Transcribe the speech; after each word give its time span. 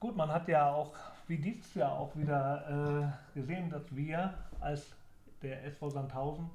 Gut, 0.00 0.16
man 0.16 0.30
hat 0.32 0.48
ja 0.48 0.72
auch, 0.72 0.94
wie 1.26 1.36
dieses 1.36 1.74
Jahr 1.74 1.92
auch 1.92 2.16
wieder 2.16 3.12
äh, 3.34 3.38
gesehen, 3.38 3.68
dass 3.68 3.94
wir 3.94 4.32
als 4.58 4.96
der 5.42 5.62
SV 5.66 5.90
Sandhausen 5.90 6.48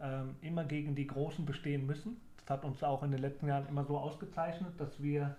ähm, 0.00 0.34
immer 0.40 0.64
gegen 0.64 0.96
die 0.96 1.06
Großen 1.06 1.46
bestehen 1.46 1.86
müssen. 1.86 2.20
Das 2.38 2.50
hat 2.50 2.64
uns 2.64 2.82
auch 2.82 3.04
in 3.04 3.12
den 3.12 3.20
letzten 3.20 3.46
Jahren 3.46 3.68
immer 3.68 3.84
so 3.84 3.96
ausgezeichnet, 3.96 4.72
dass 4.78 5.00
wir 5.00 5.36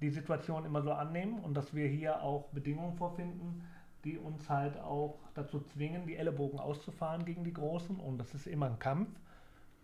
die 0.00 0.08
Situation 0.08 0.64
immer 0.64 0.80
so 0.80 0.92
annehmen 0.92 1.38
und 1.40 1.52
dass 1.52 1.74
wir 1.74 1.86
hier 1.86 2.22
auch 2.22 2.48
Bedingungen 2.48 2.96
vorfinden, 2.96 3.62
die 4.04 4.16
uns 4.16 4.48
halt 4.48 4.80
auch 4.80 5.18
dazu 5.34 5.60
zwingen, 5.60 6.06
die 6.06 6.16
Ellenbogen 6.16 6.58
auszufahren 6.58 7.26
gegen 7.26 7.44
die 7.44 7.52
Großen. 7.52 7.96
Und 7.96 8.16
das 8.16 8.32
ist 8.32 8.46
immer 8.46 8.66
ein 8.66 8.78
Kampf. 8.78 9.10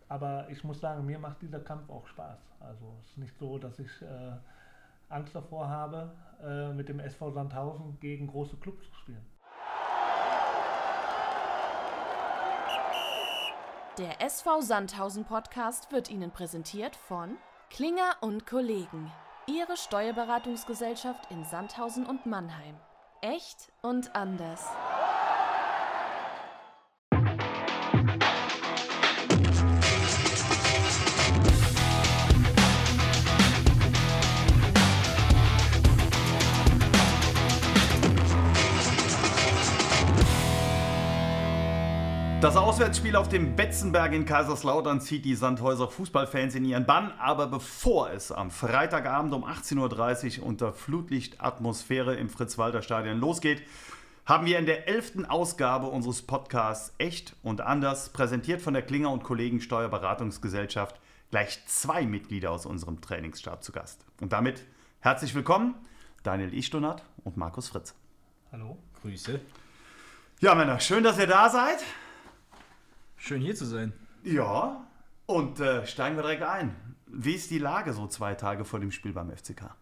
Aber 0.08 0.48
ich 0.48 0.64
muss 0.64 0.80
sagen, 0.80 1.04
mir 1.04 1.18
macht 1.18 1.42
dieser 1.42 1.60
Kampf 1.60 1.90
auch 1.90 2.06
Spaß. 2.06 2.38
Also 2.58 2.86
es 3.02 3.10
ist 3.10 3.18
nicht 3.18 3.38
so, 3.38 3.58
dass 3.58 3.78
ich 3.78 4.00
äh, 4.00 4.32
Angst 5.10 5.34
davor 5.34 5.68
habe, 5.68 6.16
äh, 6.42 6.72
mit 6.72 6.88
dem 6.88 7.00
SV 7.00 7.32
Sandhausen 7.32 7.98
gegen 8.00 8.26
große 8.26 8.56
Clubs 8.56 8.84
zu 8.86 8.94
spielen. 8.94 9.26
Der 13.98 14.22
SV 14.22 14.62
Sandhausen 14.62 15.24
Podcast 15.24 15.92
wird 15.92 16.10
Ihnen 16.10 16.30
präsentiert 16.30 16.96
von 16.96 17.36
Klinger 17.70 18.16
und 18.20 18.46
Kollegen, 18.46 19.12
Ihre 19.46 19.76
Steuerberatungsgesellschaft 19.76 21.30
in 21.30 21.44
Sandhausen 21.44 22.06
und 22.06 22.24
Mannheim. 22.24 22.76
Echt 23.20 23.70
und 23.82 24.14
anders. 24.16 24.66
Auswärtsspiel 42.80 43.16
auf 43.16 43.28
dem 43.28 43.56
Betzenberg 43.56 44.14
in 44.14 44.24
Kaiserslautern 44.24 45.02
zieht 45.02 45.26
die 45.26 45.34
Sandhäuser 45.34 45.86
Fußballfans 45.86 46.54
in 46.54 46.64
ihren 46.64 46.86
Bann. 46.86 47.12
Aber 47.18 47.46
bevor 47.46 48.10
es 48.10 48.32
am 48.32 48.50
Freitagabend 48.50 49.34
um 49.34 49.44
18.30 49.44 50.40
Uhr 50.40 50.46
unter 50.46 50.72
Flutlichtatmosphäre 50.72 52.14
im 52.14 52.30
Fritz-Walter-Stadion 52.30 53.20
losgeht, 53.20 53.62
haben 54.24 54.46
wir 54.46 54.58
in 54.58 54.64
der 54.64 54.88
elften 54.88 55.26
Ausgabe 55.26 55.88
unseres 55.88 56.22
Podcasts 56.22 56.94
Echt 56.96 57.36
und 57.42 57.60
Anders, 57.60 58.14
präsentiert 58.14 58.62
von 58.62 58.72
der 58.72 58.82
Klinger 58.82 59.10
und 59.10 59.24
Kollegen 59.24 59.60
Steuerberatungsgesellschaft, 59.60 60.98
gleich 61.30 61.60
zwei 61.66 62.06
Mitglieder 62.06 62.50
aus 62.50 62.64
unserem 62.64 63.02
Trainingsstab 63.02 63.62
zu 63.62 63.72
Gast. 63.72 64.06
Und 64.22 64.32
damit 64.32 64.64
herzlich 65.00 65.34
willkommen, 65.34 65.74
Daniel 66.22 66.54
Ichtonat 66.54 67.04
und 67.24 67.36
Markus 67.36 67.68
Fritz. 67.68 67.94
Hallo. 68.50 68.78
Grüße. 69.02 69.38
Ja, 70.40 70.54
Männer, 70.54 70.80
schön, 70.80 71.04
dass 71.04 71.18
ihr 71.18 71.26
da 71.26 71.50
seid. 71.50 71.80
Schön 73.20 73.42
hier 73.42 73.54
zu 73.54 73.66
sein. 73.66 73.92
Ja, 74.24 74.86
und 75.26 75.60
äh, 75.60 75.86
steigen 75.86 76.16
wir 76.16 76.22
direkt 76.22 76.42
ein. 76.42 76.74
Wie 77.06 77.34
ist 77.34 77.50
die 77.50 77.58
Lage 77.58 77.92
so 77.92 78.06
zwei 78.06 78.34
Tage 78.34 78.64
vor 78.64 78.80
dem 78.80 78.90
Spiel 78.90 79.12
beim 79.12 79.30
FCK? 79.30 79.76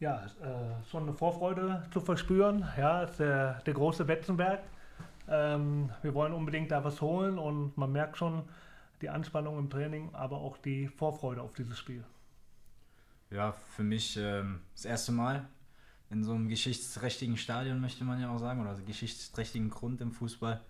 Ja, 0.00 0.24
äh, 0.24 0.82
schon 0.90 1.02
eine 1.02 1.12
Vorfreude 1.12 1.84
zu 1.92 2.00
verspüren. 2.00 2.66
Ja, 2.78 3.02
ist 3.02 3.18
der, 3.18 3.60
der 3.60 3.74
große 3.74 4.06
Betzenberg. 4.06 4.60
Ähm, 5.28 5.90
wir 6.00 6.14
wollen 6.14 6.32
unbedingt 6.32 6.70
da 6.70 6.82
was 6.82 7.02
holen 7.02 7.38
und 7.38 7.76
man 7.76 7.92
merkt 7.92 8.16
schon 8.16 8.44
die 9.02 9.10
Anspannung 9.10 9.58
im 9.58 9.68
Training, 9.68 10.08
aber 10.14 10.38
auch 10.38 10.56
die 10.56 10.88
Vorfreude 10.88 11.42
auf 11.42 11.52
dieses 11.52 11.78
Spiel. 11.78 12.02
Ja, 13.30 13.52
für 13.52 13.84
mich 13.84 14.16
ähm, 14.16 14.60
das 14.74 14.86
erste 14.86 15.12
Mal 15.12 15.46
in 16.08 16.24
so 16.24 16.32
einem 16.32 16.48
geschichtsträchtigen 16.48 17.36
Stadion, 17.36 17.80
möchte 17.80 18.04
man 18.04 18.20
ja 18.20 18.30
auch 18.30 18.38
sagen, 18.38 18.62
oder 18.62 18.74
geschichtsträchtigen 18.80 19.68
Grund 19.68 20.00
im 20.00 20.12
Fußball. 20.12 20.62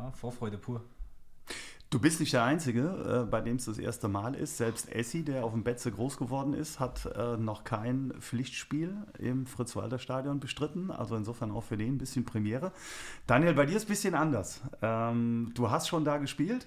Ja, 0.00 0.10
Vorfreude 0.10 0.58
pur. 0.58 0.84
Du 1.88 2.00
bist 2.00 2.18
nicht 2.18 2.32
der 2.32 2.42
Einzige, 2.42 3.22
äh, 3.22 3.30
bei 3.30 3.40
dem 3.40 3.56
es 3.56 3.66
das 3.66 3.78
erste 3.78 4.08
Mal 4.08 4.34
ist. 4.34 4.56
Selbst 4.56 4.92
Essi, 4.92 5.24
der 5.24 5.44
auf 5.44 5.52
dem 5.52 5.62
Betze 5.62 5.92
groß 5.92 6.16
geworden 6.16 6.52
ist, 6.52 6.80
hat 6.80 7.06
äh, 7.06 7.36
noch 7.36 7.62
kein 7.62 8.12
Pflichtspiel 8.18 8.92
im 9.18 9.46
Fritz-Walter-Stadion 9.46 10.40
bestritten. 10.40 10.90
Also 10.90 11.14
insofern 11.14 11.52
auch 11.52 11.62
für 11.62 11.76
den 11.76 11.94
ein 11.94 11.98
bisschen 11.98 12.24
Premiere. 12.24 12.72
Daniel, 13.28 13.54
bei 13.54 13.66
dir 13.66 13.76
ist 13.76 13.84
es 13.84 13.84
ein 13.84 13.92
bisschen 13.92 14.14
anders. 14.16 14.62
Ähm, 14.82 15.52
du 15.54 15.70
hast 15.70 15.86
schon 15.86 16.04
da 16.04 16.16
gespielt. 16.16 16.66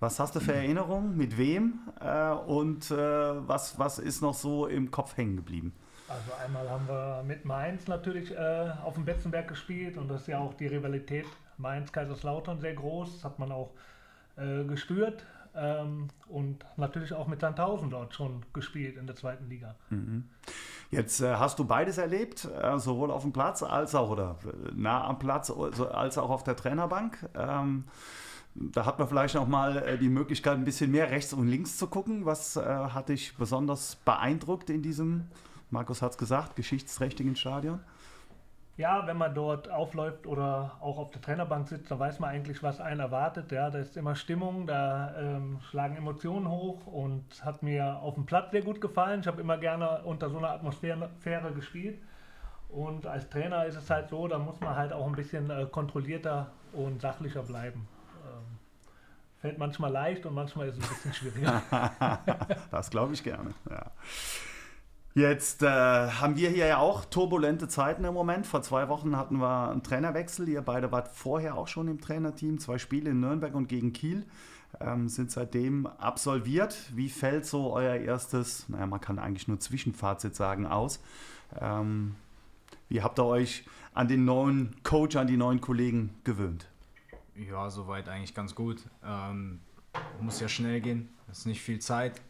Was 0.00 0.18
hast 0.18 0.34
du 0.36 0.40
für 0.40 0.54
Erinnerungen? 0.54 1.18
Mit 1.18 1.36
wem? 1.36 1.80
Äh, 2.00 2.30
und 2.30 2.90
äh, 2.90 2.96
was, 2.96 3.78
was 3.78 3.98
ist 3.98 4.22
noch 4.22 4.34
so 4.34 4.66
im 4.68 4.90
Kopf 4.90 5.18
hängen 5.18 5.36
geblieben? 5.36 5.74
Also 6.08 6.32
einmal 6.42 6.70
haben 6.70 6.88
wir 6.88 7.22
mit 7.26 7.44
Mainz 7.44 7.88
natürlich 7.88 8.30
äh, 8.34 8.70
auf 8.82 8.94
dem 8.94 9.04
Betzenberg 9.04 9.48
gespielt 9.48 9.98
und 9.98 10.08
das 10.08 10.22
ist 10.22 10.28
ja 10.28 10.38
auch 10.38 10.54
die 10.54 10.66
Rivalität 10.66 11.26
Mainz-Kaiserslautern 11.58 12.60
sehr 12.60 12.74
groß. 12.74 13.16
Das 13.16 13.24
hat 13.24 13.38
man 13.38 13.52
auch 13.52 13.72
äh, 14.36 14.64
gespürt. 14.64 15.24
Ähm, 15.54 16.08
und 16.28 16.66
natürlich 16.76 17.14
auch 17.14 17.26
mit 17.26 17.40
Sandhausen 17.40 17.88
dort 17.88 18.14
schon 18.14 18.44
gespielt 18.52 18.98
in 18.98 19.06
der 19.06 19.16
zweiten 19.16 19.48
Liga. 19.48 19.74
Mhm. 19.88 20.24
Jetzt 20.90 21.20
äh, 21.20 21.34
hast 21.36 21.58
du 21.58 21.64
beides 21.64 21.96
erlebt, 21.96 22.46
äh, 22.62 22.78
sowohl 22.78 23.10
auf 23.10 23.22
dem 23.22 23.32
Platz 23.32 23.62
als 23.62 23.94
auch 23.94 24.10
oder 24.10 24.36
äh, 24.44 24.72
nah 24.74 25.04
am 25.04 25.18
Platz 25.18 25.50
als 25.50 26.18
auch 26.18 26.28
auf 26.28 26.44
der 26.44 26.56
Trainerbank. 26.56 27.18
Ähm, 27.34 27.84
da 28.54 28.86
hat 28.86 28.98
man 28.98 29.08
vielleicht 29.08 29.34
noch 29.34 29.48
mal 29.48 29.78
äh, 29.78 29.98
die 29.98 30.08
Möglichkeit, 30.08 30.54
ein 30.54 30.64
bisschen 30.64 30.90
mehr 30.90 31.10
rechts 31.10 31.32
und 31.32 31.48
links 31.48 31.78
zu 31.78 31.86
gucken. 31.86 32.26
Was 32.26 32.56
äh, 32.56 32.62
hat 32.62 33.08
dich 33.08 33.36
besonders 33.36 33.96
beeindruckt 33.96 34.68
in 34.68 34.82
diesem, 34.82 35.24
Markus 35.70 36.02
hat 36.02 36.12
es 36.12 36.18
gesagt, 36.18 36.56
geschichtsträchtigen 36.56 37.34
Stadion? 37.34 37.80
Ja, 38.76 39.06
wenn 39.06 39.16
man 39.16 39.34
dort 39.34 39.70
aufläuft 39.70 40.26
oder 40.26 40.76
auch 40.80 40.98
auf 40.98 41.10
der 41.10 41.22
Trainerbank 41.22 41.66
sitzt, 41.66 41.90
dann 41.90 41.98
weiß 41.98 42.18
man 42.18 42.28
eigentlich, 42.28 42.62
was 42.62 42.78
einen 42.78 43.00
erwartet. 43.00 43.50
Ja, 43.50 43.70
da 43.70 43.78
ist 43.78 43.96
immer 43.96 44.14
Stimmung, 44.14 44.66
da 44.66 45.14
ähm, 45.18 45.60
schlagen 45.70 45.96
Emotionen 45.96 46.50
hoch 46.50 46.86
und 46.86 47.24
hat 47.42 47.62
mir 47.62 47.96
auf 48.02 48.14
dem 48.14 48.26
Platz 48.26 48.50
sehr 48.50 48.60
gut 48.60 48.82
gefallen. 48.82 49.20
Ich 49.20 49.26
habe 49.26 49.40
immer 49.40 49.56
gerne 49.56 50.02
unter 50.04 50.28
so 50.28 50.36
einer 50.36 50.50
Atmosphäre 50.50 51.52
gespielt. 51.54 51.98
Und 52.68 53.06
als 53.06 53.30
Trainer 53.30 53.64
ist 53.64 53.76
es 53.76 53.88
halt 53.88 54.10
so, 54.10 54.28
da 54.28 54.38
muss 54.38 54.60
man 54.60 54.76
halt 54.76 54.92
auch 54.92 55.06
ein 55.06 55.14
bisschen 55.14 55.48
äh, 55.48 55.66
kontrollierter 55.70 56.48
und 56.74 57.00
sachlicher 57.00 57.42
bleiben. 57.42 57.88
Ähm, 58.26 58.58
fällt 59.40 59.58
manchmal 59.58 59.90
leicht 59.90 60.26
und 60.26 60.34
manchmal 60.34 60.68
ist 60.68 60.76
es 60.76 60.82
ein 60.82 60.88
bisschen 60.88 61.14
schwieriger. 61.14 61.62
das 62.70 62.90
glaube 62.90 63.14
ich 63.14 63.22
gerne. 63.22 63.54
Ja. 63.70 63.90
Jetzt 65.16 65.62
äh, 65.62 65.66
haben 65.66 66.36
wir 66.36 66.50
hier 66.50 66.66
ja 66.66 66.76
auch 66.76 67.06
turbulente 67.06 67.68
Zeiten 67.68 68.04
im 68.04 68.12
Moment. 68.12 68.46
Vor 68.46 68.60
zwei 68.60 68.90
Wochen 68.90 69.16
hatten 69.16 69.38
wir 69.38 69.70
einen 69.70 69.82
Trainerwechsel. 69.82 70.46
Ihr 70.46 70.60
beide 70.60 70.92
wart 70.92 71.08
vorher 71.08 71.56
auch 71.56 71.68
schon 71.68 71.88
im 71.88 72.02
Trainerteam. 72.02 72.58
Zwei 72.58 72.76
Spiele 72.76 73.12
in 73.12 73.20
Nürnberg 73.20 73.54
und 73.54 73.66
gegen 73.66 73.94
Kiel 73.94 74.26
ähm, 74.78 75.08
sind 75.08 75.30
seitdem 75.30 75.86
absolviert. 75.86 76.76
Wie 76.94 77.08
fällt 77.08 77.46
so 77.46 77.72
euer 77.72 77.94
erstes, 77.94 78.68
naja, 78.68 78.86
man 78.86 79.00
kann 79.00 79.18
eigentlich 79.18 79.48
nur 79.48 79.58
Zwischenfazit 79.58 80.36
sagen, 80.36 80.66
aus? 80.66 81.00
Ähm, 81.58 82.14
wie 82.90 83.00
habt 83.00 83.18
ihr 83.18 83.24
euch 83.24 83.64
an 83.94 84.08
den 84.08 84.26
neuen 84.26 84.76
Coach, 84.82 85.16
an 85.16 85.28
die 85.28 85.38
neuen 85.38 85.62
Kollegen 85.62 86.14
gewöhnt? 86.24 86.68
Ja, 87.34 87.70
soweit 87.70 88.10
eigentlich 88.10 88.34
ganz 88.34 88.54
gut. 88.54 88.82
Ähm, 89.02 89.60
muss 90.20 90.40
ja 90.40 90.48
schnell 90.48 90.82
gehen. 90.82 91.08
Es 91.32 91.38
ist 91.38 91.46
nicht 91.46 91.62
viel 91.62 91.78
Zeit. 91.78 92.20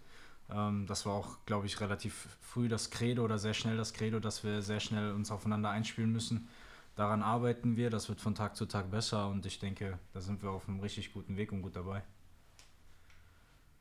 Ähm, 0.51 0.87
das 0.87 1.07
war 1.07 1.15
auch, 1.15 1.39
glaube 1.47 1.67
ich, 1.67 1.81
relativ 1.81 2.29
früh 2.41 2.69
das 2.69 2.91
Credo 2.91 3.25
oder 3.25 3.39
sehr 3.39 3.55
schnell 3.55 3.77
das 3.77 3.93
Credo, 3.93 4.21
dass 4.21 4.45
wir 4.45 4.63
sehr 4.63 4.81
schnell 4.81 5.13
uns 5.13 5.31
aufeinander 5.31 5.71
einspielen 5.71 6.13
müssen. 6.13 6.49
Daran 6.95 7.23
arbeiten 7.23 7.77
wir, 7.77 7.91
das 7.91 8.09
wird 8.09 8.21
von 8.21 8.35
Tag 8.35 8.57
zu 8.57 8.67
Tag 8.67 8.91
besser 8.91 9.29
und 9.29 9.45
ich 9.45 9.59
denke, 9.59 9.99
da 10.15 10.21
sind 10.21 10.43
wir 10.43 10.51
auf 10.51 10.69
einem 10.69 10.81
richtig 10.81 11.13
guten 11.13 11.37
Weg 11.37 11.53
und 11.53 11.63
gut 11.63 11.77
dabei. 11.77 12.03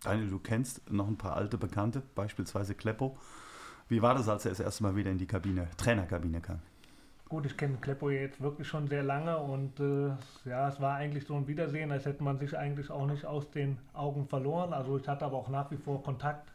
Daniel, 0.04 0.30
du 0.30 0.40
kennst 0.40 0.92
noch 0.92 1.08
ein 1.08 1.18
paar 1.18 1.36
alte 1.36 1.58
Bekannte, 1.58 2.04
beispielsweise 2.14 2.76
Kleppo. 2.76 3.18
Wie 3.88 4.02
war 4.02 4.16
das, 4.16 4.28
als 4.28 4.46
er 4.46 4.50
das 4.50 4.60
erste 4.60 4.84
Mal 4.84 4.96
wieder 4.96 5.12
in 5.12 5.18
die 5.18 5.28
Kabine, 5.28 5.68
Trainerkabine 5.78 6.42
kam? 6.42 6.60
Gut, 7.30 7.46
ich 7.46 7.58
kenne 7.58 7.78
Kleppo 7.78 8.10
jetzt 8.10 8.40
wirklich 8.42 8.68
schon 8.68 8.88
sehr 8.88 9.02
lange 9.02 9.38
und 9.38 9.80
äh, 9.80 10.10
ja, 10.48 10.68
es 10.68 10.80
war 10.80 10.96
eigentlich 10.96 11.26
so 11.26 11.36
ein 11.36 11.48
Wiedersehen, 11.48 11.92
als 11.92 12.06
hätte 12.06 12.24
man 12.24 12.38
sich 12.38 12.56
eigentlich 12.56 12.92
auch 12.92 13.08
nicht 13.08 13.26
aus 13.26 13.50
den 13.50 13.80
Augen 13.94 14.28
verloren. 14.28 14.74
Also 14.74 14.98
ich 14.98 15.08
hatte 15.08 15.26
aber 15.26 15.38
auch 15.38 15.50
nach 15.50 15.72
wie 15.72 15.78
vor 15.78 16.04
Kontakt 16.04 16.52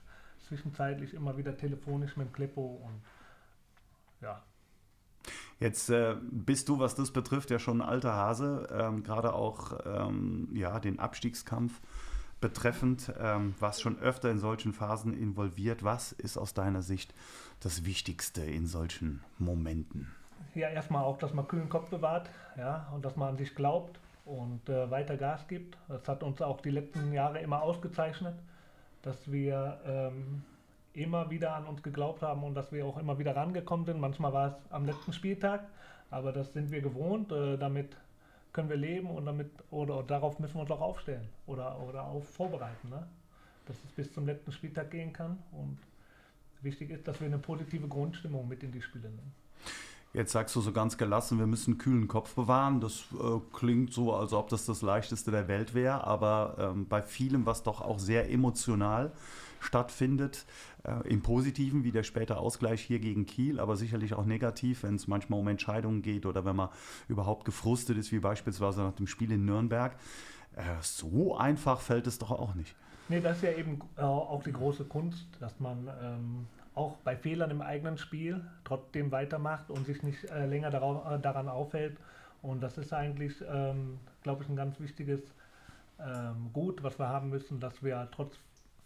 zwischenzeitlich 0.47 1.15
immer 1.15 1.37
wieder 1.37 1.57
telefonisch 1.57 2.17
mit 2.17 2.33
Kleppo 2.33 2.81
und 2.85 3.01
ja. 4.21 4.43
Jetzt 5.59 5.91
äh, 5.91 6.17
bist 6.23 6.69
du, 6.69 6.79
was 6.79 6.95
das 6.95 7.11
betrifft, 7.11 7.51
ja 7.51 7.59
schon 7.59 7.83
ein 7.83 7.89
alter 7.89 8.15
Hase, 8.15 8.67
ähm, 8.73 9.03
gerade 9.03 9.35
auch 9.35 9.79
ähm, 9.85 10.49
ja, 10.55 10.81
den 10.81 10.99
Abstiegskampf 10.99 11.81
betreffend, 12.41 13.13
ähm, 13.21 13.55
was 13.61 13.81
schon 13.81 13.99
öfter 13.99 14.31
in 14.31 14.39
solchen 14.39 14.73
Phasen 14.73 15.13
involviert. 15.13 15.85
Was 15.85 16.13
ist 16.13 16.39
aus 16.39 16.55
deiner 16.55 16.81
Sicht 16.81 17.13
das 17.61 17.85
Wichtigste 17.85 18.43
in 18.43 18.67
solchen 18.67 19.23
Momenten? 19.39 20.11
Ja, 20.55 20.69
erstmal 20.69 21.05
auch, 21.05 21.19
dass 21.19 21.35
man 21.35 21.47
kühlen 21.47 21.69
Kopf 21.69 21.91
bewahrt 21.91 22.31
ja, 22.57 22.89
und 22.95 23.05
dass 23.05 23.17
man 23.17 23.31
an 23.31 23.37
sich 23.37 23.55
glaubt 23.55 24.01
und 24.25 24.69
äh, 24.69 24.91
weiter 24.91 25.17
Gas 25.17 25.47
gibt. 25.47 25.77
Das 25.89 26.09
hat 26.09 26.23
uns 26.23 26.41
auch 26.41 26.63
die 26.63 26.71
letzten 26.71 27.13
Jahre 27.13 27.41
immer 27.41 27.63
ausgezeichnet 27.63 28.35
dass 29.03 29.31
wir 29.31 29.81
ähm, 29.87 30.43
immer 30.93 31.31
wieder 31.31 31.55
an 31.55 31.67
uns 31.67 31.83
geglaubt 31.83 32.23
haben 32.23 32.43
und 32.43 32.55
dass 32.55 32.73
wir 32.73 32.85
auch 32.85 32.99
immer 32.99 33.19
wieder 33.19 33.37
rangekommen 33.37 33.87
sind. 33.87 34.01
Manchmal 34.01 34.33
war 34.33 34.49
es 34.49 34.73
am 34.73 34.85
letzten 34.85 35.13
Spieltag, 35.13 35.67
aber 36.11 36.33
das 36.33 36.53
sind 36.53 36.71
wir 36.71 36.81
gewohnt. 36.81 37.33
Äh, 37.33 37.57
damit 37.57 37.97
können 38.53 38.69
wir 38.69 38.77
leben 38.77 39.11
und 39.11 39.27
damit 39.27 39.51
oder 39.71 40.03
darauf 40.03 40.39
müssen 40.39 40.55
wir 40.55 40.63
uns 40.63 40.71
auch 40.71 40.81
aufstellen 40.81 41.29
oder, 41.47 41.81
oder 41.81 42.03
auch 42.03 42.23
vorbereiten, 42.23 42.89
ne? 42.89 43.07
dass 43.67 43.77
es 43.85 43.93
bis 43.93 44.13
zum 44.13 44.27
letzten 44.27 44.51
Spieltag 44.53 44.91
gehen 44.91 45.13
kann. 45.13 45.39
Und 45.53 45.79
wichtig 46.63 46.91
ist, 46.91 47.07
dass 47.07 47.21
wir 47.21 47.27
eine 47.27 47.39
positive 47.39 47.87
Grundstimmung 47.87 48.49
mit 48.49 48.63
in 48.63 48.73
die 48.73 48.83
Spiele 48.83 49.09
nehmen. 49.09 49.33
Jetzt 50.13 50.33
sagst 50.33 50.57
du 50.57 50.61
so 50.61 50.73
ganz 50.73 50.99
gelassen, 50.99 51.39
wir 51.39 51.47
müssen 51.47 51.79
kühlen 51.79 52.09
Kopf 52.09 52.35
bewahren. 52.35 52.81
Das 52.81 53.05
äh, 53.13 53.39
klingt 53.53 53.93
so, 53.93 54.13
als 54.13 54.33
ob 54.33 54.49
das 54.49 54.67
das 54.67 54.83
leichteste 54.83 55.31
der 55.31 55.47
Welt 55.47 55.73
wäre, 55.73 56.05
aber 56.05 56.57
ähm, 56.59 56.89
bei 56.89 57.01
vielem, 57.01 57.47
was 57.47 57.63
doch 57.63 57.81
auch 57.81 58.01
sehr 58.01 58.29
emotional 58.31 59.13
stattfindet, 59.61 60.47
äh, 60.83 61.09
im 61.09 61.23
Positiven, 61.23 61.85
wie 61.85 61.93
der 61.93 62.03
späte 62.03 62.39
Ausgleich 62.39 62.81
hier 62.81 62.99
gegen 62.99 63.25
Kiel, 63.25 63.61
aber 63.61 63.77
sicherlich 63.77 64.15
auch 64.15 64.25
negativ, 64.25 64.83
wenn 64.83 64.97
es 64.97 65.07
manchmal 65.07 65.39
um 65.39 65.47
Entscheidungen 65.47 66.03
geht 66.03 66.27
oder 66.27 66.45
wenn 66.45 66.57
man 66.57 66.71
überhaupt 67.09 67.45
gefrustet 67.45 67.97
ist, 67.97 68.11
wie 68.11 68.19
beispielsweise 68.19 68.83
nach 68.83 68.95
dem 68.95 69.07
Spiel 69.07 69.31
in 69.31 69.45
Nürnberg. 69.45 69.93
Äh, 70.57 70.63
so 70.81 71.37
einfach 71.37 71.81
fällt 71.81 72.09
es 72.09 72.19
doch 72.19 72.33
auch 72.33 72.55
nicht. 72.55 72.75
Nee, 73.09 73.21
das 73.21 73.37
ist 73.37 73.43
ja 73.45 73.53
eben 73.53 73.81
äh, 73.97 74.03
auch 74.03 74.43
die 74.43 74.53
große 74.53 74.85
Kunst, 74.85 75.27
dass 75.39 75.59
man 75.61 75.89
ähm, 76.03 76.47
auch 76.75 76.97
bei 76.99 77.17
Fehlern 77.17 77.51
im 77.51 77.63
eigenen 77.63 77.99
Spiel 77.99 78.45
trotzdem 78.65 79.11
weitermacht 79.11 79.71
und 79.71 79.87
sich 79.87 80.03
nicht 80.03 80.25
äh, 80.31 80.47
länger 80.47 80.71
darauf, 80.71 81.11
äh, 81.11 81.19
daran 81.19 81.49
aufhält. 81.49 81.97
Und 82.43 82.63
das 82.63 82.79
ist 82.79 82.93
eigentlich, 82.93 83.35
ähm, 83.51 83.99
glaube 84.23 84.45
ich, 84.45 84.49
ein 84.49 84.57
ganz 84.57 84.81
wichtiges 84.81 85.21
ähm, 85.99 86.51
Gut, 86.53 86.83
was 86.83 86.99
wir 86.99 87.09
haben 87.09 87.29
müssen, 87.29 87.61
dass 87.61 87.83
wir 87.83 88.09
trotz 88.13 88.37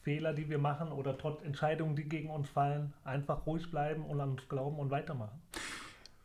Fehler, 0.02 0.34
die 0.34 0.48
wir 0.50 0.58
machen 0.58 0.92
oder 0.92 1.16
trotz 1.16 1.42
Entscheidungen, 1.42 1.96
die 1.96 2.04
gegen 2.04 2.30
uns 2.30 2.48
fallen, 2.48 2.92
einfach 3.04 3.46
ruhig 3.46 3.70
bleiben 3.70 4.04
und 4.04 4.20
an 4.20 4.32
uns 4.32 4.48
glauben 4.48 4.78
und 4.78 4.90
weitermachen. 4.90 5.40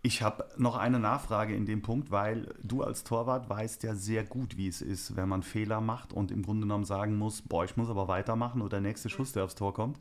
Ich 0.02 0.22
habe 0.22 0.46
noch 0.58 0.78
eine 0.78 1.00
Nachfrage 1.00 1.54
in 1.54 1.66
dem 1.66 1.82
Punkt, 1.82 2.10
weil 2.10 2.54
du 2.64 2.84
als 2.84 3.04
Torwart 3.04 3.50
weißt 3.50 3.84
ja 3.84 3.96
sehr 3.96 4.24
gut, 4.24 4.56
wie 4.56 4.68
es 4.68 4.82
ist, 4.82 5.18
wenn 5.18 5.28
man 5.28 5.44
Fehler 5.44 5.82
macht 5.82 6.14
und 6.14 6.32
im 6.32 6.44
Grunde 6.44 6.62
genommen 6.62 6.86
sagen 6.86 7.18
muss, 7.18 7.42
boah, 7.42 7.66
ich 7.66 7.76
muss 7.76 7.90
aber 7.90 8.08
weitermachen 8.08 8.62
oder 8.62 8.80
der 8.80 8.82
nächste 8.82 9.10
Schuss, 9.10 9.34
der 9.34 9.44
aufs 9.44 9.56
Tor 9.56 9.74
kommt. 9.74 10.00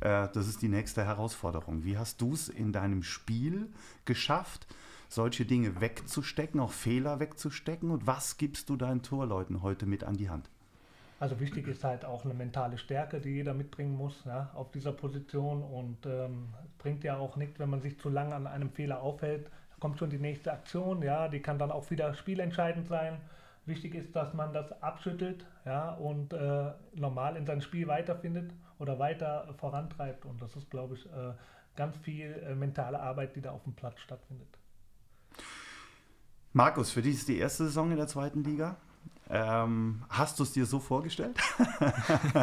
Äh, 0.00 0.28
das 0.32 0.48
ist 0.48 0.62
die 0.62 0.68
nächste 0.68 1.04
Herausforderung. 1.04 1.84
Wie 1.84 1.98
hast 1.98 2.20
du 2.20 2.32
es 2.32 2.48
in 2.48 2.72
deinem 2.72 3.02
Spiel 3.02 3.68
geschafft, 4.04 4.66
solche 5.08 5.44
Dinge 5.44 5.80
wegzustecken, 5.80 6.60
auch 6.60 6.72
Fehler 6.72 7.20
wegzustecken? 7.20 7.90
Und 7.90 8.06
was 8.06 8.36
gibst 8.36 8.68
du 8.68 8.76
deinen 8.76 9.02
Torleuten 9.02 9.62
heute 9.62 9.86
mit 9.86 10.04
an 10.04 10.16
die 10.16 10.30
Hand? 10.30 10.48
Also 11.20 11.40
wichtig 11.40 11.66
ist 11.66 11.82
halt 11.82 12.04
auch 12.04 12.24
eine 12.24 12.34
mentale 12.34 12.78
Stärke, 12.78 13.20
die 13.20 13.30
jeder 13.30 13.52
mitbringen 13.52 13.96
muss 13.96 14.22
ja, 14.24 14.50
auf 14.54 14.70
dieser 14.70 14.92
Position. 14.92 15.62
Und 15.62 16.06
ähm, 16.06 16.48
bringt 16.78 17.02
ja 17.02 17.16
auch 17.16 17.36
nichts, 17.36 17.58
wenn 17.58 17.70
man 17.70 17.80
sich 17.80 17.98
zu 17.98 18.08
lange 18.08 18.34
an 18.34 18.46
einem 18.46 18.70
Fehler 18.70 19.02
aufhält. 19.02 19.46
Da 19.46 19.76
kommt 19.80 19.98
schon 19.98 20.10
die 20.10 20.18
nächste 20.18 20.52
Aktion, 20.52 21.02
ja, 21.02 21.28
die 21.28 21.40
kann 21.40 21.58
dann 21.58 21.72
auch 21.72 21.90
wieder 21.90 22.14
spielentscheidend 22.14 22.86
sein. 22.86 23.20
Wichtig 23.66 23.94
ist, 23.96 24.14
dass 24.16 24.32
man 24.32 24.52
das 24.52 24.80
abschüttelt 24.82 25.44
ja, 25.66 25.90
und 25.90 26.32
äh, 26.32 26.70
normal 26.94 27.36
in 27.36 27.44
sein 27.44 27.60
Spiel 27.60 27.86
weiterfindet 27.86 28.52
oder 28.78 28.98
weiter 28.98 29.54
vorantreibt. 29.58 30.24
Und 30.24 30.40
das 30.40 30.54
ist, 30.56 30.70
glaube 30.70 30.94
ich, 30.94 31.06
äh, 31.06 31.32
ganz 31.76 31.96
viel 31.96 32.32
äh, 32.46 32.54
mentale 32.54 33.00
Arbeit, 33.00 33.36
die 33.36 33.40
da 33.40 33.52
auf 33.52 33.62
dem 33.64 33.74
Platz 33.74 34.00
stattfindet. 34.00 34.48
Markus, 36.52 36.90
für 36.90 37.02
dich 37.02 37.14
ist 37.14 37.28
die 37.28 37.38
erste 37.38 37.64
Saison 37.64 37.90
in 37.90 37.96
der 37.96 38.08
zweiten 38.08 38.42
Liga. 38.42 38.76
Ähm, 39.30 40.04
hast 40.08 40.38
du 40.38 40.42
es 40.42 40.52
dir 40.52 40.64
so 40.64 40.80
vorgestellt? 40.80 41.38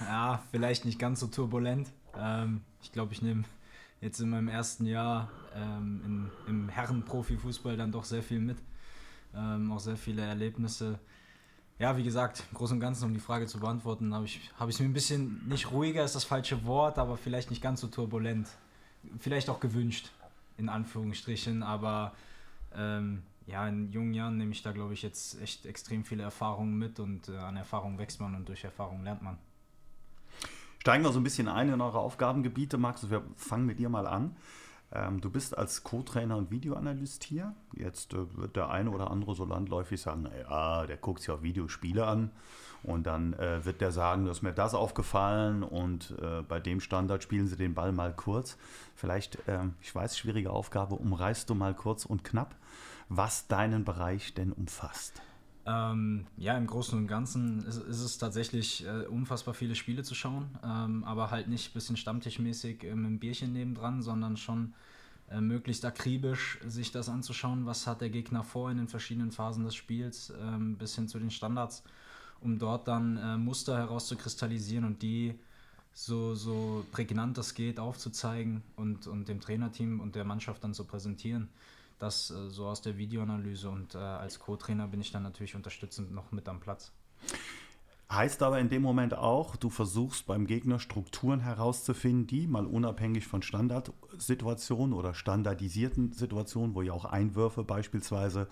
ja, 0.00 0.42
vielleicht 0.50 0.84
nicht 0.84 0.98
ganz 0.98 1.20
so 1.20 1.26
turbulent. 1.26 1.92
Ähm, 2.16 2.62
ich 2.80 2.92
glaube, 2.92 3.12
ich 3.12 3.22
nehme 3.22 3.44
jetzt 4.00 4.20
in 4.20 4.30
meinem 4.30 4.48
ersten 4.48 4.86
Jahr 4.86 5.30
ähm, 5.54 6.02
in, 6.04 6.30
im 6.48 6.68
Herren-Profifußball 6.68 7.76
dann 7.76 7.90
doch 7.90 8.04
sehr 8.04 8.22
viel 8.22 8.38
mit. 8.38 8.58
Ähm, 9.34 9.72
auch 9.72 9.80
sehr 9.80 9.96
viele 9.96 10.22
Erlebnisse. 10.22 11.00
Ja, 11.78 11.96
wie 11.98 12.04
gesagt, 12.04 12.42
im 12.50 12.56
Großen 12.56 12.76
und 12.76 12.80
Ganzen, 12.80 13.04
um 13.04 13.12
die 13.12 13.20
Frage 13.20 13.46
zu 13.46 13.60
beantworten, 13.60 14.14
habe 14.14 14.24
ich 14.24 14.36
es 14.36 14.58
hab 14.58 14.68
mir 14.68 14.86
ein 14.86 14.92
bisschen, 14.94 15.46
nicht 15.46 15.70
ruhiger 15.70 16.04
ist 16.04 16.14
das 16.14 16.24
falsche 16.24 16.64
Wort, 16.64 16.98
aber 16.98 17.18
vielleicht 17.18 17.50
nicht 17.50 17.62
ganz 17.62 17.82
so 17.82 17.86
turbulent. 17.88 18.48
Vielleicht 19.18 19.50
auch 19.50 19.60
gewünscht, 19.60 20.10
in 20.56 20.70
Anführungsstrichen, 20.70 21.62
aber 21.62 22.14
ähm, 22.74 23.22
ja, 23.46 23.68
in 23.68 23.92
jungen 23.92 24.14
Jahren 24.14 24.38
nehme 24.38 24.52
ich 24.52 24.62
da, 24.62 24.72
glaube 24.72 24.94
ich, 24.94 25.02
jetzt 25.02 25.40
echt 25.42 25.66
extrem 25.66 26.04
viele 26.04 26.22
Erfahrungen 26.22 26.78
mit 26.78 26.98
und 26.98 27.28
äh, 27.28 27.36
an 27.36 27.56
Erfahrung 27.56 27.98
wächst 27.98 28.20
man 28.20 28.34
und 28.34 28.48
durch 28.48 28.64
Erfahrung 28.64 29.04
lernt 29.04 29.22
man. 29.22 29.36
Steigen 30.78 31.04
wir 31.04 31.12
so 31.12 31.20
ein 31.20 31.24
bisschen 31.24 31.48
ein 31.48 31.68
in 31.68 31.80
eure 31.80 31.98
Aufgabengebiete, 31.98 32.78
Max. 32.78 33.10
Wir 33.10 33.22
fangen 33.36 33.66
mit 33.66 33.78
dir 33.78 33.88
mal 33.88 34.06
an. 34.06 34.34
Ähm, 34.92 35.20
du 35.20 35.30
bist 35.30 35.56
als 35.56 35.82
Co-Trainer 35.82 36.36
und 36.36 36.50
Videoanalyst 36.50 37.24
hier. 37.24 37.54
Jetzt 37.74 38.14
äh, 38.14 38.36
wird 38.36 38.56
der 38.56 38.70
eine 38.70 38.90
oder 38.90 39.10
andere 39.10 39.34
so 39.34 39.44
landläufig 39.44 40.00
sagen, 40.00 40.28
ja, 40.48 40.86
der 40.86 40.96
guckt 40.96 41.20
sich 41.20 41.30
auch 41.30 41.42
Videospiele 41.42 42.06
an. 42.06 42.30
Und 42.82 43.04
dann 43.06 43.32
äh, 43.34 43.64
wird 43.64 43.80
der 43.80 43.90
sagen, 43.90 44.26
dass 44.26 44.42
mir 44.42 44.52
das 44.52 44.74
aufgefallen 44.74 45.64
und 45.64 46.14
äh, 46.22 46.42
bei 46.42 46.60
dem 46.60 46.80
Standard 46.80 47.22
spielen 47.22 47.48
sie 47.48 47.56
den 47.56 47.74
Ball 47.74 47.90
mal 47.90 48.12
kurz. 48.14 48.56
Vielleicht, 48.94 49.38
ähm, 49.48 49.74
ich 49.80 49.92
weiß, 49.92 50.16
schwierige 50.16 50.50
Aufgabe, 50.50 50.94
umreißt 50.94 51.50
du 51.50 51.54
mal 51.56 51.74
kurz 51.74 52.04
und 52.04 52.22
knapp, 52.22 52.54
was 53.08 53.48
deinen 53.48 53.84
Bereich 53.84 54.34
denn 54.34 54.52
umfasst. 54.52 55.20
Ähm, 55.68 56.26
ja, 56.36 56.56
im 56.56 56.66
Großen 56.68 56.96
und 56.96 57.08
Ganzen 57.08 57.66
ist, 57.66 57.78
ist 57.78 58.00
es 58.00 58.18
tatsächlich 58.18 58.86
äh, 58.86 59.06
unfassbar 59.06 59.52
viele 59.52 59.74
Spiele 59.74 60.04
zu 60.04 60.14
schauen, 60.14 60.46
ähm, 60.62 61.02
aber 61.02 61.32
halt 61.32 61.48
nicht 61.48 61.70
ein 61.70 61.74
bisschen 61.74 61.96
stammtischmäßig 61.96 62.84
äh, 62.84 62.94
mit 62.94 63.06
einem 63.06 63.18
Bierchen 63.18 63.52
nebendran, 63.52 64.00
sondern 64.00 64.36
schon 64.36 64.74
äh, 65.28 65.40
möglichst 65.40 65.84
akribisch 65.84 66.60
sich 66.64 66.92
das 66.92 67.08
anzuschauen, 67.08 67.66
was 67.66 67.88
hat 67.88 68.00
der 68.00 68.10
Gegner 68.10 68.44
vor 68.44 68.70
in 68.70 68.76
den 68.76 68.86
verschiedenen 68.86 69.32
Phasen 69.32 69.64
des 69.64 69.74
Spiels, 69.74 70.32
ähm, 70.40 70.76
bis 70.76 70.94
hin 70.94 71.08
zu 71.08 71.18
den 71.18 71.32
Standards, 71.32 71.82
um 72.40 72.60
dort 72.60 72.86
dann 72.86 73.16
äh, 73.16 73.36
Muster 73.36 73.76
herauszukristallisieren 73.76 74.84
und 74.84 75.02
die 75.02 75.36
so, 75.92 76.34
so 76.36 76.86
prägnant 76.92 77.38
das 77.38 77.54
geht 77.54 77.80
aufzuzeigen 77.80 78.62
und, 78.76 79.08
und 79.08 79.28
dem 79.28 79.40
Trainerteam 79.40 79.98
und 79.98 80.14
der 80.14 80.24
Mannschaft 80.24 80.62
dann 80.62 80.74
zu 80.74 80.84
präsentieren. 80.84 81.48
Das 81.98 82.30
äh, 82.30 82.50
so 82.50 82.66
aus 82.66 82.82
der 82.82 82.96
Videoanalyse 82.96 83.68
und 83.68 83.94
äh, 83.94 83.98
als 83.98 84.38
Co-Trainer 84.38 84.88
bin 84.88 85.00
ich 85.00 85.12
dann 85.12 85.22
natürlich 85.22 85.54
unterstützend 85.54 86.12
noch 86.12 86.32
mit 86.32 86.48
am 86.48 86.60
Platz. 86.60 86.92
Heißt 88.08 88.44
aber 88.44 88.60
in 88.60 88.68
dem 88.68 88.82
Moment 88.82 89.14
auch, 89.14 89.56
du 89.56 89.68
versuchst 89.68 90.26
beim 90.26 90.46
Gegner 90.46 90.78
Strukturen 90.78 91.40
herauszufinden, 91.40 92.28
die 92.28 92.46
mal 92.46 92.64
unabhängig 92.64 93.26
von 93.26 93.42
Standardsituationen 93.42 94.92
oder 94.92 95.12
standardisierten 95.12 96.12
Situationen, 96.12 96.76
wo 96.76 96.82
ja 96.82 96.92
auch 96.92 97.04
Einwürfe 97.04 97.64
beispielsweise 97.64 98.46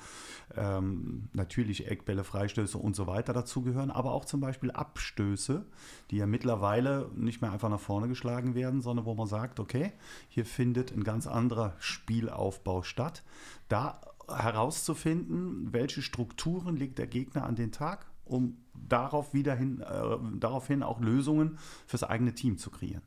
ähm, 0.57 1.29
natürlich 1.33 1.89
Eckbälle, 1.89 2.25
Freistöße 2.25 2.77
und 2.77 2.97
so 2.97 3.07
weiter 3.07 3.33
dazugehören, 3.33 3.93
aber 3.93 4.11
auch 4.11 4.25
zum 4.25 4.41
Beispiel 4.41 4.73
Abstöße, 4.73 5.65
die 6.11 6.17
ja 6.17 6.27
mittlerweile 6.27 7.09
nicht 7.15 7.41
mehr 7.41 7.53
einfach 7.53 7.71
nach 7.71 7.79
vorne 7.79 8.09
geschlagen 8.09 8.57
werden, 8.57 8.81
sondern 8.81 9.07
wo 9.07 9.15
man 9.15 9.29
sagt, 9.29 9.61
okay, 9.61 9.93
hier 10.29 10.47
findet 10.47 10.91
ein 10.91 11.05
ganz 11.05 11.29
anderer 11.29 11.75
Spielaufbau 11.79 12.83
statt. 12.83 13.23
Da 13.69 14.01
herauszufinden, 14.27 15.73
welche 15.73 16.03
Strukturen 16.03 16.77
legt 16.77 16.99
der 16.99 17.07
Gegner 17.07 17.45
an 17.45 17.55
den 17.55 17.71
Tag 17.71 18.07
um 18.25 18.57
darauf 18.89 19.35
wieder 19.35 19.59
äh, 19.59 20.19
daraufhin 20.39 20.83
auch 20.83 21.01
Lösungen 21.01 21.59
fürs 21.87 22.03
eigene 22.05 22.35
Team 22.35 22.59
zu 22.59 22.71
kreieren. 22.71 23.03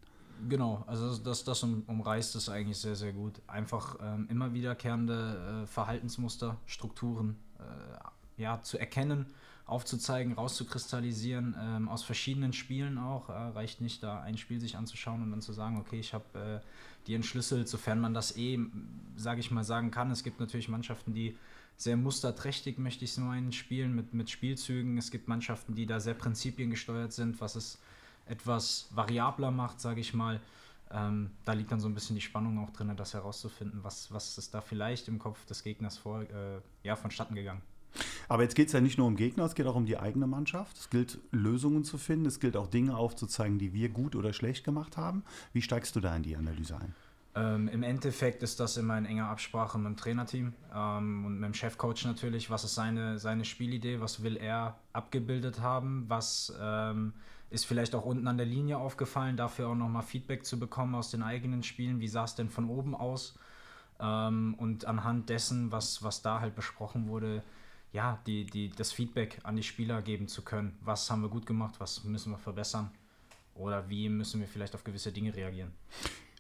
Genau, 0.49 0.83
also 0.85 1.17
das, 1.17 1.43
das 1.43 1.63
umreißt 1.63 2.35
es 2.35 2.49
eigentlich 2.49 2.77
sehr, 2.77 2.95
sehr 2.95 3.11
gut. 3.11 3.41
Einfach 3.47 3.97
ähm, 4.01 4.27
immer 4.29 4.53
wiederkehrende 4.53 5.63
äh, 5.63 5.67
Verhaltensmuster, 5.67 6.57
Strukturen 6.67 7.37
äh, 7.57 8.41
ja, 8.41 8.61
zu 8.61 8.77
erkennen, 8.77 9.25
aufzuzeigen, 9.65 10.33
rauszukristallisieren, 10.33 11.55
ähm, 11.59 11.89
aus 11.89 12.03
verschiedenen 12.03 12.53
Spielen 12.53 12.99
auch. 12.99 13.29
Äh, 13.29 13.33
reicht 13.33 13.81
nicht, 13.81 14.03
da 14.03 14.21
ein 14.21 14.37
Spiel 14.37 14.61
sich 14.61 14.77
anzuschauen 14.77 15.23
und 15.23 15.31
dann 15.31 15.41
zu 15.41 15.53
sagen, 15.53 15.77
okay, 15.77 15.99
ich 15.99 16.13
habe 16.13 16.25
äh, 16.35 16.59
die 17.07 17.15
entschlüsselt, 17.15 17.67
sofern 17.67 17.99
man 17.99 18.13
das 18.13 18.37
eh, 18.37 18.59
sage 19.15 19.39
ich 19.39 19.49
mal, 19.49 19.63
sagen 19.63 19.89
kann. 19.89 20.11
Es 20.11 20.23
gibt 20.23 20.39
natürlich 20.39 20.69
Mannschaften, 20.69 21.13
die 21.13 21.35
sehr 21.77 21.95
musterträchtig, 21.95 22.79
möchte 22.79 23.05
ich 23.05 23.11
es 23.11 23.17
meinen, 23.17 23.51
spielen 23.51 23.95
mit, 23.95 24.13
mit 24.13 24.29
Spielzügen. 24.29 24.97
Es 24.97 25.11
gibt 25.11 25.27
Mannschaften, 25.27 25.75
die 25.75 25.85
da 25.85 25.99
sehr 25.99 26.15
prinzipiengesteuert 26.15 27.13
sind, 27.13 27.39
was 27.39 27.55
es 27.55 27.79
etwas 28.25 28.89
variabler 28.91 29.51
macht, 29.51 29.79
sage 29.79 30.01
ich 30.01 30.13
mal. 30.13 30.41
Ähm, 30.89 31.31
da 31.45 31.53
liegt 31.53 31.71
dann 31.71 31.79
so 31.79 31.87
ein 31.87 31.93
bisschen 31.93 32.15
die 32.15 32.21
Spannung 32.21 32.59
auch 32.59 32.71
drin, 32.71 32.91
das 32.95 33.13
herauszufinden, 33.13 33.83
was, 33.83 34.11
was 34.11 34.37
ist 34.37 34.53
da 34.53 34.61
vielleicht 34.61 35.07
im 35.07 35.19
Kopf 35.19 35.45
des 35.45 35.63
Gegners 35.63 35.97
vor, 35.97 36.21
äh, 36.21 36.61
ja, 36.83 36.95
vonstatten 36.95 37.35
gegangen. 37.35 37.61
Aber 38.29 38.43
jetzt 38.43 38.55
geht 38.55 38.67
es 38.67 38.73
ja 38.73 38.81
nicht 38.81 38.97
nur 38.97 39.07
um 39.07 39.15
Gegner, 39.15 39.45
es 39.45 39.55
geht 39.55 39.65
auch 39.67 39.75
um 39.75 39.85
die 39.85 39.97
eigene 39.97 40.27
Mannschaft. 40.27 40.77
Es 40.77 40.89
gilt, 40.89 41.19
Lösungen 41.31 41.83
zu 41.83 41.97
finden. 41.97 42.25
Es 42.25 42.39
gilt 42.39 42.57
auch 42.57 42.67
Dinge 42.67 42.95
aufzuzeigen, 42.95 43.59
die 43.59 43.73
wir 43.73 43.89
gut 43.89 44.15
oder 44.15 44.33
schlecht 44.33 44.63
gemacht 44.63 44.97
haben. 44.97 45.23
Wie 45.53 45.61
steigst 45.61 45.95
du 45.95 45.99
da 45.99 46.15
in 46.15 46.23
die 46.23 46.35
Analyse 46.35 46.77
ein? 46.77 46.95
Ähm, 47.37 47.67
Im 47.67 47.83
Endeffekt 47.83 48.41
ist 48.41 48.59
das 48.59 48.77
immer 48.77 48.97
in 48.97 49.05
enger 49.05 49.29
Absprache 49.29 49.77
mit 49.77 49.85
dem 49.85 49.97
Trainerteam 49.97 50.53
ähm, 50.73 51.25
und 51.25 51.39
mit 51.39 51.45
dem 51.45 51.53
Chefcoach 51.53 52.05
natürlich. 52.05 52.49
Was 52.49 52.63
ist 52.63 52.73
seine, 52.73 53.19
seine 53.19 53.45
Spielidee? 53.45 53.99
Was 53.99 54.23
will 54.23 54.37
er 54.37 54.75
abgebildet 54.91 55.61
haben? 55.61 56.05
Was 56.07 56.51
ähm, 56.59 57.13
ist 57.51 57.65
vielleicht 57.65 57.93
auch 57.93 58.05
unten 58.05 58.27
an 58.27 58.37
der 58.37 58.47
Linie 58.47 58.79
aufgefallen, 58.79 59.37
dafür 59.37 59.69
auch 59.69 59.75
nochmal 59.75 60.01
Feedback 60.01 60.45
zu 60.45 60.59
bekommen 60.59 60.95
aus 60.95 61.11
den 61.11 61.21
eigenen 61.21 61.61
Spielen. 61.61 61.99
Wie 61.99 62.07
sah 62.07 62.23
es 62.23 62.33
denn 62.33 62.49
von 62.49 62.69
oben 62.69 62.95
aus? 62.95 63.37
Ähm, 63.99 64.55
und 64.57 64.85
anhand 64.85 65.29
dessen, 65.29 65.71
was, 65.71 66.01
was 66.01 66.23
da 66.23 66.39
halt 66.39 66.55
besprochen 66.55 67.07
wurde, 67.07 67.43
ja, 67.93 68.19
die, 68.25 68.45
die, 68.45 68.69
das 68.69 68.91
Feedback 68.91 69.39
an 69.43 69.55
die 69.55 69.63
Spieler 69.63 70.01
geben 70.01 70.27
zu 70.27 70.41
können. 70.41 70.75
Was 70.81 71.11
haben 71.11 71.21
wir 71.21 71.29
gut 71.29 71.45
gemacht, 71.45 71.75
was 71.77 72.03
müssen 72.03 72.31
wir 72.31 72.39
verbessern 72.39 72.89
oder 73.53 73.87
wie 73.89 74.09
müssen 74.09 74.41
wir 74.41 74.47
vielleicht 74.47 74.73
auf 74.73 74.83
gewisse 74.83 75.11
Dinge 75.11 75.35
reagieren. 75.35 75.71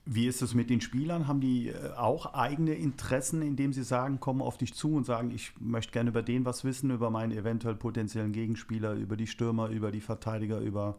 Wie 0.09 0.25
ist 0.25 0.41
es 0.41 0.53
mit 0.53 0.69
den 0.69 0.79
Spielern? 0.79 1.27
Haben 1.27 1.41
die 1.41 1.67
äh, 1.67 1.91
auch 1.97 2.33
eigene 2.33 2.73
Interessen, 2.73 3.41
indem 3.41 3.73
sie 3.73 3.83
sagen, 3.83 4.21
kommen 4.21 4.41
auf 4.41 4.57
dich 4.57 4.73
zu 4.73 4.93
und 4.93 5.05
sagen, 5.05 5.31
ich 5.31 5.51
möchte 5.59 5.91
gerne 5.91 6.11
über 6.11 6.23
den 6.23 6.45
was 6.45 6.63
wissen, 6.63 6.91
über 6.91 7.09
meinen 7.09 7.33
eventuell 7.33 7.75
potenziellen 7.75 8.31
Gegenspieler, 8.31 8.93
über 8.93 9.17
die 9.17 9.27
Stürmer, 9.27 9.67
über 9.67 9.91
die 9.91 9.99
Verteidiger, 9.99 10.59
über. 10.59 10.95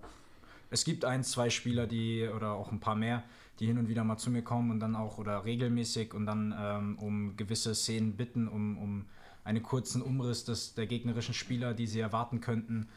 Es 0.71 0.85
gibt 0.85 1.07
ein, 1.07 1.25
zwei 1.25 1.49
Spieler, 1.49 1.87
die 1.87 2.29
oder 2.29 2.53
auch 2.53 2.71
ein 2.71 2.81
paar 2.81 2.97
mehr, 2.97 3.25
die 3.61 3.67
hin 3.67 3.79
und 3.79 3.89
wieder 3.89 4.05
mal 4.05 4.19
zu 4.19 4.31
mir 4.31 4.43
kommen 4.43 4.71
und 4.71 4.81
dann 4.81 4.95
auch 4.95 5.17
oder 5.17 5.47
regelmäßig 5.47 6.13
und 6.13 6.27
dann 6.27 6.55
ähm, 6.59 6.99
um 6.99 7.37
gewisse 7.39 7.75
Szenen 7.75 8.13
bitten, 8.13 8.47
um, 8.47 8.77
um 8.77 9.05
einen 9.43 9.63
kurzen 9.63 10.03
Umriss 10.03 10.45
des, 10.45 10.75
der 10.75 10.87
gegnerischen 10.87 11.33
Spieler, 11.33 11.73
die 11.73 11.87
sie 11.87 12.01
erwarten 12.01 12.43
könnten. 12.43 12.89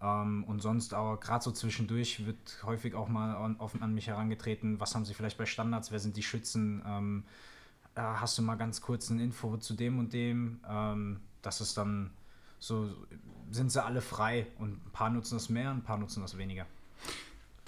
Ähm, 0.00 0.44
und 0.44 0.60
sonst 0.60 0.94
auch 0.94 1.18
gerade 1.18 1.42
so 1.42 1.50
zwischendurch 1.50 2.24
wird 2.26 2.62
häufig 2.62 2.94
auch 2.94 3.08
mal 3.08 3.56
offen 3.58 3.82
an 3.82 3.94
mich 3.94 4.06
herangetreten, 4.06 4.78
was 4.80 4.94
haben 4.94 5.04
sie 5.04 5.14
vielleicht 5.14 5.38
bei 5.38 5.46
Standards, 5.46 5.90
wer 5.90 5.98
sind 5.98 6.16
die 6.16 6.22
Schützen, 6.22 6.82
ähm, 6.86 7.24
äh, 7.94 8.00
hast 8.00 8.38
du 8.38 8.42
mal 8.42 8.56
ganz 8.56 8.80
kurz 8.80 9.10
eine 9.10 9.22
Info 9.22 9.56
zu 9.56 9.74
dem 9.74 9.98
und 9.98 10.12
dem, 10.12 10.60
ähm, 10.68 11.20
das 11.42 11.60
ist 11.60 11.76
dann 11.76 12.10
so, 12.60 12.90
sind 13.50 13.72
sie 13.72 13.82
alle 13.82 14.00
frei 14.00 14.46
und 14.58 14.86
ein 14.86 14.90
paar 14.92 15.10
nutzen 15.10 15.34
das 15.34 15.48
mehr, 15.48 15.70
ein 15.70 15.82
paar 15.82 15.98
nutzen 15.98 16.22
das 16.22 16.38
weniger. 16.38 16.66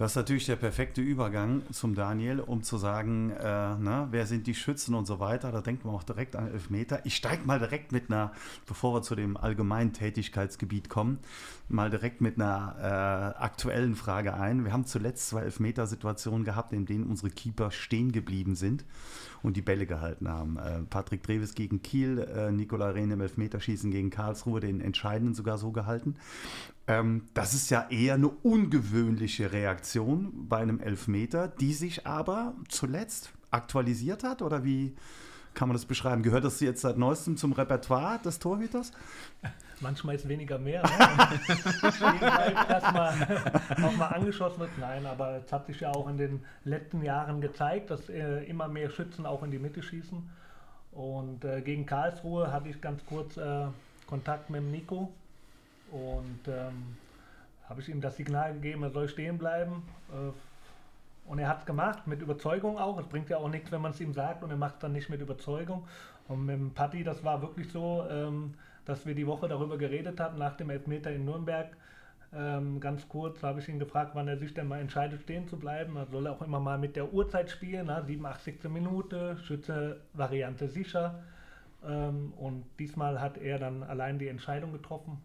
Das 0.00 0.12
ist 0.12 0.16
natürlich 0.16 0.47
der 0.47 0.57
perfekte 0.57 1.02
Übergang 1.02 1.61
zum 1.73 1.95
Daniel, 1.95 2.40
um 2.40 2.62
zu 2.62 2.78
sagen, 2.78 3.33
äh, 3.33 3.42
na, 3.42 4.09
wer 4.11 4.25
sind 4.25 4.47
die 4.47 4.54
Schützen 4.54 4.95
und 4.95 5.04
so 5.04 5.21
weiter. 5.21 5.52
Da 5.52 5.61
denkt 5.61 5.85
man 5.85 5.95
auch 5.95 6.04
direkt 6.04 6.37
an 6.37 6.50
Elfmeter. 6.50 7.04
Ich 7.04 7.16
steige 7.16 7.45
mal 7.45 7.59
direkt 7.59 7.92
mit 7.92 8.09
einer, 8.09 8.33
bevor 8.64 8.95
wir 8.95 9.02
zu 9.02 9.14
dem 9.14 9.37
allgemeinen 9.37 9.92
Tätigkeitsgebiet 9.92 10.88
kommen, 10.88 11.19
mal 11.69 11.90
direkt 11.90 12.23
mit 12.23 12.40
einer 12.40 12.76
äh, 12.78 13.42
aktuellen 13.42 13.95
Frage 13.95 14.33
ein. 14.33 14.64
Wir 14.64 14.73
haben 14.73 14.87
zuletzt 14.87 15.28
zwei 15.28 15.42
Elfmetersituationen 15.42 16.47
gehabt, 16.47 16.73
in 16.73 16.87
denen 16.87 17.04
unsere 17.04 17.28
Keeper 17.28 17.71
stehen 17.71 18.11
geblieben 18.11 18.54
sind 18.54 18.87
und 19.42 19.56
die 19.56 19.62
Bälle 19.62 19.87
gehalten 19.87 20.28
haben. 20.28 20.59
Äh, 20.59 20.82
Patrick 20.88 21.23
Treves 21.23 21.54
gegen 21.54 21.82
Kiel, 21.82 22.18
äh, 22.18 22.50
Nikola 22.50 22.90
Rehn 22.90 23.11
im 23.11 23.20
Elfmeterschießen 23.20 23.90
gegen 23.90 24.11
Karlsruhe, 24.11 24.61
den 24.61 24.80
entscheidenden 24.80 25.35
sogar 25.35 25.59
so 25.59 25.73
gehalten. 25.73 26.16
Ähm, 26.87 27.23
das 27.35 27.54
ist 27.54 27.70
ja 27.70 27.87
eher 27.90 28.14
eine 28.14 28.28
ungewöhnliche 28.28 29.52
Reaktion 29.52 30.49
bei 30.49 30.59
einem 30.59 30.80
Elfmeter, 30.80 31.49
die 31.49 31.73
sich 31.73 32.06
aber 32.06 32.54
zuletzt 32.68 33.32
aktualisiert 33.50 34.25
hat 34.25 34.42
oder 34.42 34.64
wie 34.64 34.94
kann 35.54 35.69
man 35.69 35.76
das 35.76 35.85
beschreiben? 35.85 36.23
Gehört 36.23 36.45
das 36.45 36.61
jetzt 36.61 36.80
seit 36.80 36.97
neuestem 36.97 37.37
zum 37.37 37.52
Repertoire 37.52 38.19
des 38.19 38.38
Torhüters? 38.38 38.92
Manchmal 39.80 40.14
ist 40.16 40.28
weniger 40.28 40.59
mehr. 40.59 40.83
Ne? 40.83 40.90
dass 42.69 42.92
man 42.92 43.85
auch 43.85 43.97
mal 43.97 44.09
angeschossen 44.09 44.61
wird. 44.61 44.78
Nein, 44.78 45.07
aber 45.07 45.37
es 45.45 45.52
hat 45.52 45.66
sich 45.66 45.80
ja 45.80 45.90
auch 45.90 46.09
in 46.09 46.19
den 46.19 46.45
letzten 46.64 47.02
Jahren 47.02 47.40
gezeigt, 47.40 47.90
dass 47.90 48.09
äh, 48.09 48.45
immer 48.45 48.69
mehr 48.69 48.90
Schützen 48.90 49.25
auch 49.25 49.42
in 49.42 49.50
die 49.50 49.59
Mitte 49.59 49.83
schießen. 49.83 50.28
Und 50.92 51.45
äh, 51.45 51.62
gegen 51.62 51.87
Karlsruhe 51.87 52.52
hatte 52.52 52.69
ich 52.69 52.80
ganz 52.80 53.04
kurz 53.07 53.37
äh, 53.37 53.66
Kontakt 54.07 54.50
mit 54.50 54.61
dem 54.61 54.71
Nico 54.71 55.12
und 55.92 56.40
ähm, 56.49 56.97
habe 57.69 57.80
ich 57.80 57.88
ihm 57.88 58.00
das 58.00 58.16
Signal 58.16 58.54
gegeben, 58.54 58.83
er 58.83 58.90
soll 58.90 59.09
stehen 59.09 59.38
bleiben. 59.38 59.83
Und 61.30 61.38
er 61.38 61.46
hat 61.46 61.60
es 61.60 61.66
gemacht, 61.66 62.08
mit 62.08 62.22
Überzeugung 62.22 62.76
auch. 62.76 62.99
Es 62.99 63.06
bringt 63.06 63.30
ja 63.30 63.37
auch 63.37 63.49
nichts, 63.49 63.70
wenn 63.70 63.80
man 63.80 63.92
es 63.92 64.00
ihm 64.00 64.12
sagt 64.12 64.42
und 64.42 64.50
er 64.50 64.56
macht 64.56 64.75
es 64.75 64.80
dann 64.80 64.90
nicht 64.90 65.08
mit 65.10 65.20
Überzeugung. 65.20 65.87
Und 66.26 66.44
mit 66.44 66.56
dem 66.56 66.75
Patti, 66.75 67.04
das 67.04 67.22
war 67.22 67.40
wirklich 67.40 67.70
so, 67.70 68.04
ähm, 68.10 68.54
dass 68.84 69.06
wir 69.06 69.14
die 69.14 69.28
Woche 69.28 69.46
darüber 69.46 69.78
geredet 69.78 70.18
hatten, 70.18 70.38
nach 70.38 70.56
dem 70.56 70.70
Elfmeter 70.70 71.12
in 71.12 71.25
Nürnberg. 71.25 71.68
Ähm, 72.34 72.80
ganz 72.80 73.08
kurz 73.08 73.44
habe 73.44 73.60
ich 73.60 73.68
ihn 73.68 73.78
gefragt, 73.78 74.10
wann 74.14 74.26
er 74.26 74.38
sich 74.38 74.54
denn 74.54 74.66
mal 74.66 74.80
entscheidet, 74.80 75.22
stehen 75.22 75.46
zu 75.46 75.56
bleiben. 75.56 75.94
Er 75.94 76.06
soll 76.06 76.26
auch 76.26 76.42
immer 76.42 76.58
mal 76.58 76.78
mit 76.78 76.96
der 76.96 77.12
Uhrzeit 77.14 77.49
spielen, 77.49 77.87
na, 77.87 78.02
87. 78.02 78.64
Minute, 78.64 79.37
Schütze 79.44 80.00
Variante 80.14 80.68
sicher. 80.68 81.22
Ähm, 81.87 82.32
und 82.38 82.64
diesmal 82.80 83.20
hat 83.20 83.38
er 83.38 83.60
dann 83.60 83.84
allein 83.84 84.18
die 84.18 84.26
Entscheidung 84.26 84.72
getroffen. 84.72 85.18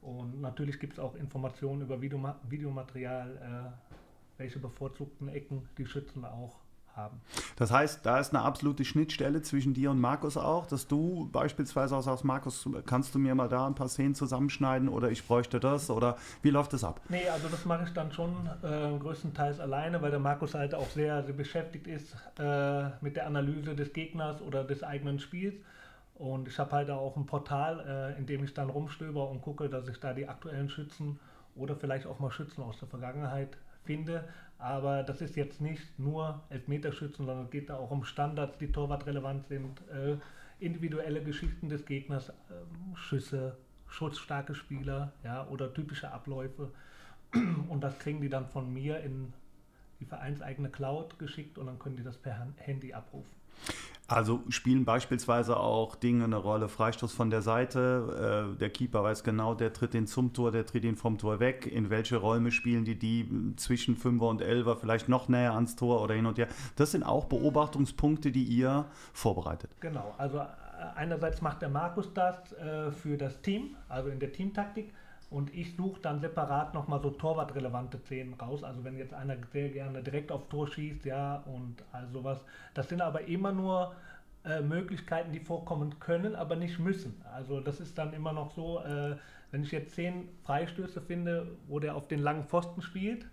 Und 0.00 0.40
natürlich 0.40 0.80
gibt 0.80 0.94
es 0.94 0.98
auch 0.98 1.14
Informationen 1.16 1.82
über 1.82 2.00
Videoma 2.00 2.36
Videomaterial, 2.48 3.36
äh, 3.36 3.92
welche 4.38 4.58
bevorzugten 4.58 5.28
Ecken 5.28 5.68
die 5.76 5.86
Schützen 5.86 6.24
auch 6.24 6.56
haben. 6.98 7.20
Das 7.56 7.70
heißt, 7.70 8.04
da 8.04 8.18
ist 8.18 8.34
eine 8.34 8.44
absolute 8.44 8.84
Schnittstelle 8.84 9.40
zwischen 9.40 9.72
dir 9.72 9.90
und 9.90 10.00
Markus 10.00 10.36
auch, 10.36 10.66
dass 10.66 10.86
du 10.88 11.28
beispielsweise 11.32 11.96
auch 11.96 12.02
sagst, 12.02 12.24
Markus, 12.24 12.68
kannst 12.84 13.14
du 13.14 13.18
mir 13.18 13.34
mal 13.34 13.48
da 13.48 13.66
ein 13.66 13.74
paar 13.74 13.88
Szenen 13.88 14.14
zusammenschneiden 14.14 14.88
oder 14.88 15.10
ich 15.10 15.26
bräuchte 15.26 15.60
das 15.60 15.88
oder 15.88 16.16
wie 16.42 16.50
läuft 16.50 16.72
das 16.72 16.84
ab? 16.84 17.00
Nee, 17.08 17.28
also 17.28 17.48
das 17.48 17.64
mache 17.64 17.84
ich 17.84 17.92
dann 17.94 18.12
schon 18.12 18.32
äh, 18.62 18.98
größtenteils 18.98 19.60
alleine, 19.60 20.02
weil 20.02 20.10
der 20.10 20.20
Markus 20.20 20.54
halt 20.54 20.74
auch 20.74 20.90
sehr, 20.90 21.22
sehr 21.22 21.34
beschäftigt 21.34 21.86
ist 21.86 22.14
äh, 22.38 22.90
mit 23.00 23.16
der 23.16 23.26
Analyse 23.26 23.74
des 23.74 23.92
Gegners 23.92 24.42
oder 24.42 24.64
des 24.64 24.82
eigenen 24.82 25.20
Spiels. 25.20 25.54
Und 26.16 26.48
ich 26.48 26.58
habe 26.58 26.72
halt 26.72 26.90
auch 26.90 27.16
ein 27.16 27.26
Portal, 27.26 28.14
äh, 28.16 28.18
in 28.18 28.26
dem 28.26 28.42
ich 28.42 28.52
dann 28.52 28.70
rumstöber 28.70 29.30
und 29.30 29.40
gucke, 29.40 29.68
dass 29.68 29.86
ich 29.86 30.00
da 30.00 30.12
die 30.12 30.28
aktuellen 30.28 30.68
Schützen 30.68 31.20
oder 31.54 31.76
vielleicht 31.76 32.06
auch 32.06 32.18
mal 32.18 32.32
Schützen 32.32 32.62
aus 32.62 32.78
der 32.80 32.88
Vergangenheit 32.88 33.56
finde. 33.88 34.28
Aber 34.58 35.02
das 35.02 35.22
ist 35.22 35.36
jetzt 35.36 35.60
nicht 35.60 35.98
nur 35.98 36.42
Elfmeterschützen, 36.50 37.24
sondern 37.24 37.46
es 37.46 37.50
geht 37.50 37.70
da 37.70 37.76
auch 37.76 37.90
um 37.90 38.04
Standards, 38.04 38.58
die 38.58 38.70
torwartrelevant 38.70 39.46
sind, 39.46 39.80
äh, 39.88 40.16
individuelle 40.60 41.22
Geschichten 41.22 41.68
des 41.68 41.86
Gegners, 41.86 42.28
äh, 42.28 42.32
Schüsse, 42.94 43.56
schutzstarke 43.86 44.54
Spieler 44.54 45.12
ja, 45.24 45.46
oder 45.48 45.72
typische 45.72 46.12
Abläufe. 46.12 46.70
Und 47.68 47.80
das 47.80 47.98
kriegen 47.98 48.20
die 48.20 48.28
dann 48.28 48.46
von 48.48 48.72
mir 48.72 49.00
in 49.00 49.32
die 50.00 50.04
vereinseigene 50.04 50.70
Cloud 50.70 51.18
geschickt 51.18 51.58
und 51.58 51.66
dann 51.66 51.80
können 51.80 51.96
die 51.96 52.04
das 52.04 52.16
per 52.16 52.46
Handy 52.58 52.94
abrufen. 52.94 53.32
Also 54.10 54.42
spielen 54.48 54.86
beispielsweise 54.86 55.58
auch 55.58 55.94
Dinge 55.94 56.24
eine 56.24 56.36
Rolle, 56.36 56.68
Freistoß 56.68 57.12
von 57.12 57.28
der 57.28 57.42
Seite, 57.42 58.54
äh, 58.54 58.58
der 58.58 58.70
Keeper 58.70 59.04
weiß 59.04 59.22
genau, 59.22 59.54
der 59.54 59.74
tritt 59.74 59.92
den 59.92 60.06
zum 60.06 60.32
Tor, 60.32 60.50
der 60.50 60.64
tritt 60.64 60.84
ihn 60.84 60.96
vom 60.96 61.18
Tor 61.18 61.40
weg, 61.40 61.66
in 61.66 61.90
welche 61.90 62.16
Räume 62.16 62.50
spielen 62.50 62.86
die 62.86 62.98
die 62.98 63.28
zwischen 63.56 63.96
Fünfer 63.96 64.28
und 64.28 64.40
Elfer, 64.40 64.76
vielleicht 64.76 65.10
noch 65.10 65.28
näher 65.28 65.52
ans 65.52 65.76
Tor 65.76 66.00
oder 66.00 66.14
hin 66.14 66.24
und 66.24 66.38
her. 66.38 66.48
Das 66.76 66.92
sind 66.92 67.02
auch 67.02 67.26
Beobachtungspunkte, 67.26 68.32
die 68.32 68.44
ihr 68.44 68.86
vorbereitet. 69.12 69.70
Genau, 69.80 70.14
also 70.16 70.38
äh, 70.38 70.46
einerseits 70.96 71.42
macht 71.42 71.60
der 71.60 71.68
Markus 71.68 72.10
das 72.14 72.50
äh, 72.54 72.90
für 72.90 73.18
das 73.18 73.42
Team, 73.42 73.76
also 73.90 74.08
in 74.08 74.20
der 74.20 74.32
Teamtaktik, 74.32 74.94
und 75.30 75.54
ich 75.54 75.76
suche 75.76 76.00
dann 76.00 76.20
separat 76.20 76.72
nochmal 76.72 77.00
so 77.02 77.10
torwartrelevante 77.10 77.98
Szenen 77.98 78.34
raus. 78.34 78.64
Also 78.64 78.84
wenn 78.84 78.96
jetzt 78.96 79.12
einer 79.12 79.36
sehr 79.52 79.68
gerne 79.68 80.02
direkt 80.02 80.32
aufs 80.32 80.48
Tor 80.48 80.66
schießt, 80.66 81.04
ja, 81.04 81.36
und 81.46 81.84
all 81.92 82.08
sowas. 82.08 82.42
Das 82.74 82.88
sind 82.88 83.02
aber 83.02 83.22
immer 83.28 83.52
nur 83.52 83.94
äh, 84.44 84.62
Möglichkeiten, 84.62 85.32
die 85.32 85.40
vorkommen 85.40 85.98
können, 86.00 86.34
aber 86.34 86.56
nicht 86.56 86.78
müssen. 86.78 87.20
Also 87.34 87.60
das 87.60 87.80
ist 87.80 87.98
dann 87.98 88.14
immer 88.14 88.32
noch 88.32 88.52
so, 88.52 88.80
äh, 88.80 89.16
wenn 89.50 89.62
ich 89.62 89.70
jetzt 89.70 89.94
zehn 89.94 90.28
Freistöße 90.44 91.02
finde, 91.02 91.48
wo 91.66 91.78
der 91.78 91.94
auf 91.94 92.08
den 92.08 92.20
langen 92.20 92.44
Pfosten 92.44 92.80
spielt, 92.80 93.26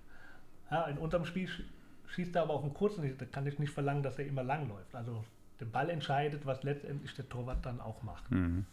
ja, 0.70 0.86
in 0.86 0.98
unserem 0.98 1.26
Spiel 1.26 1.48
schießt 2.08 2.36
er 2.36 2.44
aber 2.44 2.56
auf 2.56 2.62
den 2.62 2.74
kurzen, 2.74 3.18
da 3.18 3.26
kann 3.26 3.48
ich 3.48 3.60
nicht 3.60 3.72
verlangen, 3.72 4.04
dass 4.04 4.20
er 4.20 4.26
immer 4.26 4.44
lang 4.44 4.68
läuft. 4.68 4.94
Also 4.94 5.24
den 5.62 5.72
Ball 5.72 5.90
entscheidet, 5.90 6.46
was 6.46 6.64
letztendlich 6.64 7.14
der 7.14 7.30
Torwart 7.30 7.66
dann 7.66 7.80
auch 7.80 8.04
macht. 8.04 8.30
Mhm. 8.32 8.66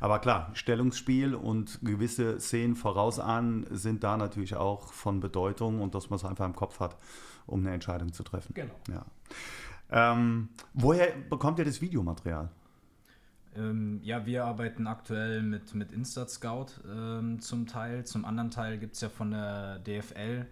Aber 0.00 0.18
klar, 0.18 0.50
Stellungsspiel 0.54 1.34
und 1.34 1.78
gewisse 1.82 2.38
Szenen 2.40 2.76
vorausahnen 2.76 3.66
sind 3.70 4.04
da 4.04 4.16
natürlich 4.16 4.56
auch 4.56 4.92
von 4.92 5.20
Bedeutung 5.20 5.80
und 5.80 5.94
dass 5.94 6.10
man 6.10 6.18
es 6.18 6.24
einfach 6.24 6.46
im 6.46 6.54
Kopf 6.54 6.80
hat, 6.80 6.96
um 7.46 7.60
eine 7.60 7.72
Entscheidung 7.72 8.12
zu 8.12 8.22
treffen. 8.22 8.54
Genau. 8.54 8.74
Ja. 8.88 9.04
Ähm, 9.90 10.50
woher 10.74 11.12
bekommt 11.28 11.58
ihr 11.58 11.64
das 11.64 11.80
Videomaterial? 11.80 12.50
Ähm, 13.56 14.00
ja, 14.02 14.26
wir 14.26 14.44
arbeiten 14.44 14.86
aktuell 14.86 15.42
mit, 15.42 15.74
mit 15.74 15.92
Instat 15.92 16.30
Scout 16.30 16.66
ähm, 16.88 17.40
zum 17.40 17.66
Teil. 17.66 18.04
Zum 18.04 18.24
anderen 18.24 18.50
Teil 18.50 18.78
gibt 18.78 18.94
es 18.94 19.00
ja 19.00 19.08
von 19.08 19.32
der 19.32 19.80
DFL 19.80 20.46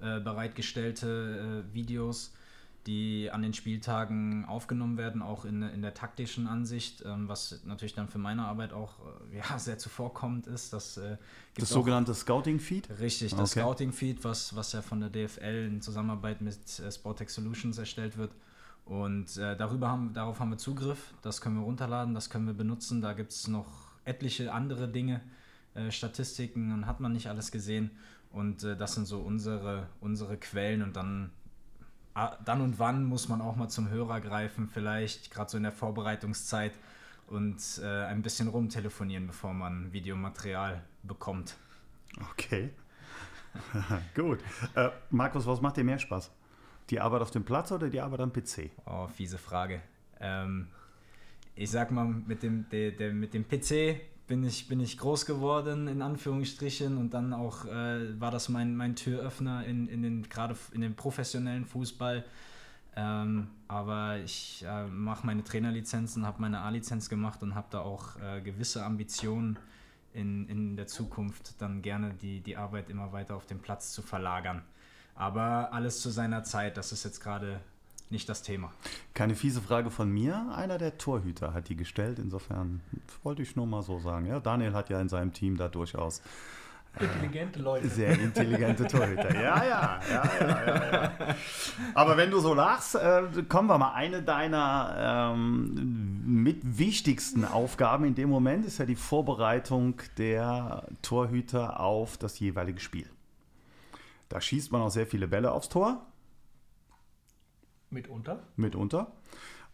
äh, 0.00 0.20
bereitgestellte 0.20 1.64
äh, 1.70 1.74
Videos 1.74 2.34
die 2.86 3.30
an 3.30 3.42
den 3.42 3.52
Spieltagen 3.52 4.44
aufgenommen 4.46 4.96
werden, 4.96 5.22
auch 5.22 5.44
in, 5.44 5.62
in 5.62 5.82
der 5.82 5.94
taktischen 5.94 6.46
Ansicht, 6.46 7.02
ähm, 7.04 7.28
was 7.28 7.60
natürlich 7.64 7.94
dann 7.94 8.08
für 8.08 8.18
meine 8.18 8.44
Arbeit 8.44 8.72
auch 8.72 8.94
äh, 9.32 9.38
ja, 9.38 9.58
sehr 9.58 9.78
zuvorkommend 9.78 10.46
ist. 10.46 10.72
Das, 10.72 10.96
äh, 10.96 11.16
das 11.56 11.68
sogenannte 11.68 12.14
Scouting-Feed? 12.14 12.88
Richtig, 13.00 13.32
das 13.32 13.52
okay. 13.52 13.60
Scouting-Feed, 13.60 14.24
was, 14.24 14.56
was 14.56 14.72
ja 14.72 14.82
von 14.82 15.00
der 15.00 15.10
DFL 15.10 15.66
in 15.68 15.82
Zusammenarbeit 15.82 16.40
mit 16.40 16.56
äh, 16.80 16.90
Sportex 16.90 17.34
Solutions 17.34 17.76
erstellt 17.76 18.16
wird. 18.16 18.32
Und 18.86 19.36
äh, 19.36 19.56
darüber 19.56 19.88
haben, 19.88 20.12
darauf 20.14 20.40
haben 20.40 20.50
wir 20.50 20.58
Zugriff, 20.58 21.14
das 21.22 21.40
können 21.40 21.56
wir 21.56 21.62
runterladen, 21.62 22.14
das 22.14 22.30
können 22.30 22.46
wir 22.46 22.54
benutzen. 22.54 23.00
Da 23.00 23.12
gibt 23.12 23.32
es 23.32 23.46
noch 23.46 23.66
etliche 24.04 24.52
andere 24.52 24.88
Dinge, 24.88 25.20
äh, 25.74 25.90
Statistiken, 25.90 26.70
dann 26.70 26.86
hat 26.86 26.98
man 26.98 27.12
nicht 27.12 27.28
alles 27.28 27.52
gesehen. 27.52 27.90
Und 28.32 28.64
äh, 28.64 28.76
das 28.76 28.94
sind 28.94 29.06
so 29.06 29.20
unsere, 29.20 29.86
unsere 30.00 30.36
Quellen 30.36 30.82
und 30.82 30.96
dann, 30.96 31.30
dann 32.14 32.60
und 32.60 32.78
wann 32.78 33.04
muss 33.04 33.28
man 33.28 33.40
auch 33.40 33.56
mal 33.56 33.68
zum 33.68 33.88
Hörer 33.88 34.20
greifen, 34.20 34.68
vielleicht 34.68 35.30
gerade 35.30 35.50
so 35.50 35.56
in 35.56 35.62
der 35.62 35.72
Vorbereitungszeit 35.72 36.72
und 37.28 37.80
äh, 37.82 38.04
ein 38.06 38.22
bisschen 38.22 38.48
rumtelefonieren, 38.48 39.26
bevor 39.26 39.54
man 39.54 39.92
Videomaterial 39.92 40.82
bekommt. 41.02 41.56
Okay. 42.32 42.70
Gut. 44.14 44.40
Äh, 44.74 44.90
Markus, 45.10 45.46
was 45.46 45.60
macht 45.60 45.76
dir 45.76 45.84
mehr 45.84 45.98
Spaß? 45.98 46.30
Die 46.90 47.00
Arbeit 47.00 47.22
auf 47.22 47.30
dem 47.30 47.44
Platz 47.44 47.70
oder 47.70 47.88
die 47.88 48.00
Arbeit 48.00 48.20
am 48.20 48.32
PC? 48.32 48.70
Oh, 48.84 49.06
fiese 49.06 49.38
Frage. 49.38 49.80
Ähm, 50.18 50.68
ich 51.54 51.70
sag 51.70 51.90
mal, 51.92 52.06
mit 52.06 52.42
dem, 52.42 52.68
der, 52.70 52.90
der, 52.90 53.12
mit 53.12 53.32
dem 53.32 53.46
PC 53.46 54.00
bin 54.30 54.44
ich, 54.44 54.68
bin 54.68 54.78
ich 54.78 54.96
groß 54.96 55.26
geworden, 55.26 55.88
in 55.88 56.02
Anführungsstrichen, 56.02 56.98
und 56.98 57.14
dann 57.14 57.32
auch 57.32 57.64
äh, 57.64 58.20
war 58.20 58.30
das 58.30 58.48
mein, 58.48 58.76
mein 58.76 58.94
Türöffner 58.94 59.66
in, 59.66 59.88
in 59.88 60.02
den, 60.02 60.28
gerade 60.28 60.56
in 60.70 60.82
den 60.82 60.94
professionellen 60.94 61.66
Fußball. 61.66 62.24
Ähm, 62.94 63.48
aber 63.66 64.18
ich 64.18 64.64
äh, 64.64 64.86
mache 64.86 65.26
meine 65.26 65.42
Trainerlizenzen, 65.42 66.24
habe 66.24 66.40
meine 66.40 66.60
A-Lizenz 66.60 67.08
gemacht 67.08 67.42
und 67.42 67.56
habe 67.56 67.66
da 67.70 67.80
auch 67.80 68.20
äh, 68.20 68.40
gewisse 68.40 68.84
Ambitionen 68.84 69.58
in, 70.14 70.48
in 70.48 70.76
der 70.76 70.86
Zukunft 70.86 71.60
dann 71.60 71.82
gerne 71.82 72.14
die, 72.14 72.40
die 72.40 72.56
Arbeit 72.56 72.88
immer 72.88 73.12
weiter 73.12 73.34
auf 73.34 73.46
den 73.46 73.58
Platz 73.58 73.92
zu 73.92 74.00
verlagern. 74.00 74.62
Aber 75.16 75.72
alles 75.72 76.00
zu 76.00 76.08
seiner 76.08 76.44
Zeit, 76.44 76.76
das 76.76 76.92
ist 76.92 77.04
jetzt 77.04 77.20
gerade 77.20 77.60
nicht 78.10 78.28
das 78.28 78.42
Thema. 78.42 78.72
Keine 79.14 79.34
fiese 79.34 79.60
Frage 79.60 79.90
von 79.90 80.10
mir. 80.10 80.52
Einer 80.54 80.78
der 80.78 80.98
Torhüter 80.98 81.54
hat 81.54 81.68
die 81.68 81.76
gestellt. 81.76 82.18
Insofern 82.18 82.80
wollte 83.22 83.42
ich 83.42 83.56
nur 83.56 83.66
mal 83.66 83.82
so 83.82 83.98
sagen. 83.98 84.26
Ja, 84.26 84.40
Daniel 84.40 84.72
hat 84.72 84.90
ja 84.90 85.00
in 85.00 85.08
seinem 85.08 85.32
Team 85.32 85.56
da 85.56 85.68
durchaus 85.68 86.22
Intelligente 86.98 87.60
Leute. 87.60 87.88
Sehr 87.88 88.18
intelligente 88.18 88.86
Torhüter. 88.86 89.32
Ja, 89.34 89.64
ja, 89.64 90.00
ja, 90.10 90.22
ja, 90.40 90.66
ja, 90.66 90.92
ja. 90.92 91.36
Aber 91.94 92.16
wenn 92.16 92.30
du 92.30 92.40
so 92.40 92.52
lachst, 92.52 92.96
äh, 92.96 93.22
kommen 93.48 93.68
wir 93.68 93.78
mal. 93.78 93.92
Eine 93.92 94.22
deiner 94.22 95.32
ähm, 95.32 96.22
mit 96.24 96.78
wichtigsten 96.78 97.44
Aufgaben 97.44 98.04
in 98.04 98.14
dem 98.16 98.28
Moment 98.28 98.66
ist 98.66 98.78
ja 98.78 98.86
die 98.86 98.96
Vorbereitung 98.96 100.00
der 100.18 100.84
Torhüter 101.00 101.80
auf 101.80 102.18
das 102.18 102.38
jeweilige 102.40 102.80
Spiel. 102.80 103.08
Da 104.28 104.40
schießt 104.40 104.72
man 104.72 104.82
auch 104.82 104.90
sehr 104.90 105.06
viele 105.06 105.28
Bälle 105.28 105.52
aufs 105.52 105.68
Tor. 105.68 106.06
Mitunter. 107.90 108.40
Mitunter. 108.56 109.12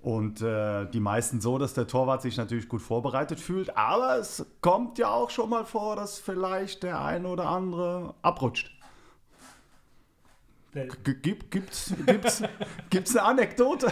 Und 0.01 0.41
äh, 0.41 0.87
die 0.91 1.01
meisten 1.01 1.41
so, 1.41 1.59
dass 1.59 1.75
der 1.75 1.87
Torwart 1.87 2.23
sich 2.23 2.37
natürlich 2.37 2.69
gut 2.69 2.83
vorbereitet 2.83 3.41
fühlt. 3.41 3.77
Aber 3.77 4.19
es 4.19 4.47
kommt 4.61 4.99
ja 4.99 5.11
auch 5.11 5.31
schon 5.31 5.51
mal 5.51 5.65
vor, 5.65 5.97
dass 5.97 6.19
vielleicht 6.19 6.83
der 6.83 7.01
eine 7.01 7.29
oder 7.29 7.49
andere 7.49 8.15
abrutscht. 8.23 8.71
Gibt, 11.03 11.51
gibt's, 11.51 11.95
gibt's, 12.05 12.43
gibt's 12.91 13.17
eine 13.17 13.27
Anekdote? 13.27 13.91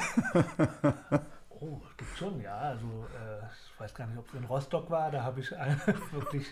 oh, 1.49 1.81
gibt 1.97 2.17
schon, 2.19 2.41
ja. 2.41 2.59
Also, 2.59 2.87
äh, 2.87 3.47
ich 3.47 3.81
weiß 3.81 3.95
gar 3.95 4.07
nicht, 4.07 4.19
ob 4.19 4.29
es 4.29 4.35
in 4.35 4.45
Rostock 4.45 4.91
war. 4.91 5.11
Da 5.11 5.23
habe 5.23 5.41
ich 5.41 5.51
wirklich 6.13 6.47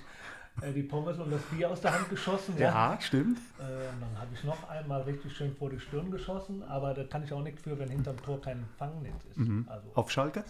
äh, 0.60 0.72
die 0.72 0.82
Pommes 0.82 1.18
und 1.18 1.30
das 1.30 1.40
Bier 1.42 1.70
aus 1.70 1.80
der 1.80 1.94
Hand 1.94 2.10
geschossen. 2.10 2.54
Ja, 2.58 2.92
ja 2.92 3.00
stimmt. 3.00 3.38
Äh, 3.58 3.62
dann 4.00 4.20
habe 4.20 4.30
ich 4.34 4.44
noch 4.44 4.68
einmal 4.68 5.02
richtig 5.02 5.34
schön 5.36 5.56
vor 5.56 5.70
die 5.70 5.80
Stirn 5.80 6.10
geschossen, 6.10 6.62
aber 6.64 6.92
da 6.94 7.04
kann 7.04 7.24
ich 7.24 7.32
auch 7.32 7.42
nicht 7.42 7.60
für, 7.60 7.78
wenn 7.78 7.88
hinterm 7.88 8.22
Tor 8.22 8.40
kein 8.40 8.66
Fangnetz 8.78 9.24
ist. 9.30 9.38
Mhm. 9.38 9.66
Also, 9.68 9.88
Auf 9.94 10.10
Schalke? 10.10 10.44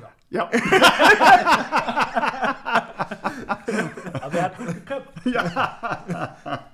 Ja. 0.00 0.08
Ja. 0.30 0.44
aber 4.22 4.38
er 4.38 4.44
hat 4.44 4.56
gut 4.56 4.66
geköpft. 4.68 5.26
Ja. 5.26 6.66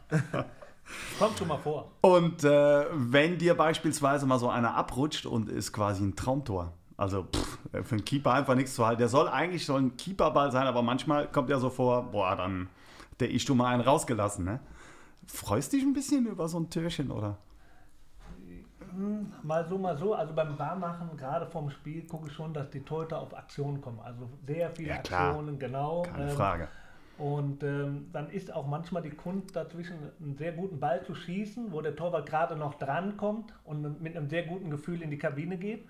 Kommt 1.19 1.37
schon 1.39 1.49
mal 1.49 1.59
vor. 1.59 1.91
Und 2.01 2.45
äh, 2.45 2.87
wenn 2.93 3.37
dir 3.39 3.57
beispielsweise 3.57 4.25
mal 4.25 4.39
so 4.39 4.49
einer 4.49 4.77
abrutscht 4.77 5.27
und 5.27 5.49
ist 5.49 5.73
quasi 5.73 6.05
ein 6.05 6.15
Traumtor, 6.17 6.78
also 6.99 7.23
pff, 7.23 7.59
für 7.85 7.95
einen 7.95 8.05
Keeper 8.05 8.35
einfach 8.35 8.57
nichts 8.57 8.75
zu 8.75 8.85
halten. 8.85 8.99
Der 8.99 9.09
soll 9.09 9.29
eigentlich 9.29 9.65
soll 9.65 9.81
ein 9.81 9.97
Keeperball 9.97 10.53
sein, 10.53 10.67
aber 10.67 10.83
manchmal 10.83 11.29
kommt 11.29 11.49
er 11.49 11.61
so 11.61 11.71
vor, 11.71 12.11
boah, 12.11 12.37
dann 12.37 12.69
der 13.21 13.31
ich 13.31 13.45
du 13.45 13.55
mal 13.55 13.73
einen 13.73 13.83
rausgelassen. 13.83 14.45
Ne? 14.45 14.61
Freust 15.27 15.73
dich 15.73 15.83
ein 15.83 15.93
bisschen 15.93 16.27
über 16.27 16.49
so 16.49 16.59
ein 16.59 16.71
Türchen, 16.71 17.11
oder? 17.11 17.39
Hm, 18.95 19.33
mal 19.43 19.67
so, 19.67 19.79
mal 19.79 19.97
so. 19.97 20.15
Also 20.15 20.35
beim 20.35 20.57
Barmachen, 20.57 21.17
gerade 21.17 21.47
vorm 21.47 21.71
Spiel, 21.71 22.07
gucke 22.07 22.29
ich 22.29 22.33
schon, 22.33 22.53
dass 22.53 22.71
die 22.71 22.81
Torhüter 22.81 23.19
auf 23.19 23.37
Aktionen 23.37 23.81
kommen. 23.81 24.01
Also 24.01 24.29
sehr 24.47 24.71
viele 24.71 24.91
ja, 24.91 24.97
Aktionen, 24.97 25.59
genau. 25.59 26.03
Keine 26.03 26.31
ähm, 26.31 26.37
Frage. 26.37 26.69
Und 27.19 27.63
ähm, 27.65 28.09
dann 28.13 28.31
ist 28.31 28.53
auch 28.53 28.67
manchmal 28.67 29.03
die 29.03 29.11
Kunst 29.11 29.55
dazwischen, 29.55 29.97
einen 30.21 30.37
sehr 30.37 30.53
guten 30.53 30.79
Ball 30.79 31.05
zu 31.05 31.15
schießen, 31.15 31.73
wo 31.73 31.81
der 31.81 31.97
Torwart 31.97 32.29
gerade 32.29 32.57
noch 32.57 32.75
dran 32.75 33.17
kommt 33.17 33.53
und 33.65 34.01
mit 34.01 34.17
einem 34.17 34.29
sehr 34.29 34.45
guten 34.45 34.71
Gefühl 34.71 35.03
in 35.03 35.11
die 35.11 35.19
Kabine 35.19 35.59
geht. 35.59 35.85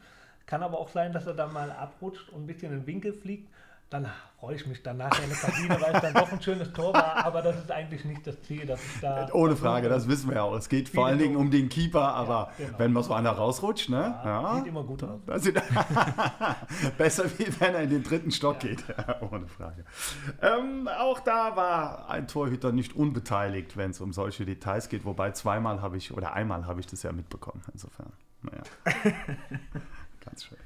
Kann 0.48 0.62
aber 0.62 0.78
auch 0.78 0.88
sein, 0.88 1.12
dass 1.12 1.26
er 1.26 1.34
da 1.34 1.46
mal 1.46 1.70
abrutscht 1.70 2.30
und 2.30 2.44
ein 2.44 2.46
bisschen 2.46 2.72
in 2.72 2.80
den 2.80 2.86
Winkel 2.86 3.12
fliegt. 3.12 3.50
Dann 3.90 4.06
freue 4.40 4.56
ich 4.56 4.66
mich 4.66 4.82
dann 4.82 4.96
nachher 4.96 5.22
in 5.22 5.28
der 5.28 5.38
Kabine, 5.38 5.78
weil 5.78 5.94
es 5.94 6.00
dann 6.00 6.14
doch 6.14 6.32
ein 6.32 6.40
schönes 6.40 6.72
Tor 6.72 6.94
war. 6.94 7.22
Aber 7.26 7.42
das 7.42 7.56
ist 7.56 7.70
eigentlich 7.70 8.02
nicht 8.06 8.26
das 8.26 8.40
Ziel, 8.42 8.64
dass 8.64 8.80
ich 8.82 9.00
da. 9.02 9.28
Ohne 9.32 9.56
Frage, 9.56 9.90
das 9.90 10.08
wissen 10.08 10.30
wir 10.30 10.36
ja 10.36 10.42
auch. 10.44 10.54
Es 10.56 10.70
geht 10.70 10.88
vor 10.88 11.06
allen 11.06 11.18
Dingen 11.18 11.36
um 11.36 11.50
den 11.50 11.68
Keeper, 11.68 12.14
aber 12.14 12.50
ja, 12.58 12.64
genau. 12.64 12.78
wenn 12.78 12.92
man 12.94 13.02
so 13.02 13.12
einer 13.12 13.30
rausrutscht, 13.30 13.90
ne? 13.90 14.18
Ja, 14.24 14.56
Sieht 14.56 14.68
immer 14.68 14.84
gut 14.84 15.04
aus. 15.04 15.20
besser 16.98 17.24
wie 17.38 17.60
wenn 17.60 17.74
er 17.74 17.82
in 17.82 17.90
den 17.90 18.02
dritten 18.02 18.30
Stock 18.30 18.62
ja. 18.62 18.70
geht. 18.70 18.84
ohne 19.30 19.48
Frage. 19.48 19.84
Ähm, 20.40 20.88
auch 20.98 21.20
da 21.20 21.56
war 21.56 22.08
ein 22.08 22.26
Torhüter 22.26 22.72
nicht 22.72 22.96
unbeteiligt, 22.96 23.76
wenn 23.76 23.90
es 23.90 24.00
um 24.00 24.14
solche 24.14 24.46
Details 24.46 24.88
geht. 24.88 25.04
Wobei 25.04 25.32
zweimal 25.32 25.82
habe 25.82 25.98
ich, 25.98 26.14
oder 26.14 26.32
einmal 26.32 26.66
habe 26.66 26.80
ich 26.80 26.86
das 26.86 27.02
ja 27.02 27.12
mitbekommen. 27.12 27.62
Insofern, 27.70 28.12
naja. 28.40 28.62
Ganz 30.28 30.44
schön. 30.44 30.58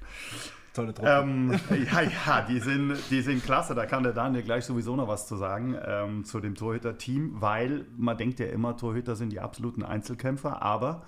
Tolle 0.74 0.94
Truppe. 0.94 1.10
Ähm, 1.10 1.60
ja, 1.70 2.00
ja, 2.02 2.46
die 2.48 2.58
sind, 2.58 2.96
die 3.10 3.20
sind 3.20 3.44
klasse. 3.44 3.74
Da 3.74 3.86
kann 3.86 4.02
der 4.02 4.12
Daniel 4.12 4.42
gleich 4.42 4.64
sowieso 4.64 4.96
noch 4.96 5.06
was 5.06 5.26
zu 5.26 5.36
sagen 5.36 5.76
ähm, 5.84 6.24
zu 6.24 6.40
dem 6.40 6.54
Torhüter-Team, 6.54 7.40
weil 7.40 7.84
man 7.96 8.16
denkt 8.16 8.40
ja 8.40 8.46
immer, 8.46 8.76
Torhüter 8.76 9.14
sind 9.14 9.32
die 9.32 9.40
absoluten 9.40 9.82
Einzelkämpfer, 9.82 10.62
aber 10.62 11.04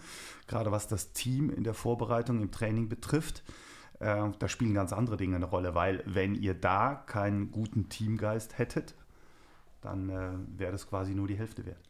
gerade 0.46 0.70
was 0.70 0.86
das 0.86 1.12
Team 1.12 1.50
in 1.50 1.64
der 1.64 1.74
Vorbereitung, 1.74 2.42
im 2.42 2.50
Training 2.50 2.88
betrifft, 2.90 3.42
äh, 4.00 4.30
da 4.38 4.48
spielen 4.48 4.74
ganz 4.74 4.92
andere 4.92 5.16
Dinge 5.16 5.36
eine 5.36 5.46
Rolle, 5.46 5.74
weil 5.74 6.02
wenn 6.04 6.34
ihr 6.34 6.54
da 6.54 6.94
keinen 6.94 7.50
guten 7.50 7.88
Teamgeist 7.88 8.58
hättet, 8.58 8.94
dann 9.80 10.10
äh, 10.10 10.58
wäre 10.58 10.72
das 10.72 10.88
quasi 10.88 11.14
nur 11.14 11.26
die 11.26 11.38
Hälfte 11.38 11.64
wert. 11.64 11.88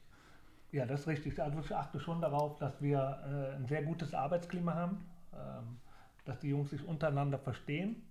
Ja, 0.71 0.87
das 0.87 1.01
ist 1.01 1.07
richtig. 1.07 1.41
Also 1.41 1.61
ich 1.61 1.75
achte 1.75 2.01
schon 2.01 2.21
darauf, 2.21 2.59
dass 2.59 2.81
wir 2.81 2.99
äh, 2.99 3.57
ein 3.57 3.67
sehr 3.67 3.83
gutes 3.83 4.13
Arbeitsklima 4.13 4.75
haben. 4.75 5.05
Ähm, 5.33 5.79
dass 6.25 6.39
die 6.41 6.49
Jungs 6.49 6.71
sich 6.71 6.85
untereinander 6.85 7.39
verstehen, 7.39 8.03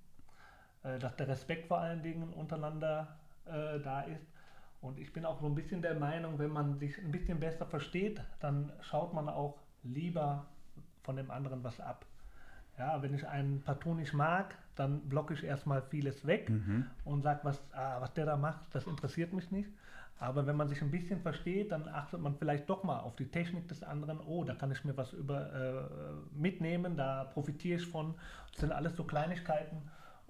äh, 0.84 1.00
dass 1.00 1.16
der 1.16 1.28
Respekt 1.28 1.68
vor 1.68 1.80
allen 1.80 2.04
Dingen 2.04 2.34
untereinander 2.34 3.16
äh, 3.46 3.80
da 3.80 4.02
ist. 4.02 4.26
Und 4.82 5.00
ich 5.00 5.14
bin 5.14 5.26
auch 5.26 5.40
so 5.40 5.48
ein 5.48 5.56
bisschen 5.56 5.82
der 5.82 5.96
Meinung, 5.96 6.38
wenn 6.40 6.52
man 6.52 6.78
sich 6.78 6.98
ein 6.98 7.12
bisschen 7.12 7.40
besser 7.40 7.66
versteht, 7.66 8.22
dann 8.42 8.72
schaut 8.82 9.14
man 9.14 9.30
auch 9.30 9.58
lieber 9.84 10.46
von 11.04 11.16
dem 11.16 11.32
anderen 11.32 11.64
was 11.64 11.80
ab. 11.80 12.06
Ja, 12.78 13.02
wenn 13.02 13.14
ich 13.14 13.28
einen 13.28 13.62
partout 13.62 13.94
nicht 13.94 14.14
mag, 14.14 14.56
dann 14.76 15.02
blocke 15.02 15.34
ich 15.34 15.44
erstmal 15.44 15.82
vieles 15.82 16.26
weg 16.26 16.50
mhm. 16.50 16.86
und 17.06 17.22
sage, 17.22 17.42
was, 17.44 17.62
ah, 17.74 18.02
was 18.02 18.14
der 18.14 18.26
da 18.26 18.36
macht, 18.36 18.74
das 18.74 18.88
interessiert 18.88 19.34
mich 19.34 19.52
nicht. 19.52 19.70
Aber 20.20 20.48
wenn 20.48 20.56
man 20.56 20.70
sich 20.70 20.82
ein 20.82 20.90
bisschen 20.90 21.20
versteht, 21.22 21.72
dann 21.72 21.88
achtet 21.88 22.22
man 22.22 22.36
vielleicht 22.36 22.70
doch 22.70 22.84
mal 22.84 23.00
auf 23.00 23.16
die 23.16 23.26
Technik 23.26 23.68
des 23.68 23.84
anderen. 23.84 24.20
Oh, 24.22 24.44
da 24.44 24.56
kann 24.56 24.72
ich 24.72 24.84
mir 24.86 24.96
was 24.96 25.12
über 25.12 25.54
äh, 25.54 26.40
mitnehmen, 26.40 26.96
da 26.96 27.26
profitiere 27.26 27.80
ich 27.80 27.88
von. 27.88 28.16
Das 28.52 28.62
sind 28.62 28.72
alles 28.72 28.96
so 28.96 29.04
Kleinigkeiten. 29.04 29.78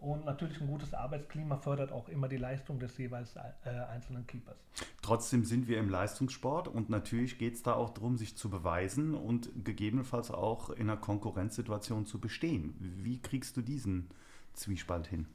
Und 0.04 0.26
natürlich 0.26 0.60
ein 0.60 0.68
gutes 0.68 0.94
Arbeitsklima 0.94 1.56
fördert 1.56 1.94
auch 1.94 2.10
immer 2.10 2.28
die 2.28 2.36
Leistung 2.36 2.78
des 2.78 2.98
jeweils 2.98 3.38
äh, 3.38 3.70
einzelnen 3.89 4.28
Keepers. 4.28 4.58
Trotzdem 5.02 5.46
sind 5.46 5.70
wir 5.70 5.80
im 5.80 5.89
Leistungssport 5.89 6.68
und 6.68 6.89
natürlich 6.89 7.38
geht 7.38 7.54
es 7.54 7.63
da 7.63 7.74
auch 7.76 7.89
darum, 7.89 8.18
sich 8.18 8.36
zu 8.36 8.50
beweisen 8.50 9.16
und 9.16 9.50
gegebenenfalls 9.63 10.30
auch 10.30 10.72
in 10.72 10.89
einer 10.89 10.98
Konkurrenzsituation 10.98 12.06
zu 12.06 12.20
bestehen. 12.20 12.76
Wie 12.80 13.22
kriegst 13.22 13.56
du 13.56 13.62
diesen 13.62 14.10
Zwiespalt 14.52 15.08
hin? 15.08 15.26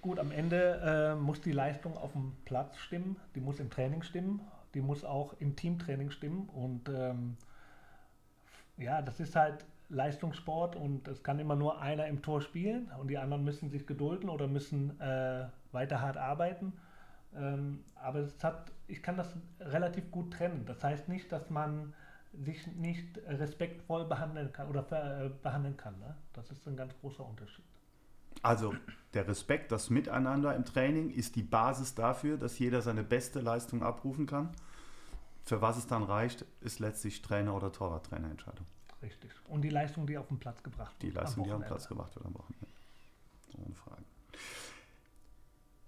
Gut, 0.00 0.18
am 0.18 0.32
Ende 0.32 0.80
äh, 0.82 1.14
muss 1.14 1.42
die 1.42 1.52
Leistung 1.52 1.94
auf 1.98 2.12
dem 2.12 2.32
Platz 2.46 2.78
stimmen, 2.78 3.16
die 3.34 3.40
muss 3.40 3.60
im 3.60 3.68
Training 3.68 4.02
stimmen, 4.02 4.40
die 4.72 4.80
muss 4.80 5.04
auch 5.04 5.34
im 5.40 5.56
Teamtraining 5.56 6.10
stimmen. 6.10 6.48
Und 6.48 6.88
ähm, 6.88 7.36
ja, 8.78 9.02
das 9.02 9.20
ist 9.20 9.36
halt 9.36 9.66
Leistungssport 9.88 10.76
und 10.76 11.08
es 11.08 11.22
kann 11.22 11.38
immer 11.38 11.56
nur 11.56 11.80
einer 11.80 12.06
im 12.06 12.22
Tor 12.22 12.40
spielen 12.40 12.90
und 12.98 13.08
die 13.08 13.18
anderen 13.18 13.44
müssen 13.44 13.70
sich 13.70 13.86
gedulden 13.86 14.28
oder 14.28 14.46
müssen 14.46 14.98
äh, 15.00 15.46
weiter 15.72 16.00
hart 16.00 16.16
arbeiten. 16.16 16.72
Ähm, 17.36 17.84
aber 17.94 18.20
es 18.20 18.42
hat, 18.42 18.72
ich 18.86 19.02
kann 19.02 19.16
das 19.16 19.34
relativ 19.60 20.10
gut 20.10 20.32
trennen. 20.32 20.64
Das 20.66 20.82
heißt 20.82 21.08
nicht, 21.08 21.30
dass 21.32 21.50
man 21.50 21.92
sich 22.32 22.66
nicht 22.76 23.18
respektvoll 23.26 24.06
behandeln 24.06 24.52
kann 24.52 24.68
oder 24.68 25.24
äh, 25.24 25.30
behandeln 25.42 25.76
kann. 25.76 25.98
Ne? 25.98 26.16
Das 26.32 26.50
ist 26.50 26.66
ein 26.66 26.76
ganz 26.76 26.94
großer 27.00 27.24
Unterschied. 27.24 27.64
Also 28.42 28.74
der 29.14 29.28
Respekt, 29.28 29.70
das 29.70 29.90
Miteinander 29.90 30.54
im 30.54 30.64
Training 30.64 31.10
ist 31.10 31.36
die 31.36 31.42
Basis 31.42 31.94
dafür, 31.94 32.36
dass 32.36 32.58
jeder 32.58 32.82
seine 32.82 33.04
beste 33.04 33.40
Leistung 33.40 33.82
abrufen 33.82 34.26
kann. 34.26 34.50
Für 35.44 35.60
was 35.60 35.76
es 35.76 35.86
dann 35.86 36.02
reicht, 36.02 36.44
ist 36.60 36.80
letztlich 36.80 37.22
Trainer- 37.22 37.54
oder 37.54 37.70
Torwarttrainerentscheidung. 37.70 38.66
Richtig. 39.04 39.30
Und 39.48 39.62
die 39.62 39.68
Leistung, 39.68 40.06
die 40.06 40.16
auf 40.16 40.28
den 40.28 40.38
Platz 40.38 40.62
gebracht 40.62 40.94
Die 41.02 41.06
wird. 41.06 41.16
Leistung, 41.16 41.44
die 41.44 41.52
auf 41.52 41.60
den. 41.60 41.66
Platz 41.66 41.88
gebracht 41.88 42.14
wird 42.16 42.24
am 42.26 42.34
Wochenende. 42.34 42.66
Ohne 43.58 43.74
Frage. 43.74 44.02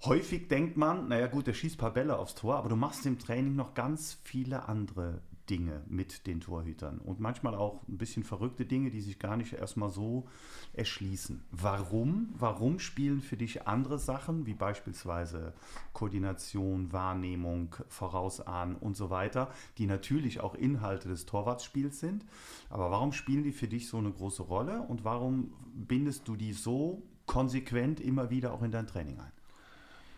Häufig 0.04 0.48
denkt 0.48 0.76
man, 0.76 1.08
naja 1.08 1.26
gut, 1.26 1.46
der 1.46 1.54
schießt 1.54 1.76
ein 1.76 1.78
paar 1.78 1.92
Bälle 1.92 2.18
aufs 2.18 2.34
Tor, 2.34 2.56
aber 2.56 2.68
du 2.68 2.76
machst 2.76 3.06
im 3.06 3.18
Training 3.18 3.56
noch 3.56 3.74
ganz 3.74 4.18
viele 4.22 4.68
andere 4.68 5.20
Dinge 5.50 5.82
mit 5.88 6.26
den 6.26 6.40
Torhütern 6.40 6.98
und 6.98 7.20
manchmal 7.20 7.54
auch 7.54 7.86
ein 7.88 7.98
bisschen 7.98 8.24
verrückte 8.24 8.66
Dinge, 8.66 8.90
die 8.90 9.00
sich 9.00 9.18
gar 9.18 9.36
nicht 9.36 9.52
erstmal 9.52 9.90
so 9.90 10.26
erschließen. 10.72 11.42
Warum? 11.50 12.34
Warum 12.36 12.78
spielen 12.78 13.20
für 13.20 13.36
dich 13.36 13.66
andere 13.66 13.98
Sachen, 13.98 14.46
wie 14.46 14.54
beispielsweise 14.54 15.52
Koordination, 15.92 16.92
Wahrnehmung, 16.92 17.74
Vorausahnen 17.88 18.76
und 18.76 18.96
so 18.96 19.10
weiter, 19.10 19.50
die 19.78 19.86
natürlich 19.86 20.40
auch 20.40 20.54
Inhalte 20.54 21.08
des 21.08 21.26
Torwartspiels 21.26 22.00
sind, 22.00 22.24
aber 22.70 22.90
warum 22.90 23.12
spielen 23.12 23.44
die 23.44 23.52
für 23.52 23.68
dich 23.68 23.88
so 23.88 23.98
eine 23.98 24.10
große 24.10 24.42
Rolle 24.42 24.82
und 24.82 25.04
warum 25.04 25.52
bindest 25.74 26.28
du 26.28 26.36
die 26.36 26.52
so 26.52 27.02
konsequent 27.26 28.00
immer 28.00 28.30
wieder 28.30 28.52
auch 28.52 28.62
in 28.62 28.70
dein 28.70 28.86
Training 28.86 29.18
ein? 29.18 29.32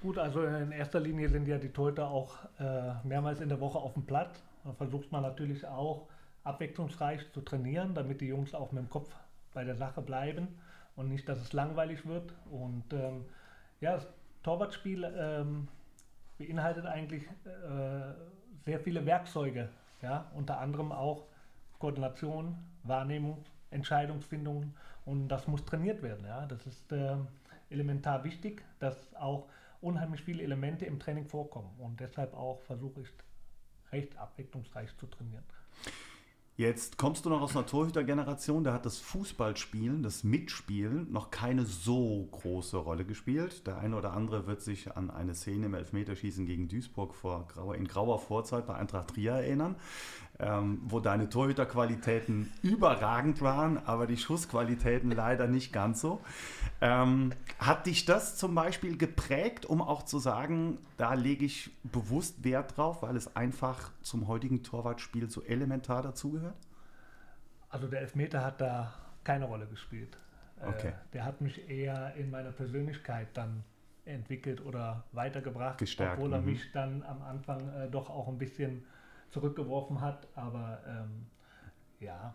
Gut, 0.01 0.17
also 0.17 0.45
in 0.45 0.71
erster 0.71 1.01
Linie 1.01 1.29
sind 1.29 1.49
ja 1.49 1.59
die 1.59 1.71
Torhüter 1.71 2.09
auch 2.09 2.37
äh, 2.61 2.93
mehrmals 3.03 3.41
in 3.41 3.49
der 3.49 3.61
Woche 3.61 3.79
auf 3.79 3.95
dem 3.95 4.05
Platz. 4.05 4.45
Versucht 4.75 5.13
man 5.13 5.23
natürlich 5.23 5.67
auch 5.67 6.09
abwechslungsreich 6.45 7.31
zu 7.33 7.41
trainieren, 7.41 7.95
damit 7.95 8.21
die 8.21 8.27
Jungs 8.27 8.55
auch 8.55 8.73
mit 8.73 8.83
dem 8.85 8.91
Kopf 8.91 9.15
bei 9.55 9.65
der 9.65 9.77
Sache 9.77 10.03
bleiben 10.03 10.49
und 10.97 11.09
nicht, 11.09 11.29
dass 11.29 11.41
es 11.41 11.53
langweilig 11.53 12.07
wird. 12.07 12.33
Und 12.51 12.85
ähm, 12.93 13.25
ja, 13.81 13.95
das 13.95 14.07
Torwartspiel 14.43 15.05
ähm, 15.17 15.69
beinhaltet 16.39 16.87
eigentlich 16.87 17.25
äh, 17.45 18.15
sehr 18.65 18.81
viele 18.81 19.05
Werkzeuge, 19.07 19.69
ja, 20.03 20.31
unter 20.35 20.59
anderem 20.59 20.93
auch 20.93 21.27
Koordination, 21.79 22.57
Wahrnehmung, 22.83 23.45
Entscheidungsfindung 23.71 24.75
und 25.05 25.29
das 25.29 25.47
muss 25.47 25.65
trainiert 25.65 26.03
werden. 26.03 26.25
Ja. 26.27 26.47
Das 26.47 26.67
ist 26.67 26.93
ähm, 26.93 27.29
elementar 27.71 28.25
wichtig, 28.25 28.63
dass 28.79 29.15
auch 29.15 29.47
unheimlich 29.81 30.23
viele 30.23 30.43
Elemente 30.43 30.87
im 30.87 30.99
Training 30.99 31.27
vorkommen 31.27 31.71
und 31.79 32.01
deshalb 32.01 32.35
auch 32.35 32.61
versuche 32.63 33.03
ich 33.03 33.09
recht 33.93 34.17
abwechslungsreich 34.17 34.97
zu 34.97 35.07
trainieren. 35.07 35.45
Jetzt 36.59 36.99
kommst 36.99 37.25
du 37.25 37.31
noch 37.31 37.41
aus 37.41 37.55
einer 37.55 37.67
Torhütergeneration, 37.67 38.65
da 38.65 38.73
hat 38.73 38.85
das 38.85 38.99
Fußballspielen, 38.99 40.03
das 40.03 40.25
Mitspielen 40.25 41.07
noch 41.13 41.31
keine 41.31 41.65
so 41.65 42.27
große 42.33 42.77
Rolle 42.77 43.05
gespielt. 43.05 43.65
Der 43.69 43.79
eine 43.79 43.95
oder 43.95 44.13
andere 44.13 44.49
wird 44.49 44.61
sich 44.61 44.97
an 44.97 45.09
eine 45.13 45.37
Szene 45.37 45.67
im 45.67 45.75
Elfmeterschießen 45.75 46.47
gegen 46.47 46.67
Duisburg 46.67 47.15
vor 47.15 47.47
in 47.77 47.87
grauer 47.87 48.19
Vorzeit 48.19 48.67
bei 48.67 48.75
Eintracht 48.75 49.15
Trier 49.15 49.35
erinnern, 49.35 49.77
ähm, 50.41 50.81
wo 50.85 51.01
deine 51.01 51.29
Torhüterqualitäten 51.29 52.53
überragend 52.63 53.43
waren, 53.43 53.79
aber 53.79 54.07
die 54.07 54.17
Schussqualitäten 54.17 55.11
leider 55.11 55.49
nicht 55.49 55.73
ganz 55.73 56.01
so. 56.01 56.21
Ähm, 56.81 57.33
hat 57.59 57.87
dich 57.87 58.05
das 58.05 58.37
zum 58.37 58.55
Beispiel 58.55 58.97
geprägt, 58.97 59.67
um 59.67 59.83
auch 59.83 60.05
zu 60.05 60.19
sagen, 60.21 60.79
da 60.97 61.15
lege 61.15 61.45
ich 61.45 61.71
bewusst 61.83 62.45
Wert 62.45 62.77
drauf, 62.77 63.03
weil 63.03 63.17
es 63.17 63.35
einfach 63.35 63.91
zum 64.03 64.29
heutigen 64.29 64.63
Torwartspiel 64.63 65.29
so 65.29 65.43
elementar 65.43 66.03
dazugehört? 66.03 66.55
Also 67.69 67.89
der 67.89 68.01
Elfmeter 68.01 68.45
hat 68.45 68.61
da 68.61 68.95
keine 69.25 69.47
Rolle 69.47 69.67
gespielt. 69.67 70.17
Äh, 70.61 70.69
Okay. 70.69 70.93
der 71.13 71.25
hat 71.25 71.41
mich 71.41 71.69
eher 71.69 72.15
in 72.15 72.31
meiner 72.31 72.51
Persönlichkeit 72.51 73.29
dann 73.35 73.65
entwickelt 74.05 74.65
oder 74.65 75.05
weitergebracht, 75.13 75.79
Gestärkt, 75.79 76.19
obwohl 76.19 76.33
er 76.33 76.41
mhm. 76.41 76.47
mich 76.47 76.73
dann 76.73 77.03
am 77.03 77.23
Anfang 77.23 77.69
äh, 77.75 77.89
doch 77.89 78.09
auch 78.09 78.29
ein 78.29 78.39
bisschen 78.39 78.85
zurückgeworfen 79.31 80.01
hat. 80.01 80.27
Aber 80.35 80.81
ähm, 80.87 81.27
ja, 82.01 82.35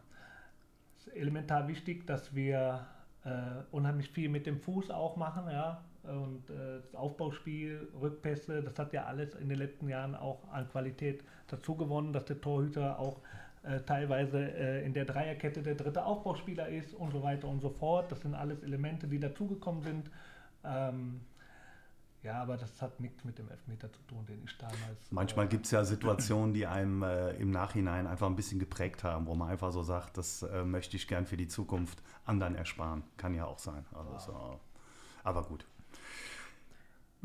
es 0.98 1.08
ist 1.08 1.16
elementar 1.16 1.68
wichtig, 1.68 2.06
dass 2.08 2.36
wir 2.36 2.86
äh, 3.26 3.30
unheimlich 3.72 4.10
viel 4.10 4.30
mit 4.30 4.46
dem 4.46 4.60
Fuß 4.60 4.92
auch 4.92 5.16
machen, 5.16 5.50
ja. 5.50 5.84
Und 6.04 6.50
äh, 6.50 6.82
das 6.82 6.96
Aufbauspiel, 6.96 7.88
Rückpässe, 8.00 8.62
das 8.62 8.78
hat 8.78 8.92
ja 8.92 9.06
alles 9.06 9.36
in 9.36 9.48
den 9.48 9.58
letzten 9.58 9.88
Jahren 9.88 10.16
auch 10.16 10.40
an 10.52 10.70
Qualität 10.70 11.24
dazu 11.48 11.76
gewonnen, 11.76 12.12
dass 12.12 12.26
der 12.26 12.42
Torhüter 12.42 13.00
auch 13.00 13.22
äh, 13.64 13.80
teilweise 13.80 14.40
äh, 14.40 14.86
in 14.86 14.94
der 14.94 15.06
Dreierkette 15.06 15.64
der 15.64 15.76
dritte 15.76 16.06
Aufbauspieler 16.06 16.68
ist 16.68 16.94
und 16.94 17.12
so 17.12 17.24
weiter 17.24 17.48
und 17.48 17.62
so 17.62 17.70
fort. 17.70 18.12
Das 18.12 18.20
sind 18.20 18.36
alles 18.36 18.62
Elemente, 18.64 19.08
die 19.08 19.20
dazugekommen 19.20 19.82
sind. 19.82 20.12
Ähm, 20.66 21.22
ja, 22.24 22.42
aber 22.42 22.58
das 22.58 22.82
hat 22.82 23.00
nichts 23.00 23.24
mit 23.24 23.38
dem 23.38 23.50
Elfmeter 23.50 23.92
zu 23.92 24.02
tun, 24.04 24.26
den 24.26 24.44
ich 24.44 24.58
damals. 24.58 25.12
Manchmal 25.12 25.46
äh, 25.46 25.50
gibt 25.50 25.66
es 25.66 25.72
ja 25.72 25.84
Situationen, 25.84 26.54
die 26.54 26.66
einem 26.66 27.04
äh, 27.04 27.32
im 27.34 27.52
Nachhinein 27.52 28.08
einfach 28.08 28.28
ein 28.28 28.36
bisschen 28.36 28.60
geprägt 28.60 29.04
haben, 29.04 29.28
wo 29.28 29.36
man 29.36 29.50
einfach 29.50 29.72
so 29.72 29.84
sagt, 29.84 30.18
das 30.18 30.44
äh, 30.44 30.64
möchte 30.64 30.96
ich 30.96 31.08
gern 31.08 31.26
für 31.26 31.38
die 31.38 31.48
Zukunft 31.48 32.02
anderen 32.26 32.56
ersparen. 32.56 33.04
Kann 33.18 33.34
ja 33.34 33.46
auch 33.46 33.60
sein. 33.60 33.86
Also 33.94 34.18
so. 34.20 34.60
Aber 35.24 35.44
gut. 35.44 35.66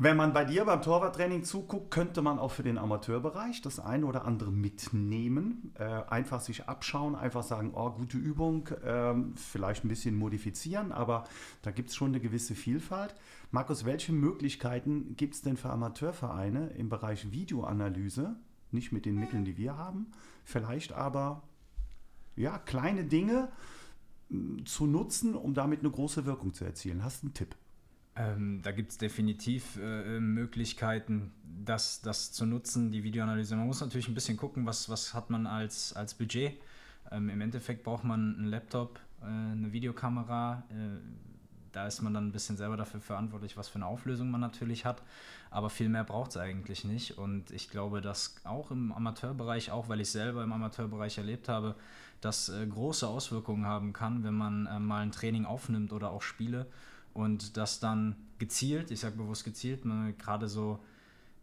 Wenn 0.01 0.15
man 0.15 0.31
bei 0.31 0.45
dir 0.45 0.63
beim 0.63 0.81
Torwarttraining 0.81 1.43
zuguckt, 1.43 1.91
könnte 1.91 2.21
man 2.21 2.39
auch 2.39 2.51
für 2.53 2.63
den 2.63 2.77
Amateurbereich 2.77 3.61
das 3.61 3.81
eine 3.81 4.05
oder 4.05 4.23
andere 4.23 4.49
mitnehmen. 4.49 5.73
Äh, 5.77 5.83
einfach 5.83 6.39
sich 6.39 6.69
abschauen, 6.69 7.15
einfach 7.15 7.43
sagen, 7.43 7.73
oh, 7.75 7.89
gute 7.89 8.17
Übung, 8.17 8.69
ähm, 8.85 9.33
vielleicht 9.35 9.83
ein 9.83 9.89
bisschen 9.89 10.15
modifizieren, 10.15 10.93
aber 10.93 11.25
da 11.63 11.71
gibt 11.71 11.89
es 11.89 11.97
schon 11.97 12.11
eine 12.11 12.21
gewisse 12.21 12.55
Vielfalt. 12.55 13.13
Markus, 13.51 13.83
welche 13.83 14.13
Möglichkeiten 14.13 15.17
gibt 15.17 15.35
es 15.35 15.41
denn 15.41 15.57
für 15.57 15.69
Amateurvereine 15.69 16.69
im 16.77 16.87
Bereich 16.87 17.33
Videoanalyse? 17.33 18.37
Nicht 18.71 18.93
mit 18.93 19.05
den 19.05 19.19
Mitteln, 19.19 19.43
die 19.43 19.57
wir 19.57 19.75
haben, 19.75 20.07
vielleicht 20.45 20.93
aber 20.93 21.43
ja, 22.37 22.57
kleine 22.57 23.03
Dinge 23.03 23.49
mh, 24.29 24.63
zu 24.63 24.87
nutzen, 24.87 25.35
um 25.35 25.53
damit 25.53 25.81
eine 25.81 25.91
große 25.91 26.25
Wirkung 26.25 26.53
zu 26.53 26.63
erzielen. 26.63 27.03
Hast 27.03 27.23
du 27.23 27.27
einen 27.27 27.33
Tipp? 27.33 27.57
Ähm, 28.19 28.59
da 28.61 28.71
gibt 28.71 28.91
es 28.91 28.97
definitiv 28.97 29.77
äh, 29.81 30.19
Möglichkeiten, 30.19 31.31
das, 31.63 32.01
das 32.01 32.33
zu 32.33 32.45
nutzen, 32.45 32.91
die 32.91 33.03
Videoanalyse. 33.03 33.55
Man 33.55 33.67
muss 33.67 33.79
natürlich 33.79 34.09
ein 34.09 34.13
bisschen 34.13 34.35
gucken, 34.35 34.65
was, 34.65 34.89
was 34.89 35.13
hat 35.13 35.29
man 35.29 35.47
als, 35.47 35.93
als 35.93 36.13
Budget. 36.13 36.59
Ähm, 37.11 37.29
Im 37.29 37.39
Endeffekt 37.39 37.83
braucht 37.83 38.03
man 38.03 38.35
einen 38.35 38.47
Laptop, 38.47 38.99
äh, 39.21 39.25
eine 39.25 39.71
Videokamera. 39.71 40.63
Äh, 40.69 40.99
da 41.71 41.87
ist 41.87 42.01
man 42.01 42.13
dann 42.13 42.27
ein 42.27 42.31
bisschen 42.33 42.57
selber 42.57 42.75
dafür 42.75 42.99
verantwortlich, 42.99 43.55
was 43.55 43.69
für 43.69 43.75
eine 43.75 43.85
Auflösung 43.85 44.29
man 44.31 44.41
natürlich 44.41 44.83
hat. 44.83 45.01
Aber 45.49 45.69
viel 45.69 45.87
mehr 45.87 46.03
braucht 46.03 46.31
es 46.31 46.37
eigentlich 46.37 46.83
nicht. 46.83 47.17
Und 47.17 47.51
ich 47.51 47.69
glaube, 47.69 48.01
dass 48.01 48.35
auch 48.43 48.69
im 48.71 48.91
Amateurbereich, 48.91 49.71
auch 49.71 49.87
weil 49.87 50.01
ich 50.01 50.11
selber 50.11 50.43
im 50.43 50.51
Amateurbereich 50.51 51.19
erlebt 51.19 51.47
habe, 51.47 51.75
das 52.19 52.49
äh, 52.49 52.67
große 52.67 53.07
Auswirkungen 53.07 53.65
haben 53.65 53.93
kann, 53.93 54.25
wenn 54.25 54.33
man 54.33 54.65
äh, 54.65 54.77
mal 54.77 55.03
ein 55.03 55.13
Training 55.13 55.45
aufnimmt 55.45 55.93
oder 55.93 56.09
auch 56.11 56.21
Spiele 56.21 56.65
und 57.19 57.57
das 57.57 57.81
dann 57.81 58.15
gezielt, 58.37 58.91
ich 58.91 59.01
sage 59.01 59.17
bewusst 59.17 59.43
gezielt, 59.43 59.81
gerade 60.17 60.47
so, 60.47 60.79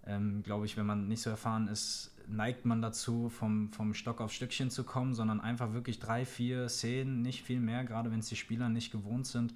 ähm, 0.06 0.42
glaube 0.42 0.64
ich, 0.64 0.78
wenn 0.78 0.86
man 0.86 1.06
nicht 1.06 1.20
so 1.20 1.28
erfahren 1.28 1.68
ist, 1.68 2.14
neigt 2.28 2.64
man 2.64 2.80
dazu, 2.80 3.28
vom, 3.28 3.70
vom 3.72 3.92
Stock 3.92 4.22
auf 4.22 4.32
Stückchen 4.32 4.70
zu 4.70 4.84
kommen, 4.84 5.14
sondern 5.14 5.38
einfach 5.38 5.74
wirklich 5.74 5.98
drei, 5.98 6.24
vier 6.24 6.70
Szenen, 6.70 7.20
nicht 7.20 7.42
viel 7.42 7.60
mehr, 7.60 7.84
gerade 7.84 8.10
wenn 8.10 8.20
es 8.20 8.28
die 8.28 8.36
Spieler 8.36 8.70
nicht 8.70 8.90
gewohnt 8.90 9.26
sind, 9.26 9.52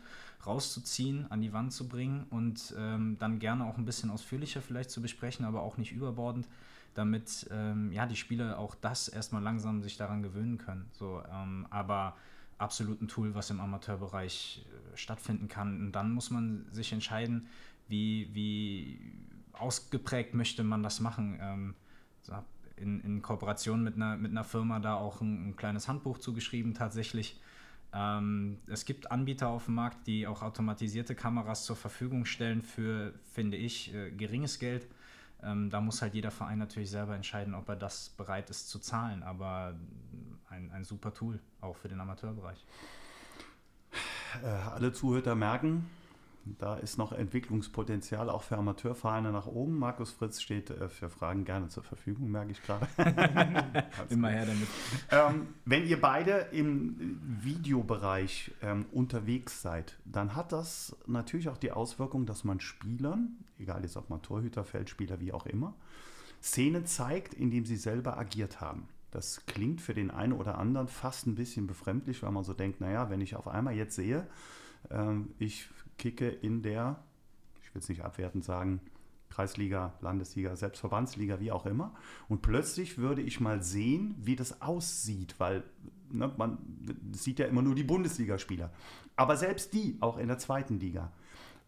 rauszuziehen, 0.47 1.27
an 1.31 1.41
die 1.41 1.55
Wand 1.55 1.73
zu 1.73 1.89
bringen 1.89 2.27
und 2.29 2.75
ähm, 2.79 3.17
dann 3.19 3.39
gerne 3.39 3.65
auch 3.65 3.79
ein 3.79 3.87
bisschen 3.87 4.11
ausführlicher 4.11 4.61
vielleicht 4.61 4.91
zu 4.91 5.01
besprechen, 5.01 5.47
aber 5.47 5.63
auch 5.63 5.79
nicht 5.79 5.93
überbordend, 5.93 6.47
damit 6.93 7.49
ähm, 7.51 7.93
ja, 7.93 8.05
die 8.05 8.17
Spieler 8.17 8.59
auch 8.59 8.75
das 8.75 9.09
erstmal 9.09 9.43
langsam 9.43 9.83
sich 9.83 9.97
daran 9.97 10.23
gewöhnen 10.23 10.59
können. 10.59 10.85
So, 10.93 11.23
ähm, 11.33 11.67
aber 11.71 12.15
absolut 12.61 13.01
ein 13.01 13.09
Tool, 13.09 13.35
was 13.35 13.51
im 13.51 13.61
Amateurbereich 13.61 14.65
äh, 14.67 14.97
stattfinden 14.97 15.49
kann. 15.49 15.81
Und 15.81 15.93
dann 15.93 16.13
muss 16.13 16.31
man 16.31 16.67
sich 16.71 16.93
entscheiden, 16.93 17.49
wie, 17.89 18.29
wie 18.33 19.13
ausgeprägt 19.53 20.35
möchte 20.35 20.63
man 20.63 20.83
das 20.83 21.01
machen. 21.01 21.39
Ähm, 21.41 21.75
in, 22.81 23.01
in 23.01 23.23
Kooperation 23.23 23.83
mit 23.83 23.97
einer, 23.97 24.17
mit 24.17 24.31
einer 24.31 24.45
Firma 24.45 24.81
da 24.81 24.95
auch 24.95 25.21
ein, 25.21 25.51
ein 25.51 25.57
kleines 25.57 25.87
Handbuch 25.89 26.19
zugeschrieben 26.19 26.75
tatsächlich. 26.75 27.39
Ähm, 27.93 28.59
es 28.67 28.85
gibt 28.85 29.11
Anbieter 29.11 29.49
auf 29.49 29.67
dem 29.67 29.75
Markt, 29.75 30.07
die 30.07 30.27
auch 30.27 30.43
automatisierte 30.43 31.15
Kameras 31.15 31.65
zur 31.65 31.77
Verfügung 31.77 32.25
stellen 32.25 32.63
für, 32.63 33.15
finde 33.33 33.57
ich, 33.57 33.95
äh, 33.95 34.11
geringes 34.11 34.59
Geld. 34.59 34.87
Ähm, 35.43 35.71
da 35.71 35.81
muss 35.81 36.03
halt 36.03 36.15
jeder 36.15 36.31
Verein 36.31 36.59
natürlich 36.59 36.91
selber 36.91 37.15
entscheiden, 37.15 37.55
ob 37.55 37.69
er 37.69 37.77
das 37.77 38.11
bereit 38.11 38.51
ist 38.51 38.69
zu 38.69 38.79
zahlen. 38.79 39.23
Aber 39.23 39.75
ein, 40.51 40.71
ein 40.73 40.85
super 40.85 41.15
Tool, 41.15 41.41
auch 41.61 41.77
für 41.77 41.89
den 41.89 42.01
Amateurbereich. 42.01 42.65
Äh, 44.43 44.47
alle 44.47 44.93
Zuhörer 44.93 45.35
merken, 45.35 45.89
da 46.45 46.77
ist 46.77 46.99
noch 46.99 47.13
Entwicklungspotenzial 47.13 48.31
auch 48.31 48.43
für 48.43 48.57
Amateurvereine 48.57 49.31
nach 49.31 49.47
oben. 49.47 49.79
Markus 49.79 50.11
Fritz 50.11 50.41
steht 50.41 50.71
äh, 50.71 50.89
für 50.89 51.09
Fragen 51.09 51.45
gerne 51.45 51.69
zur 51.69 51.83
Verfügung, 51.83 52.31
merke 52.31 52.53
ich 52.53 52.63
gerade. 52.63 52.87
Immer 54.09 54.31
her 54.31 54.47
damit. 54.47 54.69
ähm, 55.11 55.55
wenn 55.65 55.87
ihr 55.87 56.01
beide 56.01 56.49
im 56.53 57.21
Videobereich 57.43 58.53
ähm, 58.63 58.87
unterwegs 58.93 59.63
seid, 59.63 59.99
dann 60.05 60.35
hat 60.35 60.53
das 60.53 60.97
natürlich 61.07 61.49
auch 61.49 61.59
die 61.59 61.73
Auswirkung, 61.73 62.27
dass 62.27 62.45
man 62.45 62.61
Spielern, 62.61 63.37
egal 63.59 63.83
jetzt 63.83 63.97
ob 63.97 64.09
man 64.11 64.23
Torhüter, 64.23 64.65
Feldspieler, 64.65 65.21
wie 65.21 65.33
auch 65.33 65.47
immer, 65.47 65.75
Szenen 66.43 66.87
zeigt, 66.87 67.35
in 67.35 67.51
dem 67.51 67.67
sie 67.67 67.77
selber 67.77 68.17
agiert 68.17 68.61
haben. 68.61 68.89
Das 69.11 69.47
klingt 69.47 69.81
für 69.81 69.95
den 69.95 70.11
einen 70.11 70.33
oder 70.33 70.59
anderen 70.59 70.89
fast 70.89 71.27
ein 71.27 71.35
bisschen 71.35 71.67
befremdlich, 71.67 72.23
weil 72.23 72.31
man 72.31 72.45
so 72.45 72.55
denkt, 72.55 72.81
naja, 72.81 73.11
wenn 73.11 73.21
ich 73.21 73.37
auf 73.37 73.49
einmal 73.49 73.75
jetzt 73.75 73.97
sehe, 73.97 74.27
ähm, 74.91 75.35
ich 75.39 75.69
kicke 75.99 76.29
in 76.29 76.63
der, 76.63 77.03
ich 77.63 77.75
will 77.75 77.83
es 77.83 77.89
nicht 77.89 78.05
abwertend 78.05 78.45
sagen, 78.45 78.81
Kreisliga, 79.31 79.95
Landesliga, 80.01 80.57
selbst 80.57 80.81
Verbandsliga, 80.81 81.41
wie 81.41 81.53
auch 81.53 81.65
immer. 81.65 81.95
Und 82.29 82.43
plötzlich 82.43 82.99
würde 82.99 83.23
ich 83.23 83.41
mal 83.41 83.63
sehen, 83.63 84.17
wie 84.19 84.37
das 84.37 84.61
aussieht, 84.61 85.37
weil 85.39 85.63
ne, 86.11 86.33
man 86.37 86.59
sieht 87.13 87.39
ja 87.39 87.47
immer 87.47 87.63
nur 87.63 87.75
die 87.75 87.85
Bundesligaspieler. 87.85 88.71
Aber 89.17 89.37
selbst 89.37 89.73
die, 89.73 89.97
auch 90.01 90.19
in 90.19 90.29
der 90.29 90.39
zweiten 90.39 90.81
Liga. 90.81 91.13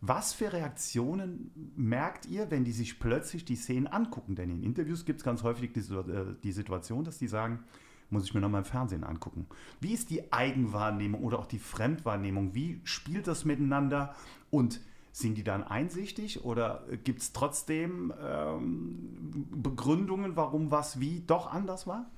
Was 0.05 0.33
für 0.33 0.53
Reaktionen 0.53 1.53
merkt 1.77 2.27
ihr, 2.27 2.51
wenn 2.51 2.65
die 2.65 2.73
sich 2.73 2.99
plötzlich 2.99 3.45
die 3.45 3.55
Szenen 3.55 3.87
angucken? 3.87 4.35
Denn 4.35 4.51
in 4.51 4.61
Interviews 4.65 5.05
gibt 5.05 5.21
es 5.21 5.25
ganz 5.25 5.45
häufig 5.45 5.73
die, 5.73 5.81
äh, 5.81 6.35
die 6.43 6.51
Situation, 6.51 7.05
dass 7.05 7.19
die 7.19 7.29
sagen, 7.29 7.61
muss 8.11 8.25
ich 8.25 8.35
mir 8.35 8.41
nochmal 8.41 8.63
im 8.63 8.65
Fernsehen 8.65 9.05
angucken. 9.05 9.47
Wie 9.81 9.93
ist 9.93 10.11
die 10.11 10.33
Eigenwahrnehmung 10.33 11.23
oder 11.23 11.39
auch 11.39 11.47
die 11.47 11.61
Fremdwahrnehmung? 11.61 12.53
Wie 12.53 12.81
spielt 12.83 13.29
das 13.29 13.45
miteinander? 13.45 14.17
Und 14.51 14.81
sind 15.13 15.37
die 15.37 15.45
dann 15.45 15.63
einsichtig 15.63 16.45
oder 16.45 16.85
gibt 17.05 17.21
es 17.21 17.33
trotzdem 17.33 18.13
ähm, 18.21 19.47
Begründungen, 19.55 20.35
warum 20.35 20.73
was 20.73 20.99
wie 20.99 21.21
doch 21.21 21.53
anders 21.53 21.87
war? 21.87 22.11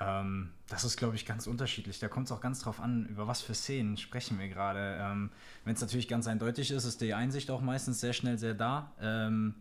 Ähm, 0.00 0.50
das 0.68 0.84
ist, 0.84 0.96
glaube 0.96 1.16
ich, 1.16 1.26
ganz 1.26 1.46
unterschiedlich. 1.46 1.98
Da 1.98 2.08
kommt 2.08 2.26
es 2.26 2.32
auch 2.32 2.40
ganz 2.40 2.60
drauf 2.60 2.80
an, 2.80 3.06
über 3.06 3.26
was 3.26 3.42
für 3.42 3.54
Szenen 3.54 3.96
sprechen 3.96 4.38
wir 4.38 4.48
gerade. 4.48 4.98
Ähm, 5.00 5.30
Wenn 5.64 5.74
es 5.74 5.80
natürlich 5.80 6.08
ganz 6.08 6.26
eindeutig 6.26 6.70
ist, 6.70 6.84
ist 6.84 7.00
die 7.00 7.14
Einsicht 7.14 7.50
auch 7.50 7.60
meistens 7.60 8.00
sehr 8.00 8.12
schnell 8.12 8.38
sehr 8.38 8.54
da. 8.54 8.92
Ähm, 9.00 9.54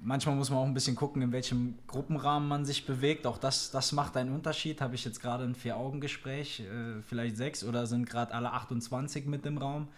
manchmal 0.00 0.36
muss 0.36 0.50
man 0.50 0.60
auch 0.60 0.66
ein 0.66 0.74
bisschen 0.74 0.96
gucken, 0.96 1.22
in 1.22 1.32
welchem 1.32 1.78
Gruppenrahmen 1.86 2.48
man 2.48 2.64
sich 2.64 2.86
bewegt. 2.86 3.26
Auch 3.26 3.38
das, 3.38 3.70
das 3.70 3.92
macht 3.92 4.16
einen 4.16 4.32
Unterschied. 4.32 4.80
Habe 4.80 4.94
ich 4.94 5.04
jetzt 5.04 5.20
gerade 5.20 5.44
ein 5.44 5.54
Vier-Augen-Gespräch, 5.54 6.60
äh, 6.60 7.02
vielleicht 7.02 7.36
sechs 7.36 7.64
oder 7.64 7.86
sind 7.86 8.08
gerade 8.08 8.32
alle 8.34 8.52
28 8.52 9.26
mit 9.26 9.44
im 9.46 9.58
Raum? 9.58 9.88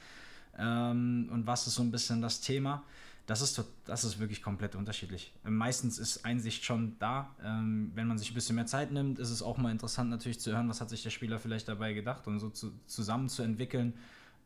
ähm, 0.59 1.29
und 1.33 1.47
was 1.47 1.67
ist 1.67 1.75
so 1.75 1.83
ein 1.83 1.91
bisschen 1.91 2.21
das 2.21 2.41
Thema. 2.41 2.83
Das 3.27 3.41
ist, 3.41 3.63
das 3.85 4.05
ist 4.05 4.19
wirklich 4.19 4.43
komplett 4.43 4.75
unterschiedlich. 4.75 5.33
Meistens 5.45 5.99
ist 5.99 6.25
Einsicht 6.25 6.65
schon 6.65 6.97
da. 6.99 7.35
Ähm, 7.43 7.93
wenn 7.95 8.09
man 8.09 8.19
sich 8.19 8.33
ein 8.33 8.35
bisschen 8.35 8.57
mehr 8.57 8.67
Zeit 8.67 8.91
nimmt, 8.91 9.19
ist 9.19 9.31
es 9.31 9.43
auch 9.43 9.59
mal 9.59 9.71
interessant 9.71 10.11
natürlich 10.11 10.41
zu 10.41 10.53
hören, 10.53 10.69
was 10.69 10.81
hat 10.81 10.91
sich 10.91 11.03
der 11.03 11.11
Spieler 11.11 11.39
vielleicht 11.39 11.69
dabei 11.69 11.93
gedacht 11.93 12.27
und 12.27 12.41
so 12.41 12.51
zu, 12.51 12.73
zusammen 12.87 13.29
zu 13.29 13.43
entwickeln 13.43 13.95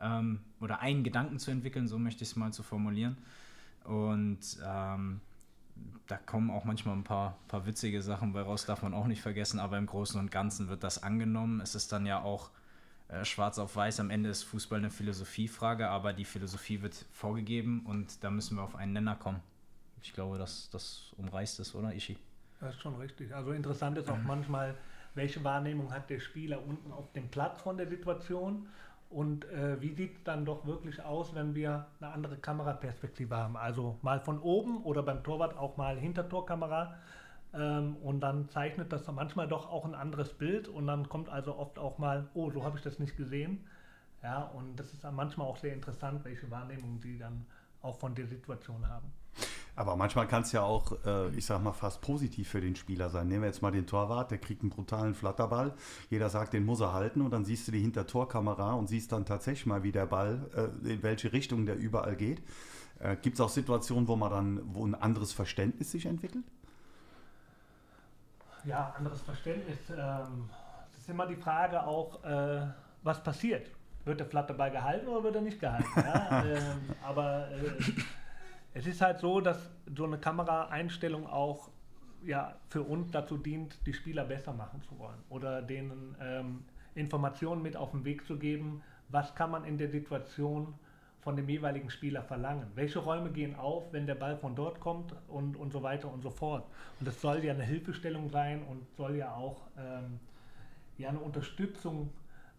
ähm, 0.01 0.41
oder 0.61 0.81
einen 0.81 1.05
Gedanken 1.05 1.39
zu 1.39 1.51
entwickeln, 1.51 1.89
so 1.89 1.99
möchte 1.99 2.23
ich 2.23 2.31
es 2.31 2.37
mal 2.37 2.53
zu 2.53 2.63
formulieren. 2.63 3.17
Und 3.85 4.41
ähm, 4.65 5.21
da 6.07 6.17
kommen 6.17 6.51
auch 6.51 6.65
manchmal 6.65 6.97
ein 6.97 7.05
paar, 7.05 7.39
paar 7.49 7.67
witzige 7.67 8.03
Sachen 8.03 8.33
bei 8.33 8.43
raus, 8.43 8.67
darf 8.67 8.83
man 8.83 8.95
auch 8.95 9.07
nicht 9.07 9.23
vergessen, 9.23 9.59
aber 9.59 9.79
im 9.79 9.87
Großen 9.87 10.19
und 10.19 10.31
Ganzen 10.31 10.69
wird 10.69 10.85
das 10.85 11.03
angenommen. 11.03 11.61
Es 11.61 11.75
ist 11.75 11.93
dann 11.93 12.07
ja 12.07 12.23
auch 12.23 12.51
äh, 13.09 13.25
schwarz 13.25 13.59
auf 13.59 13.77
weiß. 13.77 14.01
Am 14.01 14.11
Ende 14.11 14.29
ist 14.29 14.43
Fußball 14.45 14.79
eine 14.79 14.91
Philosophiefrage, 14.91 15.89
aber 15.89 16.13
die 16.13 16.25
Philosophie 16.25 16.83
wird 16.83 17.07
vorgegeben 17.13 17.85
und 17.87 18.23
da 18.25 18.31
müssen 18.31 18.57
wir 18.57 18.63
auf 18.63 18.77
einen 18.77 18.93
Nenner 18.93 19.17
kommen. 19.17 19.41
Ich 20.03 20.13
glaube, 20.13 20.39
das, 20.39 20.71
das 20.71 21.13
umreißt 21.17 21.61
es, 21.61 21.75
oder 21.75 21.93
Ishi? 21.93 22.17
Das 22.61 22.75
ist 22.75 22.81
schon 22.81 22.97
richtig. 22.97 23.35
Also 23.35 23.53
interessant 23.53 23.99
ist 23.99 24.11
auch 24.11 24.19
mhm. 24.19 24.27
manchmal, 24.27 24.75
welche 25.15 25.43
Wahrnehmung 25.45 25.93
hat 25.93 26.11
der 26.11 26.21
Spieler 26.21 26.65
unten 26.65 26.93
auf 26.93 27.13
dem 27.13 27.29
Platz 27.29 27.61
von 27.61 27.77
der 27.77 27.89
Situation 27.89 28.69
und 29.09 29.45
äh, 29.51 29.81
wie 29.81 29.95
sieht 29.95 30.17
es 30.17 30.25
dann 30.25 30.45
doch 30.45 30.67
wirklich 30.67 31.03
aus, 31.03 31.35
wenn 31.35 31.55
wir 31.55 31.87
eine 32.01 32.13
andere 32.13 32.37
Kameraperspektive 32.37 33.37
haben? 33.37 33.57
Also 33.57 33.97
mal 34.03 34.21
von 34.21 34.41
oben 34.41 34.83
oder 34.83 35.03
beim 35.03 35.23
Torwart 35.23 35.57
auch 35.57 35.77
mal 35.77 35.97
Hintertorkamera. 35.97 36.95
Ähm, 37.55 37.97
und 38.03 38.21
dann 38.21 38.49
zeichnet 38.49 38.93
das 38.93 39.07
manchmal 39.11 39.49
doch 39.49 39.71
auch 39.71 39.85
ein 39.85 39.95
anderes 39.95 40.33
Bild 40.33 40.69
und 40.69 40.87
dann 40.87 41.09
kommt 41.09 41.29
also 41.29 41.57
oft 41.57 41.79
auch 41.79 41.99
mal, 41.99 42.29
oh, 42.35 42.51
so 42.51 42.65
habe 42.65 42.77
ich 42.77 42.85
das 42.85 42.99
nicht 42.99 43.17
gesehen. 43.17 43.65
Ja, 44.23 44.43
und 44.43 44.77
das 44.77 44.93
ist 44.93 45.05
dann 45.05 45.15
manchmal 45.15 45.47
auch 45.47 45.57
sehr 45.57 45.73
interessant, 45.73 46.25
welche 46.25 46.51
Wahrnehmung 46.51 46.99
sie 46.99 47.19
dann 47.19 47.47
auch 47.83 47.99
von 47.99 48.15
der 48.15 48.27
Situation 48.27 48.89
haben. 48.89 49.13
Aber 49.77 49.95
manchmal 49.95 50.27
kann 50.27 50.43
es 50.43 50.53
ja 50.53 50.63
auch, 50.63 50.93
äh, 51.05 51.29
ich 51.37 51.45
sag 51.45 51.63
mal, 51.63 51.73
fast 51.73 52.01
positiv 52.01 52.49
für 52.49 52.63
den 52.63 52.75
Spieler 52.77 53.11
sein. 53.11 53.29
Nehmen 53.29 53.43
wir 53.43 53.49
jetzt 53.49 53.61
mal 53.61 53.71
den 53.71 53.87
Torwart, 53.87 54.31
der 54.31 54.39
kriegt 54.39 54.63
einen 54.63 54.71
brutalen 54.71 55.15
Flatterball. 55.15 55.75
Jeder 56.09 56.31
sagt, 56.31 56.55
den 56.55 56.65
muss 56.65 56.81
er 56.81 56.95
halten 56.95 57.21
und 57.21 57.31
dann 57.31 57.45
siehst 57.45 57.69
du 57.69 57.73
die 57.73 57.81
Hintertorkamera 57.81 58.73
und 58.73 58.89
siehst 58.89 59.13
dann 59.13 59.27
tatsächlich 59.27 59.67
mal, 59.67 59.83
wie 59.83 59.93
der 59.93 60.07
Ball, 60.07 60.51
äh, 60.57 60.93
in 60.93 61.03
welche 61.03 61.33
Richtung 61.33 61.67
der 61.67 61.77
überall 61.77 62.17
geht. 62.17 62.43
Äh, 62.99 63.17
Gibt 63.21 63.35
es 63.35 63.41
auch 63.41 63.51
Situationen, 63.51 64.09
wo 64.09 64.17
man 64.17 64.31
dann, 64.31 64.63
wo 64.75 64.87
ein 64.87 64.95
anderes 64.95 65.35
Verständnis 65.35 65.91
sich 65.91 66.07
entwickelt? 66.07 66.45
Ja, 68.67 68.95
anderes 68.97 69.23
Verständnis. 69.23 69.79
Ähm, 69.91 70.51
das 70.91 70.99
ist 70.99 71.09
immer 71.09 71.27
die 71.27 71.37
Frage 71.37 71.83
auch, 71.83 72.23
äh, 72.25 72.67
was 73.03 73.23
passiert. 73.23 73.71
Wird 74.05 74.21
der 74.21 74.27
Flatterball 74.27 74.71
gehalten 74.71 75.09
oder 75.09 75.25
wird 75.25 75.37
er 75.37 75.43
nicht 75.43 75.61
gehalten? 75.61 75.89
Ja? 75.97 76.45
ähm, 76.47 76.95
aber 77.03 77.49
äh, 77.51 77.93
es 78.75 78.87
ist 78.87 79.01
halt 79.01 79.21
so, 79.21 79.41
dass 79.41 79.71
so 79.97 80.05
eine 80.05 80.19
Kameraeinstellung 80.19 81.27
auch 81.27 81.71
ja, 82.23 82.57
für 82.69 82.83
uns 82.83 83.11
dazu 83.11 83.37
dient, 83.37 83.79
die 83.87 83.93
Spieler 83.93 84.25
besser 84.25 84.53
machen 84.53 84.83
zu 84.83 84.99
wollen 84.99 85.19
oder 85.29 85.63
denen 85.63 86.17
ähm, 86.21 86.65
Informationen 86.95 87.63
mit 87.63 87.77
auf 87.77 87.93
den 87.93 88.05
Weg 88.05 88.27
zu 88.27 88.39
geben, 88.39 88.83
was 89.09 89.35
kann 89.35 89.51
man 89.51 89.65
in 89.65 89.79
der 89.79 89.89
Situation 89.89 90.75
von 91.27 91.35
dem 91.35 91.49
jeweiligen 91.49 91.91
Spieler 91.91 92.23
verlangen. 92.23 92.69
Welche 92.77 93.01
Räume 93.01 93.33
gehen 93.33 93.57
auf, 93.57 93.93
wenn 93.93 94.07
der 94.07 94.15
Ball 94.15 94.37
von 94.37 94.55
dort 94.55 94.79
kommt 94.79 95.13
und, 95.27 95.57
und 95.57 95.73
so 95.73 95.83
weiter 95.83 96.09
und 96.09 96.23
so 96.23 96.31
fort. 96.31 96.65
Und 97.01 97.09
das 97.09 97.21
soll 97.21 97.45
ja 97.45 97.53
eine 97.53 97.65
Hilfestellung 97.65 98.31
sein 98.31 98.63
und 98.63 98.87
soll 98.97 99.17
ja 99.17 99.35
auch 99.35 99.63
ähm, 99.77 100.21
ja 100.99 101.09
eine 101.09 101.19
Unterstützung 101.19 102.11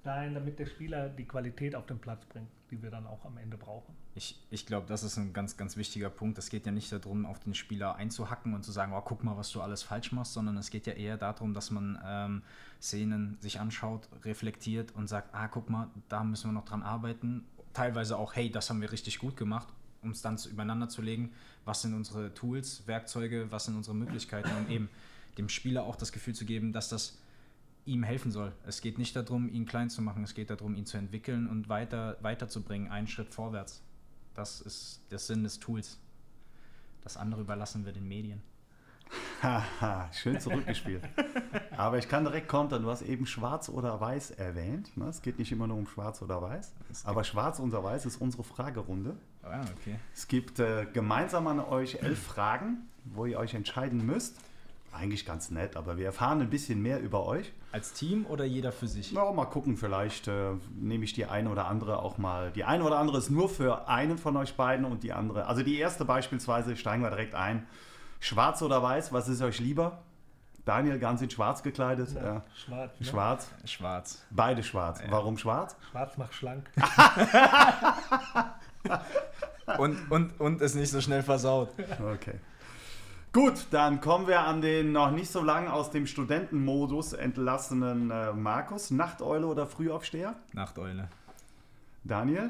sein, 0.04 0.34
damit 0.34 0.60
der 0.60 0.66
Spieler 0.66 1.08
die 1.08 1.24
Qualität 1.24 1.76
auf 1.76 1.86
den 1.86 2.00
Platz 2.00 2.26
bringt, 2.26 2.50
die 2.70 2.84
wir 2.84 2.92
dann 2.92 3.08
auch 3.08 3.24
am 3.24 3.38
Ende 3.38 3.56
brauchen. 3.56 3.96
Ich, 4.16 4.38
ich 4.50 4.66
glaube, 4.66 4.86
das 4.86 5.02
ist 5.02 5.16
ein 5.16 5.32
ganz, 5.32 5.56
ganz 5.56 5.78
wichtiger 5.78 6.10
Punkt. 6.10 6.38
Es 6.38 6.50
geht 6.50 6.66
ja 6.66 6.74
nicht 6.74 6.92
darum, 6.92 7.26
auf 7.26 7.40
den 7.40 7.56
Spieler 7.56 7.96
einzuhacken 7.96 8.54
und 8.54 8.64
zu 8.64 8.74
sagen, 8.74 8.92
oh, 8.94 9.02
guck 9.02 9.24
mal, 9.24 9.38
was 9.38 9.50
du 9.50 9.62
alles 9.62 9.82
falsch 9.82 10.12
machst, 10.12 10.34
sondern 10.34 10.58
es 10.58 10.72
geht 10.72 10.88
ja 10.88 10.94
eher 10.94 11.16
darum, 11.16 11.54
dass 11.54 11.72
man 11.72 11.98
ähm, 12.06 12.42
Szenen 12.82 13.38
sich 13.40 13.62
anschaut, 13.62 14.10
reflektiert 14.26 14.94
und 14.94 15.08
sagt, 15.08 15.34
ah, 15.34 15.48
guck 15.48 15.70
mal, 15.70 15.88
da 16.10 16.26
müssen 16.26 16.50
wir 16.50 16.54
noch 16.54 16.66
dran 16.66 16.84
arbeiten 16.84 17.46
teilweise 17.78 18.18
auch, 18.18 18.36
hey, 18.36 18.50
das 18.50 18.72
haben 18.72 18.82
wir 18.82 18.92
richtig 18.92 19.20
gut 19.20 19.38
gemacht, 19.38 19.68
um 20.02 20.10
es 20.10 20.24
dann 20.24 20.36
übereinander 20.52 20.90
zu 20.90 21.04
legen, 21.04 21.32
was 21.64 21.84
sind 21.84 21.94
unsere 21.94 22.34
Tools, 22.34 22.88
Werkzeuge, 22.88 23.52
was 23.52 23.66
sind 23.66 23.76
unsere 23.76 23.96
Möglichkeiten, 23.96 24.50
um 24.58 24.68
eben 24.72 24.90
dem 25.38 25.48
Spieler 25.48 25.84
auch 25.84 25.96
das 25.96 26.12
Gefühl 26.12 26.34
zu 26.34 26.44
geben, 26.46 26.74
dass 26.74 26.90
das 26.90 27.20
ihm 27.86 28.02
helfen 28.02 28.32
soll. 28.32 28.52
Es 28.66 28.82
geht 28.82 28.98
nicht 28.98 29.16
darum, 29.16 29.48
ihn 29.48 29.68
klein 29.68 29.92
zu 29.92 30.02
machen, 30.02 30.24
es 30.24 30.34
geht 30.34 30.50
darum, 30.50 30.76
ihn 30.76 30.88
zu 30.88 30.98
entwickeln 30.98 31.48
und 31.48 31.70
weiter, 31.70 32.18
weiterzubringen, 32.22 32.90
einen 32.90 33.08
Schritt 33.08 33.30
vorwärts. 33.30 33.84
Das 34.34 34.60
ist 34.60 35.02
der 35.12 35.20
Sinn 35.20 35.44
des 35.44 35.60
Tools. 35.60 36.00
Das 37.04 37.16
andere 37.16 37.42
überlassen 37.42 37.86
wir 37.86 37.94
den 37.94 38.08
Medien. 38.08 38.42
Haha, 39.42 40.10
schön 40.14 40.40
zurückgespielt. 40.40 41.04
Aber 41.76 41.98
ich 41.98 42.10
kann 42.10 42.24
direkt 42.24 42.48
kontern. 42.48 42.84
Du 42.84 42.90
hast 42.90 43.04
eben 43.04 43.26
Schwarz 43.26 43.70
oder 43.70 44.00
Weiß 44.02 44.32
erwähnt. 44.32 44.96
Ne? 44.98 45.06
Es 45.10 45.22
geht 45.22 45.38
nicht 45.38 45.52
immer 45.52 45.68
nur 45.68 45.78
um 45.78 45.88
Schwarz 45.88 46.22
oder 46.22 46.42
Weiß. 46.42 46.74
Aber 47.04 47.24
Schwarz 47.24 47.60
oder 47.60 47.84
Weiß 47.84 48.06
ist 48.06 48.20
unsere 48.20 48.44
Fragerunde. 48.44 49.16
Ah, 49.44 49.62
okay. 49.80 49.96
Es 50.14 50.28
gibt 50.28 50.60
äh, 50.60 50.88
gemeinsam 50.92 51.48
an 51.48 51.60
euch 51.60 52.02
elf 52.02 52.22
Fragen, 52.22 52.88
wo 53.06 53.26
ihr 53.26 53.38
euch 53.38 53.54
entscheiden 53.54 54.06
müsst. 54.06 54.38
Eigentlich 54.92 55.26
ganz 55.26 55.52
nett, 55.52 55.76
aber 55.76 55.98
wir 55.98 56.06
erfahren 56.06 56.42
ein 56.42 56.50
bisschen 56.50 56.82
mehr 56.82 57.00
über 57.00 57.26
euch. 57.26 57.52
Als 57.72 57.94
Team 57.94 58.26
oder 58.26 58.46
jeder 58.46 58.72
für 58.72 58.88
sich? 58.88 59.12
Na, 59.14 59.32
mal 59.32 59.46
gucken, 59.46 59.78
vielleicht 59.78 60.28
äh, 60.28 60.54
nehme 60.76 61.04
ich 61.04 61.14
die 61.14 61.26
eine 61.26 61.52
oder 61.52 61.68
andere 61.68 62.02
auch 62.02 62.18
mal. 62.18 62.52
Die 62.52 62.64
eine 62.64 62.84
oder 62.84 62.98
andere 62.98 63.20
ist 63.20 63.30
nur 63.30 63.50
für 63.50 63.88
einen 63.88 64.18
von 64.18 64.36
euch 64.38 64.56
beiden 64.56 64.86
und 64.86 65.04
die 65.04 65.14
andere. 65.14 65.46
Also 65.46 65.62
die 65.62 65.78
erste 65.78 66.06
beispielsweise 66.06 66.76
steigen 66.76 67.04
wir 67.04 67.10
direkt 67.10 67.36
ein. 67.36 67.68
Schwarz 68.20 68.62
oder 68.62 68.82
weiß, 68.82 69.14
was 69.14 69.28
ist 69.28 69.42
euch 69.42 69.60
lieber? 69.60 70.04
Daniel 70.66 71.00
ganz 71.00 71.22
in 71.22 71.30
schwarz 71.30 71.64
gekleidet. 71.64 72.12
Ja, 72.14 72.24
ja. 72.24 72.44
Schwarz. 72.54 73.00
Ne? 73.00 73.06
Schwarz. 73.06 73.52
Schwarz. 73.64 74.26
Beide 74.32 74.64
schwarz. 74.64 75.02
Ja. 75.02 75.10
Warum 75.10 75.38
schwarz? 75.38 75.78
Schwarz 75.90 76.18
macht 76.18 76.34
schlank. 76.34 76.70
und, 79.78 80.12
und, 80.12 80.40
und 80.42 80.62
ist 80.62 80.76
nicht 80.76 80.92
so 80.92 81.00
schnell 81.00 81.24
versaut. 81.24 81.70
Okay. 82.14 82.40
Gut, 83.32 83.68
dann 83.72 84.02
kommen 84.02 84.28
wir 84.28 84.42
an 84.42 84.62
den 84.62 84.92
noch 84.92 85.12
nicht 85.12 85.32
so 85.32 85.42
lange 85.42 85.72
aus 85.72 85.92
dem 85.92 86.06
Studentenmodus 86.06 87.14
entlassenen 87.14 88.12
äh, 88.12 88.34
Markus. 88.34 88.92
Nachteule 88.92 89.48
oder 89.48 89.68
Frühaufsteher? 89.68 90.36
Nachteule. 90.54 91.08
Daniel? 92.04 92.50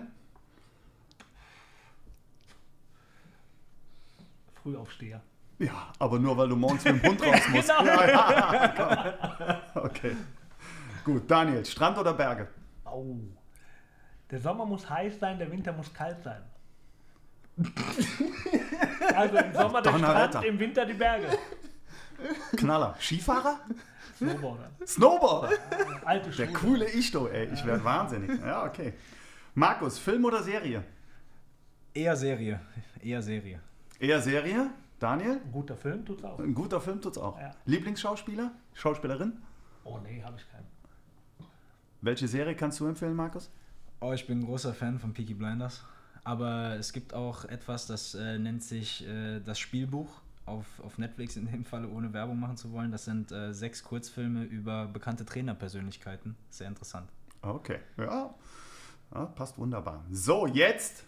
Frühaufsteher. 4.63 5.21
Ja, 5.59 5.91
aber 5.97 6.19
nur 6.19 6.37
weil 6.37 6.49
du 6.49 6.55
morgens 6.55 6.83
mit 6.85 7.03
dem 7.03 7.09
Hund 7.09 7.21
raus 7.25 7.41
musst. 7.49 7.67
genau. 7.67 7.85
ja, 8.01 8.73
ja, 8.77 9.61
okay. 9.75 10.15
Gut, 11.03 11.29
Daniel, 11.29 11.65
Strand 11.65 11.97
oder 11.97 12.13
Berge? 12.13 12.47
Oh. 12.85 13.15
Der 14.29 14.39
Sommer 14.39 14.65
muss 14.65 14.89
heiß 14.89 15.19
sein, 15.19 15.39
der 15.39 15.49
Winter 15.51 15.73
muss 15.73 15.93
kalt 15.93 16.21
sein. 16.23 16.43
Also 19.15 19.37
im 19.37 19.53
Sommer 19.53 19.81
der. 19.81 19.97
Strand, 19.97 20.45
im 20.45 20.59
Winter 20.59 20.85
die 20.85 20.93
Berge. 20.93 21.27
Knaller. 22.55 22.95
Skifahrer? 22.99 23.59
Snowboarder. 24.17 24.69
Snowboarder. 24.85 25.49
Alte 26.05 26.29
Der 26.29 26.45
Schule. 26.45 26.53
coole 26.53 26.89
Ichto, 26.91 27.27
ey. 27.27 27.49
Ich 27.53 27.65
werde 27.65 27.83
wahnsinnig. 27.83 28.39
Ja, 28.41 28.65
okay. 28.65 28.93
Markus, 29.55 29.97
Film 29.97 30.25
oder 30.25 30.43
Serie? 30.43 30.83
Eher 31.93 32.15
Serie. 32.15 32.59
Eher 33.01 33.21
Serie. 33.21 33.59
Eher 33.99 34.21
Serie. 34.21 34.69
Daniel? 34.99 35.41
Ein 35.43 35.51
guter 35.51 35.75
Film 35.75 36.05
tut's 36.05 36.23
auch. 36.23 36.39
Ein 36.39 36.53
guter 36.53 36.81
Film 36.81 37.01
tut's 37.01 37.17
auch. 37.17 37.39
Ja. 37.39 37.51
Lieblingsschauspieler? 37.65 38.51
Schauspielerin? 38.73 39.33
Oh 39.83 39.99
nee, 40.03 40.23
habe 40.23 40.37
ich 40.37 40.51
keinen. 40.51 40.65
Welche 42.01 42.27
Serie 42.27 42.55
kannst 42.55 42.79
du 42.79 42.87
empfehlen, 42.87 43.15
Markus? 43.15 43.49
Oh, 43.99 44.13
ich 44.13 44.27
bin 44.27 44.39
ein 44.39 44.45
großer 44.45 44.73
Fan 44.73 44.99
von 44.99 45.13
Peaky 45.13 45.33
Blinders. 45.33 45.83
Aber 46.23 46.75
es 46.75 46.93
gibt 46.93 47.13
auch 47.13 47.45
etwas, 47.45 47.87
das 47.87 48.13
äh, 48.13 48.37
nennt 48.37 48.61
sich 48.61 49.07
äh, 49.07 49.39
das 49.39 49.59
Spielbuch 49.59 50.09
auf, 50.45 50.65
auf 50.83 50.97
Netflix, 50.97 51.37
in 51.37 51.47
dem 51.47 51.63
Falle 51.63 51.87
ohne 51.87 52.11
Werbung 52.13 52.39
machen 52.39 52.57
zu 52.57 52.71
wollen. 52.71 52.91
Das 52.91 53.05
sind 53.05 53.31
äh, 53.31 53.53
sechs 53.53 53.83
Kurzfilme 53.83 54.43
über 54.43 54.87
bekannte 54.87 55.25
Trainerpersönlichkeiten. 55.25 56.35
Sehr 56.49 56.67
interessant. 56.67 57.09
Okay, 57.41 57.79
ja. 57.97 58.33
ja 59.13 59.25
passt 59.25 59.57
wunderbar. 59.57 60.03
So, 60.11 60.47
jetzt 60.47 61.05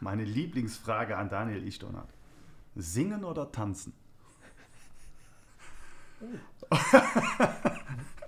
meine 0.00 0.24
Lieblingsfrage 0.24 1.16
an 1.16 1.28
Daniel 1.28 1.66
Ichtonat. 1.66 2.08
Singen 2.76 3.24
oder 3.24 3.50
tanzen? 3.52 3.92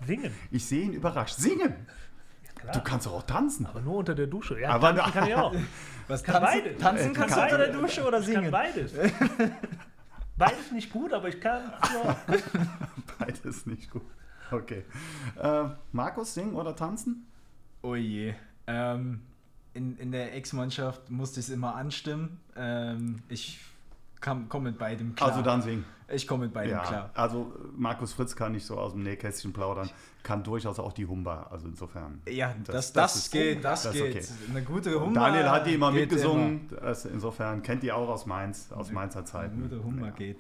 Singen. 0.07 0.33
Ich 0.51 0.65
sehe 0.67 0.83
ihn 0.85 0.93
überrascht. 0.93 1.37
Singen! 1.37 1.75
Ja. 2.65 2.73
Du 2.73 2.81
kannst 2.81 3.07
doch 3.07 3.13
auch 3.15 3.23
tanzen. 3.23 3.67
aber 3.67 3.81
nur 3.81 3.97
unter 3.97 4.15
der 4.15 4.27
Dusche. 4.27 4.59
Ja, 4.61 4.71
Aber- 4.71 4.95
tanzen 4.95 5.13
kann 5.13 5.29
ich 5.29 5.35
auch. 5.35 5.55
Was 6.09 6.23
Kann 6.23 6.43
beides. 6.43 6.79
Tanzen 6.81 7.11
Äh, 7.11 7.15
kannst 7.15 7.35
kann 7.35 7.49
du 7.49 7.55
unter 7.55 7.67
der. 7.67 7.73
Dusche 7.81 8.07
oder 8.07 8.21
Ich 8.21 8.27
kann 8.27 8.35
singen? 8.35 8.51
beides. 8.51 8.93
Beides 10.39 10.71
nicht 10.71 10.93
gut, 10.93 11.15
aber 11.15 11.29
ich 11.29 11.41
kann 11.41 11.73
nur 11.95 12.17
Beides 13.19 13.65
nicht 13.67 13.91
gut. 13.91 14.03
Okay. 14.51 14.85
Äh, 15.43 15.65
Markus, 15.93 16.35
singen 16.35 16.55
oder 16.55 16.77
tanzen? 16.77 17.27
Oh 17.83 17.95
je. 17.95 18.35
Ähm, 18.67 19.23
in, 19.73 19.97
in 19.97 20.13
der 20.13 20.35
Ex-Mannschaft 20.37 21.11
musste 21.11 21.41
ich 21.41 21.47
es 21.47 21.53
immer 21.53 21.75
anstimmen. 21.75 22.39
Ähm, 22.55 23.23
ich 23.31 23.61
komme 24.21 24.71
mit 24.71 24.79
beidem 24.79 25.15
klar. 25.15 25.31
Also 25.31 25.43
dann 25.43 25.63
singen. 25.63 25.85
Ich 26.09 26.27
komme 26.29 26.45
mit 26.45 26.55
beidem 26.55 26.73
Ja, 26.77 26.83
klar. 26.85 27.11
also 27.15 27.53
Markus 27.77 28.13
Fritz 28.13 28.37
kann 28.37 28.53
nicht 28.53 28.65
so 28.65 28.79
aus 28.79 28.93
dem 28.93 29.03
Nähkästchen 29.03 29.53
plaudern, 29.53 29.91
kann 30.23 30.45
durchaus 30.45 30.79
auch 30.79 30.93
die 30.93 31.05
Humba. 31.07 31.49
Also 31.51 31.67
insofern. 31.67 32.23
Ja, 32.29 32.55
Das- 32.65 32.93
das, 32.93 33.15
das, 33.15 33.31
geht, 33.31 33.65
das, 33.65 33.91
geht. 33.91 34.17
okay. 34.17 34.25
Eine 34.51 34.63
gute 34.63 35.01
Hummer. 35.01 35.13
Daniel 35.15 35.51
hat 35.51 35.67
die 35.67 35.75
immer 35.75 35.91
mitgesungen. 35.91 36.69
Das, 36.81 37.05
insofern 37.07 37.63
kennt 37.63 37.83
die 37.83 37.91
auch 37.91 38.09
aus 38.09 38.25
Mainz, 38.27 38.71
aus 38.73 38.93
Mainzer 38.93 39.21
Immer. 39.21 39.27
Zeiten. 39.27 39.55
Eine 39.55 39.63
gute 39.69 39.83
Hummer 39.85 40.07
Ja. 40.07 40.13
geht. 40.13 40.39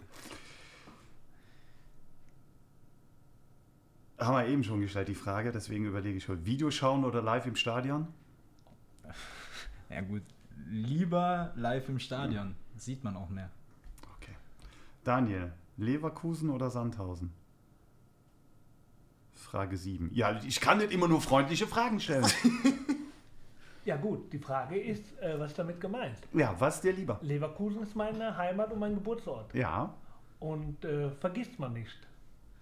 Haben 4.18 4.34
wir 4.36 4.46
eben 4.46 4.64
schon 4.64 4.80
gestellt, 4.80 5.08
die 5.08 5.14
Frage, 5.14 5.52
deswegen 5.52 5.84
überlege 5.84 6.16
ich 6.16 6.24
schon. 6.24 6.46
Video 6.46 6.70
schauen 6.70 7.04
oder 7.04 7.20
live 7.20 7.46
im 7.46 7.56
Stadion? 7.56 8.06
Ja 9.90 10.00
gut, 10.00 10.22
lieber 10.68 11.52
live 11.56 11.88
im 11.88 11.98
Stadion. 11.98 12.54
Sieht 12.76 13.04
man 13.04 13.16
auch 13.16 13.28
mehr. 13.28 13.50
Daniel, 15.06 15.52
Leverkusen 15.76 16.50
oder 16.50 16.68
Sandhausen? 16.70 17.32
Frage 19.34 19.76
7. 19.76 20.10
Ja, 20.12 20.40
ich 20.44 20.60
kann 20.60 20.78
nicht 20.78 20.92
immer 20.92 21.06
nur 21.08 21.20
freundliche 21.20 21.66
Fragen 21.66 22.00
stellen. 22.00 22.26
Ja 23.84 23.94
gut, 23.96 24.32
die 24.32 24.40
Frage 24.40 24.76
ist, 24.80 25.16
äh, 25.20 25.38
was 25.38 25.52
ist 25.52 25.58
damit 25.60 25.80
gemeint? 25.80 26.18
ja, 26.32 26.52
was 26.58 26.80
dir 26.80 26.92
lieber? 26.92 27.20
Leverkusen 27.22 27.84
ist 27.84 27.94
meine 27.94 28.36
Heimat 28.36 28.72
und 28.72 28.80
mein 28.80 28.96
Geburtsort. 28.96 29.54
Ja, 29.54 29.94
Und 30.40 30.84
äh, 30.84 31.08
vergisst 31.12 31.56
man 31.60 31.72
nicht. 31.74 31.96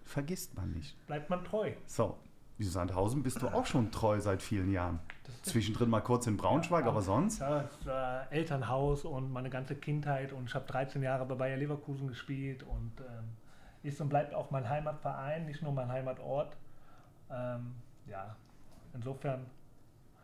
vergisst 0.02 0.54
man 0.54 0.72
nicht. 0.72 0.94
Bleibt 1.06 1.30
man 1.30 1.42
treu. 1.42 1.72
So, 1.86 2.18
wie 2.58 2.64
Sandhausen 2.64 3.22
bist 3.22 3.42
du 3.42 3.48
auch 3.48 3.66
schon 3.66 3.90
treu 3.90 4.20
seit 4.20 4.42
vielen 4.42 4.70
Jahren. 4.70 5.00
Zwischendrin 5.42 5.90
mal 5.90 6.00
kurz 6.00 6.26
in 6.26 6.36
Braunschweig, 6.36 6.86
aber 6.86 7.02
sonst? 7.02 7.40
Ja, 7.40 7.62
das 7.62 7.86
war 7.86 8.32
Elternhaus 8.32 9.04
und 9.04 9.32
meine 9.32 9.50
ganze 9.50 9.74
Kindheit 9.74 10.32
und 10.32 10.48
ich 10.48 10.54
habe 10.54 10.66
13 10.66 11.02
Jahre 11.02 11.26
bei 11.26 11.34
Bayer 11.34 11.56
Leverkusen 11.56 12.08
gespielt 12.08 12.62
und 12.62 12.92
ähm, 13.00 13.24
ist 13.82 14.00
und 14.00 14.08
bleibt 14.08 14.34
auch 14.34 14.50
mein 14.50 14.68
Heimatverein, 14.68 15.46
nicht 15.46 15.62
nur 15.62 15.72
mein 15.72 15.88
Heimatort. 15.88 16.56
Ähm, 17.30 17.74
ja, 18.06 18.36
insofern, 18.94 19.46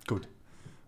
Gut. 0.07 0.29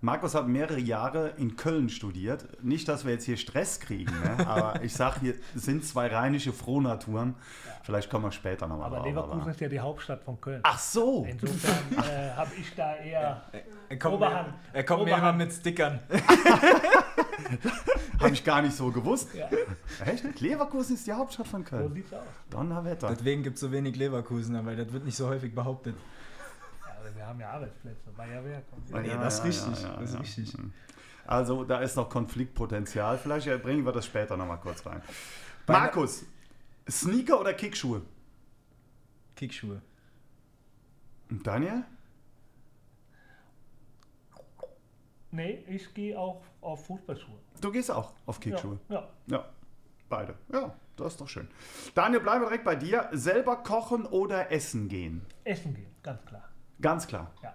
Markus 0.05 0.35
hat 0.35 0.49
mehrere 0.49 0.81
Jahre 0.81 1.29
in 1.37 1.55
Köln 1.57 1.89
studiert. 1.89 2.61
Nicht, 2.63 2.89
dass 2.89 3.05
wir 3.05 3.13
jetzt 3.13 3.25
hier 3.25 3.37
Stress 3.37 3.79
kriegen, 3.79 4.13
ne? 4.13 4.47
aber 4.49 4.83
ich 4.83 4.93
sage, 4.95 5.21
hier 5.21 5.35
sind 5.55 5.85
zwei 5.85 6.09
rheinische 6.09 6.53
Frohnaturen. 6.53 7.37
Vielleicht 7.85 8.11
kommen 8.11 8.25
wir 8.25 8.33
später 8.33 8.67
nochmal 8.67 8.87
aber 8.87 8.97
drauf. 8.97 9.07
Leverkusen 9.07 9.41
aber- 9.43 9.51
ist 9.53 9.61
ja 9.61 9.69
die 9.69 9.79
Hauptstadt 9.79 10.25
von 10.25 10.41
Köln. 10.41 10.59
Ach 10.65 10.79
so! 10.79 11.25
Insofern 11.29 12.05
äh, 12.05 12.31
habe 12.33 12.51
ich 12.61 12.75
da 12.75 12.97
eher 12.97 13.43
Er 13.89 13.99
kommt, 13.99 14.15
Oberhand. 14.17 14.49
mir, 14.49 14.55
er 14.73 14.85
kommt 14.85 15.05
mir 15.05 15.09
immer 15.11 15.19
Oberhand. 15.19 15.39
mit 15.39 15.53
Stickern. 15.53 16.01
Habe 18.21 18.31
ich 18.35 18.45
gar 18.45 18.63
nicht 18.63 18.77
so 18.77 18.91
gewusst. 18.91 19.29
Ja, 19.35 19.49
Echt? 20.07 20.41
Leverkusen 20.41 20.95
ist 20.95 21.07
die 21.07 21.13
Hauptstadt 21.13 21.47
von 21.49 21.63
so 21.65 21.71
Köln. 21.71 21.93
sieht's 21.93 22.13
aus. 22.13 22.21
Donnerwetter. 22.51 23.09
Deswegen 23.11 23.43
gibt 23.43 23.57
es 23.57 23.61
so 23.61 23.73
wenig 23.73 23.97
Leverkusener, 23.97 24.65
weil 24.65 24.77
das 24.77 24.93
wird 24.93 25.05
nicht 25.05 25.17
so 25.17 25.27
häufig 25.29 25.55
behauptet. 25.55 25.97
Ja, 27.13 27.17
wir 27.17 27.27
haben 27.27 27.41
ja 27.41 27.51
Arbeitsplätze, 27.51 28.11
Bayerwerk. 28.17 28.65
Ja, 28.91 29.01
ja, 29.01 29.17
das 29.23 29.45
ist 29.45 29.61
ja, 29.65 29.69
richtig, 29.69 29.83
ja, 29.85 29.97
das 29.97 30.09
ist 30.11 30.15
ja. 30.15 30.21
richtig. 30.21 30.55
Also 31.27 31.65
da 31.65 31.79
ist 31.81 31.97
noch 31.97 32.09
Konfliktpotenzial. 32.09 33.19
Vielleicht 33.19 33.47
bringen 33.63 33.85
wir 33.85 33.93
das 33.93 34.07
später 34.07 34.37
nochmal 34.37 34.59
kurz 34.59 34.85
rein. 34.87 35.03
Bei- 35.67 35.75
Markus, 35.75 36.25
Sneaker 36.89 37.41
oder 37.41 37.55
Kickschuhe? 37.55 38.03
Kickschuhe. 39.37 39.81
Und 41.31 41.47
Daniel? 41.47 41.85
Nee, 45.31 45.65
ich 45.69 45.95
gehe 45.95 46.19
auch 46.19 46.43
auf 46.61 46.87
Fußballschuhe. 46.87 47.39
Du 47.61 47.71
gehst 47.73 47.91
auch 47.91 48.13
auf 48.27 48.39
Kickschuhe. 48.41 48.79
Ja, 48.89 49.09
Ja, 49.27 49.49
beide. 50.09 50.35
Ja, 50.53 50.75
das 50.97 51.13
ist 51.15 51.21
doch 51.21 51.29
schön. 51.29 51.49
Daniel, 51.95 52.21
bleiben 52.21 52.43
wir 52.43 52.49
direkt 52.49 52.65
bei 52.65 52.77
dir. 52.77 53.09
Selber 53.13 53.57
kochen 53.57 54.05
oder 54.07 54.51
essen 54.53 54.89
gehen? 54.89 55.25
ja. 55.47 55.53
Essen 55.53 55.75
gehen, 55.75 55.95
ganz 56.03 56.23
klar. 56.27 56.49
Ganz 56.83 57.07
klar. 57.07 57.31
Ja. 57.43 57.55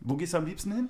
Wo 0.00 0.16
gehst 0.16 0.34
du 0.34 0.38
am 0.38 0.46
liebsten 0.46 0.72
hin? 0.72 0.88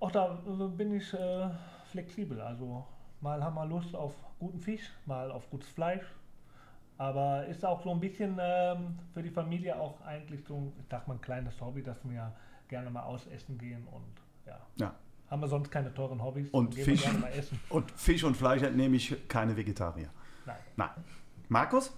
Auch 0.00 0.10
da 0.10 0.38
äh, 0.46 0.68
bin 0.68 0.94
ich 0.94 1.12
äh, 1.12 1.50
flexibel. 1.90 2.40
Also 2.40 2.86
mal 3.20 3.42
haben 3.42 3.54
wir 3.54 3.66
Lust 3.66 3.94
auf 3.94 4.14
guten 4.38 4.60
Fisch, 4.60 4.90
mal 5.06 5.30
auf 5.30 5.50
gutes 5.50 5.68
Fleisch. 5.68 6.04
Aber 6.96 7.44
ist 7.46 7.64
auch 7.64 7.82
so 7.82 7.90
ein 7.90 8.00
bisschen 8.00 8.38
ähm, 8.40 8.98
für 9.12 9.22
die 9.22 9.30
Familie 9.30 9.78
auch 9.78 10.00
eigentlich 10.02 10.44
so, 10.46 10.56
ein, 10.56 10.72
ich 10.78 10.86
sag 10.88 11.08
mal, 11.08 11.14
ein 11.14 11.20
kleines 11.20 11.60
Hobby, 11.60 11.82
dass 11.82 11.98
wir 12.04 12.32
gerne 12.68 12.88
mal 12.88 13.02
ausessen 13.02 13.58
gehen 13.58 13.86
und 13.90 14.04
ja. 14.46 14.60
Ja. 14.76 14.94
Haben 15.28 15.40
wir 15.40 15.48
sonst 15.48 15.70
keine 15.70 15.92
teuren 15.92 16.22
Hobbys? 16.22 16.50
Und 16.50 16.68
dann 16.68 16.76
gehen 16.76 16.84
Fisch? 16.84 17.02
Wir 17.02 17.10
gerne 17.10 17.18
mal 17.18 17.32
essen. 17.32 17.58
Und 17.70 17.90
Fisch 17.90 18.22
und 18.22 18.36
Fleisch 18.36 18.62
entnehme 18.62 18.94
ich 18.96 19.26
keine 19.26 19.56
Vegetarier. 19.56 20.10
Nein. 20.46 20.56
Nein. 20.76 20.90
Markus? 21.48 21.92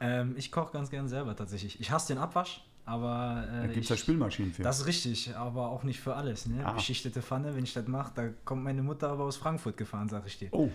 Ähm, 0.00 0.34
ich 0.38 0.50
koche 0.50 0.72
ganz 0.72 0.88
gern 0.88 1.08
selber 1.08 1.36
tatsächlich. 1.36 1.78
Ich 1.80 1.90
hasse 1.90 2.14
den 2.14 2.22
Abwasch, 2.22 2.64
aber. 2.84 3.46
Äh, 3.52 3.66
Da 3.66 3.72
gibt 3.72 3.84
es 3.84 3.88
ja 3.88 3.96
Spülmaschinen 3.96 4.52
für. 4.52 4.62
Das 4.62 4.80
ist 4.80 4.86
richtig, 4.86 5.36
aber 5.36 5.68
auch 5.68 5.82
nicht 5.82 6.00
für 6.00 6.14
alles. 6.14 6.46
Ne? 6.46 6.64
Ah. 6.64 6.72
Beschichtete 6.72 7.22
Pfanne, 7.22 7.54
wenn 7.54 7.64
ich 7.64 7.72
das 7.72 7.86
mache, 7.86 8.12
da 8.14 8.28
kommt 8.44 8.64
meine 8.64 8.82
Mutter 8.82 9.08
aber 9.08 9.24
aus 9.24 9.36
Frankfurt 9.36 9.76
gefahren, 9.76 10.08
sag 10.08 10.26
ich 10.26 10.38
dir. 10.38 10.48
Oh. 10.52 10.70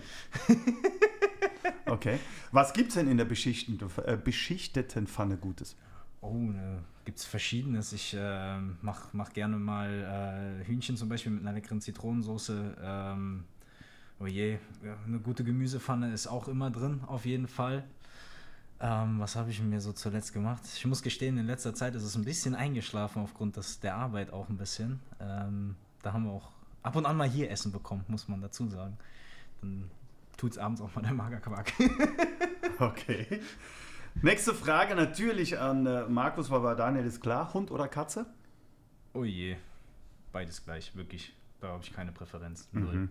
okay. 1.86 2.18
Was 2.52 2.72
gibt 2.72 2.88
es 2.88 2.94
denn 2.94 3.08
in 3.08 3.16
der 3.16 3.24
beschichteten, 3.24 3.88
äh, 4.04 4.16
beschichteten 4.16 5.06
Pfanne 5.06 5.36
Gutes? 5.36 5.76
Oh, 6.20 6.34
ne, 6.34 6.82
gibt 7.04 7.18
es 7.18 7.24
verschiedenes. 7.24 7.92
Ich 7.92 8.16
ähm, 8.18 8.78
mach, 8.82 9.12
mach 9.12 9.32
gerne 9.32 9.56
mal 9.58 10.60
äh, 10.62 10.66
Hühnchen 10.66 10.96
zum 10.96 11.08
Beispiel 11.08 11.32
mit 11.32 11.42
einer 11.42 11.52
leckeren 11.52 11.80
Zitronensoße. 11.80 12.76
Ähm, 12.82 13.44
oh 14.18 14.26
je, 14.26 14.58
ja, 14.84 14.96
eine 15.06 15.20
gute 15.20 15.44
Gemüsepfanne 15.44 16.12
ist 16.12 16.26
auch 16.26 16.48
immer 16.48 16.70
drin, 16.70 17.00
auf 17.06 17.26
jeden 17.26 17.46
Fall. 17.46 17.84
Ähm, 18.78 19.20
was 19.20 19.36
habe 19.36 19.50
ich 19.50 19.60
mir 19.62 19.80
so 19.80 19.92
zuletzt 19.92 20.32
gemacht? 20.32 20.62
Ich 20.74 20.84
muss 20.84 21.02
gestehen, 21.02 21.38
in 21.38 21.46
letzter 21.46 21.74
Zeit 21.74 21.94
ist 21.94 22.02
es 22.02 22.14
ein 22.14 22.24
bisschen 22.24 22.54
eingeschlafen 22.54 23.22
aufgrund 23.22 23.56
des, 23.56 23.80
der 23.80 23.94
Arbeit 23.96 24.32
auch 24.32 24.48
ein 24.48 24.58
bisschen. 24.58 25.00
Ähm, 25.18 25.76
da 26.02 26.12
haben 26.12 26.24
wir 26.24 26.32
auch 26.32 26.50
ab 26.82 26.94
und 26.96 27.06
an 27.06 27.16
mal 27.16 27.28
hier 27.28 27.50
Essen 27.50 27.72
bekommen, 27.72 28.04
muss 28.08 28.28
man 28.28 28.42
dazu 28.42 28.68
sagen. 28.68 28.98
Dann 29.62 29.90
tut 30.36 30.52
es 30.52 30.58
abends 30.58 30.80
auch 30.80 30.94
mal 30.94 31.02
der 31.02 31.14
Magerquark. 31.14 31.72
Okay. 32.78 33.40
Nächste 34.20 34.52
Frage 34.52 34.94
natürlich 34.94 35.58
an 35.58 35.86
äh, 35.86 36.06
Markus, 36.08 36.50
weil 36.50 36.60
bei 36.60 36.74
Daniel 36.74 37.06
ist 37.06 37.22
klar. 37.22 37.54
Hund 37.54 37.70
oder 37.70 37.88
Katze? 37.88 38.26
Oh 39.14 39.24
je, 39.24 39.56
beides 40.30 40.62
gleich, 40.62 40.94
wirklich. 40.94 41.34
Da 41.60 41.68
habe 41.68 41.82
ich 41.82 41.92
keine 41.92 42.12
Präferenz. 42.12 42.68
Mhm. 42.72 43.08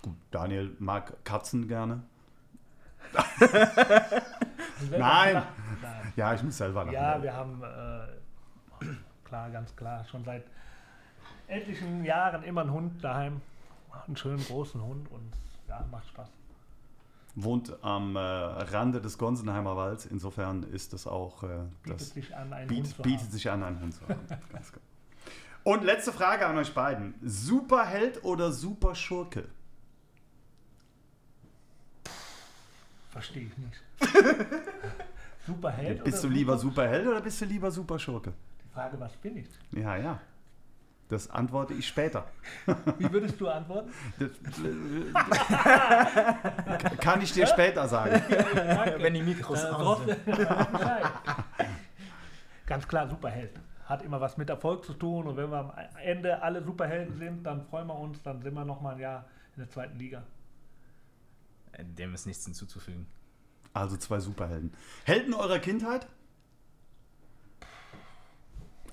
Gut, 0.00 0.16
Daniel 0.30 0.74
mag 0.78 1.22
Katzen 1.24 1.68
gerne. 1.68 2.02
Nein. 4.90 5.42
Nein. 5.82 6.12
Ja, 6.16 6.34
ich 6.34 6.42
muss 6.42 6.56
selber 6.56 6.84
lachen. 6.84 6.94
Ja, 6.94 7.22
wir 7.22 7.32
haben, 7.32 7.62
äh, 7.62 8.84
klar, 9.24 9.50
ganz 9.50 9.74
klar, 9.76 10.04
schon 10.04 10.24
seit 10.24 10.44
etlichen 11.48 12.04
Jahren 12.04 12.42
immer 12.42 12.62
einen 12.62 12.72
Hund 12.72 13.02
daheim. 13.02 13.40
Einen 14.06 14.16
schönen 14.16 14.44
großen 14.44 14.82
Hund 14.82 15.10
und 15.10 15.32
ja, 15.68 15.84
macht 15.90 16.06
Spaß. 16.08 16.28
wohnt 17.34 17.72
am 17.82 18.14
äh, 18.16 18.20
Rande 18.20 19.00
des 19.00 19.16
Gonsenheimer 19.18 19.76
Walds. 19.76 20.04
Insofern 20.06 20.62
ist 20.64 20.92
das 20.92 21.06
auch. 21.06 21.42
Äh, 21.42 21.46
Bietet 21.82 22.00
das 22.00 22.10
sich 22.10 22.36
an, 22.36 22.52
einen 22.52 22.68
biet, 22.68 22.78
Hund 22.84 22.88
zu 22.96 23.02
bietet 23.02 23.20
haben. 23.22 23.30
sich 23.30 23.50
an, 23.50 23.62
einen 23.62 23.80
Hund 23.80 23.94
zu 23.94 24.02
haben. 24.08 24.20
Ganz 24.52 24.72
gut. 24.72 24.82
Und 25.64 25.82
letzte 25.84 26.12
Frage 26.12 26.46
an 26.46 26.56
euch 26.58 26.74
beiden: 26.74 27.14
Superheld 27.22 28.22
oder 28.24 28.52
Superschurke? 28.52 29.48
Verstehe 33.10 33.46
ich 33.46 33.56
nicht. 33.58 33.82
Superheld 35.46 36.04
Bist 36.04 36.22
du 36.24 36.28
lieber 36.28 36.58
Super- 36.58 36.82
Superheld 36.82 37.06
oder 37.06 37.20
bist 37.20 37.40
du 37.40 37.44
lieber 37.44 37.70
Superschurke? 37.70 38.32
Die 38.64 38.68
Frage, 38.74 38.98
was 39.00 39.16
bin 39.16 39.36
ich? 39.36 39.48
Ja, 39.72 39.96
ja. 39.96 40.20
Das 41.08 41.30
antworte 41.30 41.72
ich 41.74 41.86
später. 41.86 42.26
Wie 42.98 43.10
würdest 43.12 43.40
du 43.40 43.48
antworten? 43.48 43.90
Das, 44.18 44.30
kann 47.00 47.22
ich 47.22 47.32
dir 47.32 47.46
später 47.46 47.86
sagen. 47.86 48.20
Danke. 48.28 48.96
Wenn 48.98 49.14
die 49.14 49.22
Mikros 49.22 49.62
Äh, 49.62 49.68
aus 49.68 50.00
Bescheid. 50.04 51.04
Ganz 52.66 52.88
klar, 52.88 53.08
Superheld. 53.08 53.52
Hat 53.84 54.02
immer 54.02 54.20
was 54.20 54.36
mit 54.36 54.50
Erfolg 54.50 54.84
zu 54.84 54.94
tun 54.94 55.28
und 55.28 55.36
wenn 55.36 55.48
wir 55.48 55.58
am 55.58 55.72
Ende 56.02 56.42
alle 56.42 56.60
Superhelden 56.64 57.16
sind, 57.16 57.44
dann 57.44 57.64
freuen 57.66 57.86
wir 57.86 57.94
uns, 57.96 58.20
dann 58.24 58.42
sind 58.42 58.54
wir 58.54 58.64
noch 58.64 58.80
mal 58.80 58.94
ein 58.94 59.00
Jahr 59.00 59.26
in 59.54 59.62
der 59.62 59.70
zweiten 59.70 59.96
Liga. 59.96 60.24
Äh, 61.70 61.84
Dem 61.84 62.14
ist 62.14 62.26
nichts 62.26 62.44
hinzuzufügen. 62.44 63.06
Also 63.72 63.96
zwei 63.96 64.20
Superhelden. 64.20 64.72
Helden 65.04 65.34
eurer 65.34 65.58
Kindheit? 65.58 66.06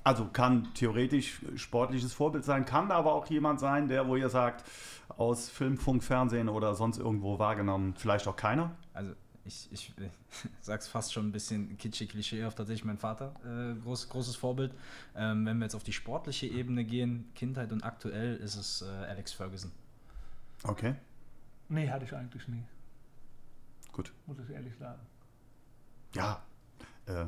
Also 0.03 0.25
kann 0.25 0.73
theoretisch 0.73 1.39
sportliches 1.55 2.11
Vorbild 2.11 2.43
sein, 2.43 2.65
kann 2.65 2.91
aber 2.91 3.13
auch 3.13 3.25
jemand 3.27 3.61
sein, 3.61 3.87
der, 3.87 4.07
wo 4.07 4.17
ihr 4.17 4.27
sagt, 4.27 4.65
aus 5.15 5.49
Film, 5.49 5.77
Funk, 5.77 6.03
Fernsehen 6.03 6.49
oder 6.49 6.75
sonst 6.75 6.97
irgendwo 6.97 7.39
wahrgenommen, 7.39 7.93
vielleicht 7.95 8.27
auch 8.27 8.35
keiner. 8.35 8.75
Also 8.93 9.13
ich, 9.45 9.69
ich 9.71 9.93
äh, 9.99 10.09
sag's 10.61 10.89
fast 10.89 11.13
schon 11.13 11.27
ein 11.27 11.31
bisschen 11.31 11.77
kitschig, 11.77 12.09
klischeehaft, 12.09 12.57
tatsächlich 12.57 12.83
mein 12.83 12.97
Vater, 12.97 13.33
äh, 13.45 13.79
groß, 13.81 14.09
großes 14.09 14.35
Vorbild. 14.35 14.73
Ähm, 15.15 15.45
wenn 15.45 15.57
wir 15.59 15.65
jetzt 15.65 15.75
auf 15.75 15.83
die 15.83 15.93
sportliche 15.93 16.47
Ebene 16.47 16.83
gehen, 16.83 17.29
Kindheit 17.33 17.71
und 17.71 17.85
aktuell, 17.85 18.35
ist 18.35 18.55
es 18.55 18.81
äh, 18.81 18.85
Alex 18.85 19.31
Ferguson. 19.31 19.71
Okay, 20.65 20.95
Nee, 21.69 21.89
hatte 21.89 22.05
ich 22.05 22.13
eigentlich 22.13 22.47
nie, 22.47 22.63
gut. 23.93 24.13
muss 24.25 24.37
ich 24.39 24.49
ehrlich 24.49 24.75
sagen. 24.75 24.99
Ja, 26.15 26.43
äh, 27.05 27.25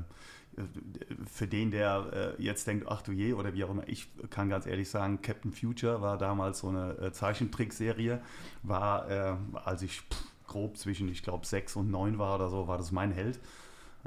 für 1.26 1.48
den, 1.48 1.72
der 1.72 2.36
äh, 2.38 2.42
jetzt 2.42 2.68
denkt, 2.68 2.88
ach 2.88 3.02
du 3.02 3.12
je, 3.12 3.34
oder 3.34 3.54
wie 3.54 3.64
auch 3.64 3.70
immer, 3.70 3.88
ich 3.88 4.08
kann 4.30 4.50
ganz 4.50 4.66
ehrlich 4.66 4.90
sagen, 4.90 5.22
Captain 5.22 5.52
Future 5.52 6.02
war 6.02 6.18
damals 6.18 6.60
so 6.60 6.70
eine 6.70 6.98
äh, 6.98 7.12
Zeichentrickserie, 7.12 8.22
war, 8.64 9.10
äh, 9.10 9.36
als 9.54 9.82
ich 9.82 10.02
pff, 10.02 10.24
grob 10.48 10.78
zwischen, 10.78 11.10
ich 11.10 11.24
glaube, 11.24 11.46
sechs 11.46 11.76
und 11.76 11.90
neun 11.90 12.18
war 12.18 12.36
oder 12.36 12.50
so, 12.50 12.68
war 12.68 12.78
das 12.78 12.92
mein 12.92 13.12
Held. 13.12 13.40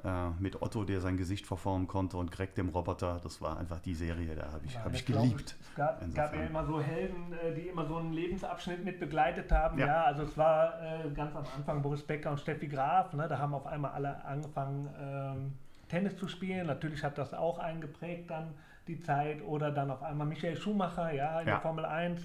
Äh, 0.04 0.30
mit 0.38 0.62
Otto, 0.62 0.84
der 0.84 1.00
sein 1.00 1.16
Gesicht 1.16 1.44
verformen 1.46 1.88
konnte 1.88 2.16
und 2.18 2.30
Greg 2.30 2.54
dem 2.54 2.68
Roboter, 2.68 3.18
das 3.22 3.40
war 3.42 3.58
einfach 3.58 3.80
die 3.80 3.94
Serie, 3.94 4.36
da 4.36 4.52
habe 4.52 4.64
ich, 4.64 4.74
Ja, 4.74 4.84
hab 4.84 4.94
ich 4.94 5.04
geliebt. 5.04 5.56
Es 5.60 5.74
gab, 5.74 6.14
gab 6.14 6.34
ja 6.36 6.42
immer 6.42 6.64
so 6.64 6.80
Helden, 6.80 7.32
äh, 7.32 7.52
die 7.52 7.62
immer 7.68 7.84
so 7.84 7.96
einen 7.96 8.12
Lebensabschnitt 8.12 8.84
mit 8.84 9.00
begleitet 9.00 9.50
haben. 9.50 9.76
Ja. 9.78 9.86
Ja, 9.86 10.02
also 10.04 10.22
es 10.22 10.36
war 10.38 10.74
äh, 10.80 11.10
ganz 11.10 11.34
am 11.34 11.44
Anfang 11.56 11.82
Boris 11.82 12.02
Becker 12.04 12.30
und 12.30 12.38
Steffi 12.38 12.68
Graf. 12.68 13.12
Ne, 13.12 13.26
da 13.26 13.38
haben 13.38 13.54
auf 13.54 13.66
einmal 13.66 13.90
alle 13.90 14.24
angefangen, 14.24 14.88
ähm, 15.00 15.54
Tennis 15.88 16.16
zu 16.16 16.28
spielen. 16.28 16.66
Natürlich 16.68 17.02
hat 17.02 17.18
das 17.18 17.34
auch 17.34 17.58
eingeprägt 17.58 18.30
dann 18.30 18.54
die 18.86 19.00
Zeit. 19.00 19.42
Oder 19.42 19.72
dann 19.72 19.90
auf 19.90 20.02
einmal 20.04 20.26
Michael 20.28 20.56
Schumacher, 20.56 21.12
ja, 21.12 21.40
in 21.40 21.48
Ja. 21.48 21.54
der 21.54 21.60
Formel 21.60 21.84
1. 21.84 22.22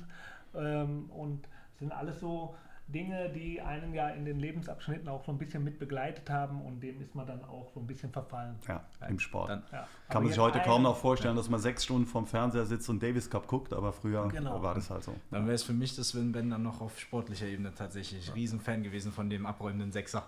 Ähm, 0.56 1.10
und 1.10 1.48
es 1.74 1.80
sind 1.80 1.92
alles 1.92 2.20
so 2.20 2.56
Dinge, 2.88 3.30
die 3.30 3.62
einen 3.62 3.94
ja 3.94 4.10
in 4.10 4.26
den 4.26 4.40
Lebensabschnitten 4.40 5.08
auch 5.08 5.24
so 5.26 5.32
ein 5.32 5.38
bisschen 5.38 5.64
mit 5.64 5.80
begleitet 5.80 6.30
haben 6.30 6.62
und 6.62 6.82
dem 6.82 7.02
ist 7.02 7.16
man 7.16 7.26
dann 7.26 7.44
auch 7.46 7.72
so 7.74 7.80
ein 7.80 7.88
bisschen 7.88 8.12
verfallen. 8.12 8.56
Ja, 8.68 8.84
im 9.08 9.20
Sport. 9.20 9.50
Dann, 9.50 9.64
Ja. 9.72 9.80
Kann 9.80 9.88
Aber 10.10 10.20
man 10.22 10.30
sich 10.30 10.40
heute 10.40 10.60
kaum 10.60 10.84
noch 10.84 10.98
vorstellen, 10.98 11.36
dass 11.36 11.50
man 11.50 11.60
sechs 11.60 11.86
Stunden 11.86 12.06
vorm 12.06 12.28
Fernseher 12.28 12.66
sitzt 12.66 12.90
und 12.90 13.02
Davis 13.02 13.30
Cup 13.30 13.48
guckt, 13.48 13.74
aber 13.74 13.94
früher 13.94 14.28
Genau. 14.28 14.62
war 14.62 14.76
das 14.76 14.90
halt 14.90 15.04
so. 15.04 15.16
dann 15.32 15.46
wäre 15.46 15.56
es 15.56 15.64
für 15.64 15.74
mich 15.74 15.96
das 15.96 16.10
Sven 16.10 16.32
Bender 16.34 16.58
noch 16.58 16.82
auf 16.82 17.00
sportlicher 17.00 17.48
Ebene 17.48 17.74
tatsächlich. 17.74 18.34
Riesenfan 18.36 18.84
gewesen 18.84 19.12
von 19.12 19.30
dem 19.30 19.46
abräumenden 19.46 19.92
Sechser. 19.92 20.28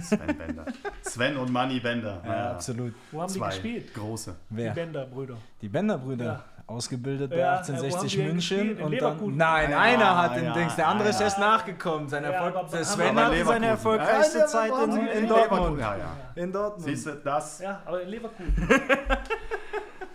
Sven 0.00 0.38
Bender. 0.38 0.64
Sven 1.02 1.36
und 1.36 1.50
Manny 1.52 1.80
Bender. 1.80 2.22
Ja, 2.24 2.52
absolut. 2.52 2.94
Wo 3.10 3.20
haben 3.20 3.32
die 3.32 3.38
Zwei 3.40 3.48
gespielt? 3.48 3.92
große. 3.94 4.36
Wer? 4.50 4.70
Die 4.72 4.80
Bender-Brüder. 4.80 5.36
Die 5.60 5.68
Bender-Brüder. 5.68 6.24
Ja. 6.24 6.44
Ausgebildet 6.68 7.30
bei 7.30 7.38
Ja, 7.38 7.56
1860 7.56 8.18
wo 8.18 8.20
haben 8.20 8.26
die 8.28 8.32
München? 8.34 8.60
In 8.60 8.70
und 8.72 8.78
dann. 8.82 8.90
Leverkusen? 8.90 9.36
Nein, 9.38 9.70
Ja, 9.70 9.80
einer 9.80 10.16
hat 10.18 10.36
den 10.36 10.44
ja, 10.44 10.52
Dings, 10.52 10.76
der 10.76 10.88
andere 10.88 11.08
ist 11.08 11.20
erst 11.20 11.38
nachgekommen. 11.38 12.08
Sein 12.10 12.24
Ja, 12.24 12.30
Erfolg, 12.30 12.56
aber- 12.56 12.68
der 12.68 12.84
Sven 12.84 13.08
Aber 13.18 13.24
hatte 13.26 13.44
seine 13.46 13.66
erfolgreichste 13.68 14.38
Ja, 14.40 14.46
Zeit 14.46 14.68
in, 14.70 14.74
Leverkusen. 14.76 15.06
in 15.08 15.22
Leverkusen. 15.22 15.48
Dortmund. 15.48 15.80
Ja, 15.80 15.96
ja. 15.96 16.16
In 16.34 16.52
Dortmund. 16.52 16.84
Siehst 16.84 17.06
du, 17.06 17.12
das 17.16 17.58
Ja, 17.60 17.82
aber 17.86 18.02
in 18.02 18.08
Leverkusen. 18.10 18.54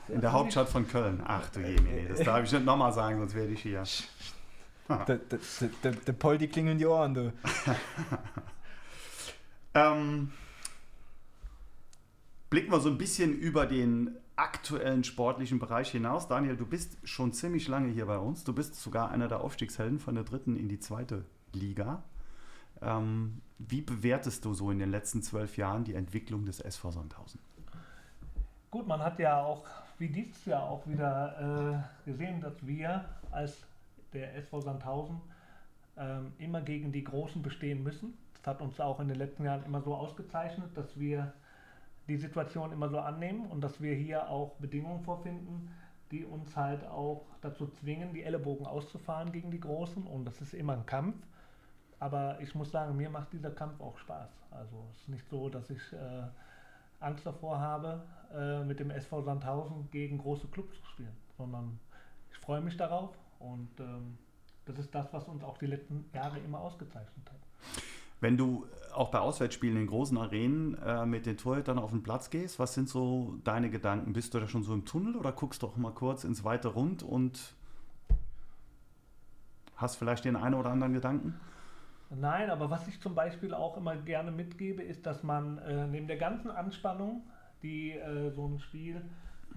in 0.09 0.21
der 0.21 0.31
Hauptstadt 0.31 0.69
von 0.69 0.87
Köln. 0.87 1.23
Ach 1.25 1.49
du 1.49 1.59
je, 1.59 1.75
nee, 1.81 2.05
das 2.07 2.19
darf 2.19 2.43
ich 2.43 2.51
nicht 2.51 2.65
nochmal 2.65 2.93
sagen, 2.93 3.17
sonst 3.17 3.33
werde 3.35 3.51
ich 3.51 3.61
hier. 3.61 3.83
Der, 5.07 5.15
der, 5.15 5.17
der, 5.17 5.39
der, 5.83 5.91
der 5.93 6.13
Poldi 6.13 6.47
klingeln 6.49 6.77
die 6.77 6.85
Ohren, 6.85 7.13
du. 7.15 7.33
Ähm, 9.75 10.31
blicken 12.51 12.71
wir 12.71 12.79
so 12.79 12.89
ein 12.89 12.97
bisschen 12.99 13.33
über 13.33 13.65
den 13.65 14.15
aktuellen 14.35 15.03
sportlichen 15.03 15.59
Bereich 15.59 15.91
hinaus. 15.91 16.27
Daniel, 16.27 16.57
du 16.57 16.65
bist 16.65 16.97
schon 17.03 17.33
ziemlich 17.33 17.67
lange 17.67 17.89
hier 17.91 18.05
bei 18.05 18.17
uns. 18.17 18.43
Du 18.43 18.53
bist 18.53 18.75
sogar 18.75 19.11
einer 19.11 19.27
der 19.27 19.41
Aufstiegshelden 19.41 19.99
von 19.99 20.15
der 20.15 20.23
dritten 20.23 20.55
in 20.55 20.67
die 20.67 20.79
zweite 20.79 21.25
Liga. 21.53 22.03
Ähm, 22.81 23.41
wie 23.59 23.81
bewertest 23.81 24.43
du 24.45 24.53
so 24.53 24.71
in 24.71 24.79
den 24.79 24.91
letzten 24.91 25.21
zwölf 25.21 25.57
Jahren 25.57 25.83
die 25.83 25.93
Entwicklung 25.93 26.45
des 26.45 26.59
SV 26.59 26.91
Sandhausen? 26.91 27.39
Gut, 28.71 28.87
man 28.87 28.99
hat 29.01 29.19
ja 29.19 29.41
auch, 29.41 29.65
wie 29.99 30.09
dieses 30.09 30.45
Jahr 30.45 30.63
auch 30.63 30.85
wieder 30.87 31.85
äh, 32.05 32.09
gesehen, 32.09 32.41
dass 32.41 32.65
wir 32.65 33.05
als 33.31 33.57
der 34.13 34.35
SV 34.35 34.61
Sandhausen 34.61 35.21
ähm, 35.95 36.33
immer 36.39 36.61
gegen 36.61 36.91
die 36.91 37.03
Großen 37.03 37.41
bestehen 37.41 37.83
müssen. 37.83 38.17
Das 38.33 38.55
hat 38.55 38.61
uns 38.61 38.79
auch 38.79 38.99
in 38.99 39.07
den 39.07 39.17
letzten 39.17 39.45
Jahren 39.45 39.63
immer 39.63 39.81
so 39.81 39.95
ausgezeichnet, 39.95 40.75
dass 40.75 40.99
wir 40.99 41.33
die 42.07 42.17
Situation 42.17 42.71
immer 42.71 42.89
so 42.89 42.99
annehmen 42.99 43.45
und 43.45 43.61
dass 43.61 43.81
wir 43.81 43.95
hier 43.95 44.29
auch 44.29 44.55
Bedingungen 44.55 45.03
vorfinden, 45.03 45.71
die 46.11 46.25
uns 46.25 46.55
halt 46.55 46.85
auch 46.85 47.25
dazu 47.41 47.67
zwingen, 47.67 48.13
die 48.13 48.23
Ellenbogen 48.23 48.65
auszufahren 48.65 49.31
gegen 49.31 49.51
die 49.51 49.59
Großen. 49.59 50.03
Und 50.05 50.25
das 50.25 50.41
ist 50.41 50.53
immer 50.53 50.73
ein 50.73 50.85
Kampf. 50.85 51.15
Aber 51.99 52.39
ich 52.41 52.53
muss 52.53 52.71
sagen, 52.71 52.97
mir 52.97 53.09
macht 53.09 53.31
dieser 53.33 53.51
Kampf 53.51 53.79
auch 53.79 53.97
Spaß. 53.97 54.29
Also 54.51 54.85
es 54.91 55.01
ist 55.01 55.09
nicht 55.09 55.27
so, 55.29 55.49
dass 55.49 55.69
ich 55.69 55.81
äh, 55.93 56.27
Angst 56.99 57.25
davor 57.25 57.59
habe, 57.59 58.03
äh, 58.33 58.63
mit 58.63 58.79
dem 58.79 58.91
SV 58.91 59.21
Sandhausen 59.23 59.89
gegen 59.91 60.17
große 60.17 60.47
Clubs 60.47 60.75
zu 60.75 60.85
spielen, 60.85 61.15
sondern 61.37 61.79
ich 62.31 62.37
freue 62.37 62.61
mich 62.61 62.77
darauf 62.77 63.15
und 63.39 63.69
ähm, 63.79 64.17
das 64.65 64.79
ist 64.79 64.93
das, 64.95 65.11
was 65.11 65.27
uns 65.27 65.43
auch 65.43 65.57
die 65.57 65.65
letzten 65.65 66.05
Jahre 66.13 66.39
immer 66.39 66.59
ausgezeichnet 66.59 67.29
hat. 67.29 67.83
Wenn 68.23 68.37
du 68.37 68.65
auch 68.93 69.09
bei 69.09 69.19
Auswärtsspielen 69.19 69.75
in 69.75 69.85
großen 69.85 70.17
Arenen 70.17 70.77
äh, 70.81 71.05
mit 71.05 71.25
den 71.25 71.35
Torhütern 71.35 71.77
auf 71.77 71.91
den 71.91 72.03
Platz 72.03 72.29
gehst, 72.29 72.57
was 72.57 72.73
sind 72.73 72.87
so 72.87 73.35
deine 73.43 73.69
Gedanken? 73.69 74.13
Bist 74.13 74.33
du 74.33 74.39
da 74.39 74.47
schon 74.47 74.63
so 74.63 74.73
im 74.73 74.85
Tunnel 74.85 75.17
oder 75.17 75.33
guckst 75.33 75.61
doch 75.61 75.75
mal 75.75 75.91
kurz 75.91 76.23
ins 76.23 76.45
weite 76.45 76.69
Rund 76.69 77.03
und 77.03 77.53
hast 79.75 79.97
vielleicht 79.97 80.23
den 80.23 80.37
einen 80.37 80.55
oder 80.55 80.69
anderen 80.69 80.93
Gedanken? 80.93 81.37
Nein, 82.11 82.49
aber 82.49 82.69
was 82.69 82.87
ich 82.87 83.01
zum 83.01 83.13
Beispiel 83.13 83.53
auch 83.53 83.75
immer 83.75 83.97
gerne 83.97 84.31
mitgebe, 84.31 84.83
ist, 84.83 85.05
dass 85.05 85.21
man 85.21 85.57
äh, 85.57 85.85
neben 85.87 86.07
der 86.07 86.15
ganzen 86.17 86.49
Anspannung, 86.49 87.23
die 87.61 87.91
äh, 87.91 88.31
so 88.31 88.47
ein 88.47 88.57
Spiel 88.59 89.01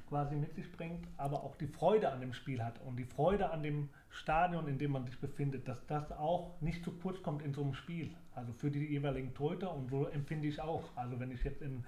quasi 0.09 0.36
mit 0.36 0.54
sich 0.54 0.70
bringt, 0.72 1.07
aber 1.16 1.42
auch 1.42 1.57
die 1.57 1.66
Freude 1.66 2.11
an 2.11 2.20
dem 2.20 2.32
Spiel 2.32 2.62
hat 2.62 2.80
und 2.84 2.96
die 2.96 3.04
Freude 3.04 3.50
an 3.50 3.62
dem 3.62 3.88
Stadion, 4.11 4.68
in 4.68 4.78
dem 4.78 4.92
man 4.92 5.04
sich 5.04 5.18
befindet, 5.18 5.68
dass 5.68 5.86
das 5.86 6.12
auch 6.12 6.61
nicht 6.61 6.84
zu 6.84 6.92
kurz 6.92 7.22
kommt 7.22 7.42
in 7.42 7.52
so 7.52 7.62
einem 7.62 7.74
Spiel. 7.74 8.11
Also 8.34 8.52
für 8.52 8.70
die 8.70 8.84
jeweiligen 8.84 9.34
Torhüter 9.34 9.74
und 9.74 9.90
so 9.90 10.07
empfinde 10.07 10.48
ich 10.48 10.61
auch. 10.61 10.84
Also 10.96 11.18
wenn 11.18 11.30
ich 11.30 11.42
jetzt 11.44 11.62
in 11.62 11.84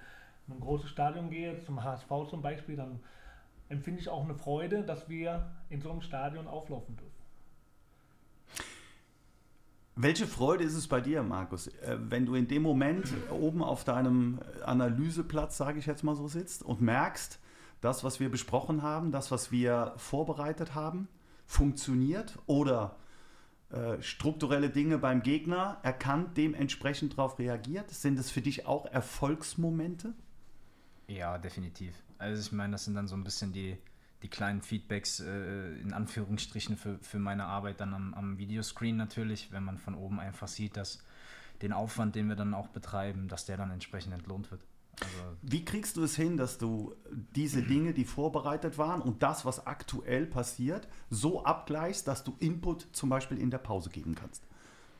ein 0.49 0.59
großes 0.59 0.89
Stadion 0.89 1.29
gehe, 1.29 1.59
zum 1.61 1.83
HSV 1.83 2.09
zum 2.29 2.41
Beispiel, 2.41 2.75
dann 2.75 2.99
empfinde 3.69 4.01
ich 4.01 4.09
auch 4.09 4.23
eine 4.23 4.35
Freude, 4.35 4.83
dass 4.83 5.07
wir 5.07 5.51
in 5.69 5.81
so 5.81 5.91
einem 5.91 6.01
Stadion 6.01 6.47
auflaufen 6.47 6.97
dürfen. 6.97 7.19
Welche 10.01 10.27
Freude 10.27 10.63
ist 10.63 10.75
es 10.75 10.87
bei 10.87 11.01
dir, 11.01 11.23
Markus, 11.23 11.67
äh, 11.67 11.97
wenn 11.99 12.25
du 12.25 12.35
in 12.35 12.47
dem 12.47 12.61
Moment 12.63 13.13
oben 13.31 13.61
auf 13.61 13.83
deinem 13.83 14.39
Analyseplatz, 14.65 15.57
sage 15.57 15.79
ich 15.79 15.85
jetzt 15.85 16.03
mal 16.03 16.15
so, 16.15 16.27
sitzt 16.29 16.63
und 16.63 16.79
merkst, 16.79 17.37
das, 17.81 18.03
was 18.03 18.19
wir 18.19 18.29
besprochen 18.29 18.81
haben, 18.81 19.11
das, 19.11 19.31
was 19.31 19.51
wir 19.51 19.93
vorbereitet 19.97 20.75
haben, 20.75 21.07
funktioniert 21.45 22.37
oder 22.45 22.97
äh, 23.71 24.01
strukturelle 24.01 24.69
Dinge 24.69 24.97
beim 24.97 25.21
Gegner 25.21 25.77
erkannt, 25.83 26.37
dementsprechend 26.37 27.17
darauf 27.17 27.39
reagiert? 27.39 27.89
Sind 27.91 28.17
es 28.19 28.31
für 28.31 28.41
dich 28.41 28.65
auch 28.65 28.85
Erfolgsmomente? 28.85 30.13
Ja, 31.07 31.37
definitiv. 31.37 31.95
Also 32.17 32.41
ich 32.41 32.51
meine, 32.51 32.73
das 32.73 32.85
sind 32.85 32.95
dann 32.95 33.07
so 33.07 33.15
ein 33.15 33.23
bisschen 33.23 33.53
die, 33.53 33.77
die 34.21 34.27
kleinen 34.27 34.61
Feedbacks 34.61 35.19
äh, 35.19 35.73
in 35.79 35.93
Anführungsstrichen 35.93 36.77
für, 36.77 36.99
für 36.99 37.19
meine 37.19 37.45
Arbeit 37.45 37.79
dann 37.79 37.93
am, 37.93 38.13
am 38.13 38.37
Videoscreen 38.37 38.97
natürlich, 38.97 39.51
wenn 39.51 39.63
man 39.63 39.77
von 39.77 39.95
oben 39.95 40.19
einfach 40.19 40.47
sieht, 40.47 40.75
dass 40.75 41.03
den 41.61 41.73
Aufwand, 41.73 42.15
den 42.15 42.27
wir 42.27 42.35
dann 42.35 42.53
auch 42.53 42.67
betreiben, 42.67 43.27
dass 43.27 43.45
der 43.45 43.57
dann 43.57 43.71
entsprechend 43.71 44.13
entlohnt 44.13 44.51
wird. 44.51 44.61
Also 45.01 45.37
Wie 45.41 45.65
kriegst 45.65 45.97
du 45.97 46.03
es 46.03 46.15
hin, 46.15 46.37
dass 46.37 46.57
du 46.57 46.95
diese 47.35 47.63
Dinge, 47.63 47.93
die 47.93 48.05
vorbereitet 48.05 48.77
waren 48.77 49.01
und 49.01 49.23
das, 49.23 49.45
was 49.45 49.65
aktuell 49.65 50.25
passiert, 50.25 50.87
so 51.09 51.43
abgleichst, 51.43 52.07
dass 52.07 52.23
du 52.23 52.35
Input 52.39 52.87
zum 52.91 53.09
Beispiel 53.09 53.37
in 53.37 53.51
der 53.51 53.57
Pause 53.59 53.89
geben 53.89 54.15
kannst? 54.15 54.43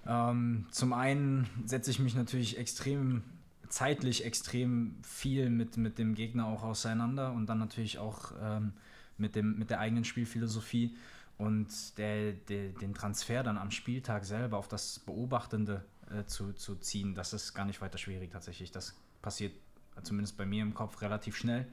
Ähm, 0.06 0.66
zum 0.72 0.94
einen 0.94 1.50
setze 1.66 1.92
ich 1.92 2.00
mich 2.00 2.16
natürlich 2.16 2.58
extrem 2.58 3.24
zeitlich 3.70 4.26
extrem 4.26 4.96
viel 5.04 5.50
mit, 5.50 5.78
mit 5.78 5.98
dem 5.98 6.16
Gegner 6.16 6.48
auch 6.48 6.64
auseinander 6.64 7.32
und 7.32 7.48
dann 7.48 7.60
natürlich 7.60 8.00
auch 8.00 8.32
ähm, 8.42 8.74
mit, 9.18 9.36
dem, 9.36 9.58
mit 9.58 9.70
der 9.70 9.80
eigenen 9.80 10.04
Spielphilosophie 10.04 10.96
und 11.38 11.98
der, 11.98 12.34
der, 12.34 12.70
den 12.70 12.94
Transfer 12.94 13.44
dann 13.44 13.58
am 13.58 13.72
Spieltag 13.72 14.26
selber 14.26 14.58
auf 14.58 14.68
das 14.68 15.00
Beobachtende 15.00 15.86
äh, 16.12 16.26
zu, 16.26 16.54
zu 16.54 16.76
ziehen, 16.76 17.16
das 17.16 17.34
ist 17.34 17.54
gar 17.54 17.66
nicht 17.66 17.80
weiter 17.82 17.98
schwierig 17.98 18.32
tatsächlich. 18.32 18.72
Das 18.72 18.96
passiert 19.22 19.54
zumindest 20.02 20.38
bei 20.38 20.46
mir 20.46 20.62
im 20.64 20.74
Kopf 20.74 21.02
relativ 21.02 21.36
schnell. 21.36 21.68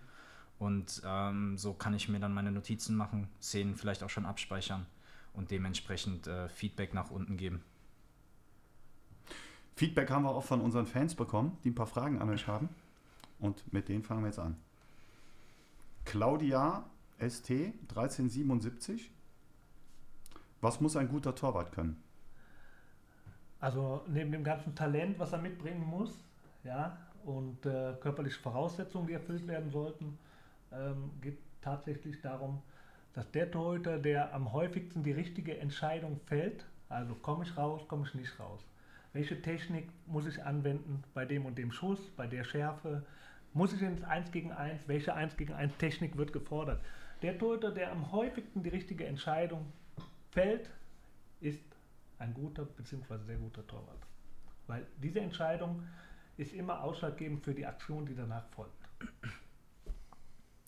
Und 0.59 1.03
ähm, 1.05 1.59
so 1.59 1.75
kann 1.75 1.95
ich 1.95 2.09
mir 2.09 2.19
dann 2.19 2.33
meine 2.33 2.51
Notizen 2.51 2.97
machen, 2.97 3.29
Szenen 3.41 3.77
vielleicht 3.77 4.03
auch 4.03 4.11
schon 4.11 4.27
abspeichern 4.27 4.87
und 5.35 5.51
dementsprechend 5.51 6.27
äh, 6.27 6.49
Feedback 6.49 6.95
nach 6.95 7.11
unten 7.11 7.37
geben. 7.37 7.63
Feedback 9.75 10.11
haben 10.11 10.25
wir 10.25 10.31
auch 10.31 10.45
von 10.45 10.63
unseren 10.63 10.87
Fans 10.87 11.15
bekommen, 11.15 11.59
die 11.63 11.71
ein 11.71 11.75
paar 11.75 11.87
Fragen 11.87 12.21
an 12.21 12.31
euch 12.31 12.47
haben. 12.47 12.71
Und 13.39 13.71
mit 13.73 13.91
denen 13.91 14.03
fangen 14.03 14.23
wir 14.23 14.29
jetzt 14.29 14.39
an. 14.39 14.57
Claudia 16.07 16.85
ST 17.19 17.51
1377. 17.51 19.11
Was 20.63 20.81
muss 20.81 20.97
ein 20.97 21.09
guter 21.09 21.35
Torwart 21.35 21.73
können? 21.73 22.03
Also 23.61 24.03
neben 24.07 24.33
dem 24.33 24.45
ganzen 24.45 24.75
Talent, 24.75 25.19
was 25.19 25.33
er 25.33 25.39
mitbringen 25.39 25.85
muss, 25.85 26.19
ja, 26.65 26.97
und 27.27 27.67
äh, 27.67 27.95
körperliche 28.01 28.41
Voraussetzungen, 28.41 29.09
die 29.09 29.13
erfüllt 29.13 29.47
werden 29.47 29.71
sollten, 29.71 30.19
ähm, 30.73 31.11
geht 31.21 31.39
tatsächlich 31.61 32.21
darum, 32.23 32.63
dass 33.15 33.31
der 33.33 33.51
Torhüter, 33.51 33.99
der 33.99 34.33
am 34.33 34.53
häufigsten 34.53 35.03
die 35.03 35.13
richtige 35.13 35.59
Entscheidung 35.59 36.21
fällt, 36.27 36.65
also 36.89 37.15
komme 37.15 37.45
ich 37.45 37.57
raus, 37.57 37.83
komme 37.89 38.07
ich 38.07 38.15
nicht 38.15 38.39
raus. 38.39 38.61
Welche 39.13 39.41
Technik 39.41 39.89
muss 40.07 40.27
ich 40.27 40.45
anwenden 40.45 41.03
bei 41.15 41.25
dem 41.25 41.47
und 41.47 41.59
dem 41.59 41.73
Schuss, 41.73 41.99
bei 42.17 42.27
der 42.27 42.45
Schärfe? 42.45 43.05
Muss 43.55 43.73
ich 43.73 43.83
ins 43.83 44.05
1 44.05 44.31
gegen 44.31 44.53
1? 44.53 44.87
Welche 44.87 45.15
1 45.15 45.37
gegen 45.37 45.55
1 45.55 45.77
Technik 45.79 46.17
wird 46.17 46.33
gefordert? 46.33 46.81
Der 47.23 47.39
Torhüter, 47.39 47.73
der 47.73 47.91
am 47.91 48.13
häufigsten 48.13 48.63
die 48.63 48.69
richtige 48.69 49.07
Entscheidung 49.07 49.73
fällt, 50.31 50.69
ist 51.41 51.65
ein 52.19 52.35
guter 52.35 52.65
bzw. 52.65 53.17
sehr 53.27 53.39
guter 53.39 53.67
Torwart. 53.67 54.07
Weil 54.67 54.87
diese 55.03 55.21
Entscheidung 55.21 55.83
ist 56.37 56.53
immer 56.53 56.83
ausschlaggebend 56.83 57.45
für 57.45 57.55
die 57.55 57.67
Aktion, 57.67 58.07
die 58.07 58.15
danach 58.15 58.47
folgt. 58.49 58.73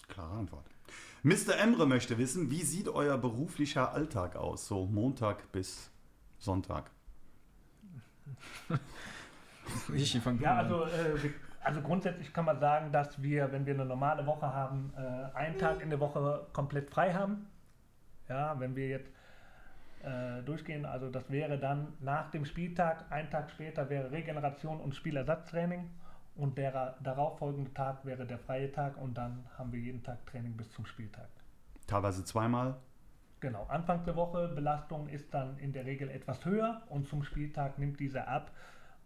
Klare 0.08 0.34
Antwort. 0.34 0.64
Mr. 1.22 1.58
Emre 1.58 1.86
möchte 1.86 2.16
wissen, 2.16 2.50
wie 2.50 2.62
sieht 2.62 2.88
euer 2.88 3.18
beruflicher 3.18 3.92
Alltag 3.92 4.36
aus, 4.36 4.66
so 4.66 4.86
Montag 4.86 5.50
bis 5.52 5.90
Sonntag? 6.38 6.90
ich 9.94 10.14
ja, 10.40 10.56
also, 10.56 10.84
äh, 10.84 11.30
also 11.60 11.82
grundsätzlich 11.82 12.32
kann 12.32 12.44
man 12.44 12.60
sagen, 12.60 12.92
dass 12.92 13.20
wir, 13.20 13.50
wenn 13.52 13.66
wir 13.66 13.74
eine 13.74 13.84
normale 13.84 14.24
Woche 14.26 14.46
haben, 14.46 14.92
äh, 14.96 15.36
einen 15.36 15.58
Tag 15.58 15.82
in 15.82 15.90
der 15.90 16.00
Woche 16.00 16.46
komplett 16.52 16.88
frei 16.90 17.12
haben. 17.12 17.46
Ja, 18.28 18.58
wenn 18.60 18.76
wir 18.76 18.88
jetzt 18.88 19.10
äh, 20.02 20.42
durchgehen. 20.42 20.84
Also 20.84 21.10
das 21.10 21.30
wäre 21.30 21.58
dann 21.58 21.94
nach 22.00 22.30
dem 22.30 22.44
Spieltag, 22.44 23.06
ein 23.10 23.30
Tag 23.30 23.50
später 23.50 23.88
wäre 23.90 24.10
Regeneration 24.10 24.80
und 24.80 24.94
Spielersatztraining 24.94 25.90
und 26.36 26.56
der 26.56 26.96
darauffolgende 27.02 27.72
Tag 27.74 28.04
wäre 28.04 28.24
der 28.24 28.38
freie 28.38 28.70
Tag 28.70 28.96
und 28.96 29.18
dann 29.18 29.44
haben 29.56 29.72
wir 29.72 29.80
jeden 29.80 30.02
Tag 30.02 30.24
Training 30.26 30.56
bis 30.56 30.70
zum 30.70 30.86
Spieltag. 30.86 31.28
Teilweise 31.86 32.24
zweimal? 32.24 32.76
Genau, 33.40 33.66
Anfang 33.68 34.04
der 34.04 34.16
Woche 34.16 34.48
Belastung 34.48 35.08
ist 35.08 35.32
dann 35.32 35.58
in 35.58 35.72
der 35.72 35.84
Regel 35.84 36.10
etwas 36.10 36.44
höher 36.44 36.82
und 36.88 37.08
zum 37.08 37.22
Spieltag 37.22 37.78
nimmt 37.78 38.00
diese 38.00 38.26
ab 38.26 38.50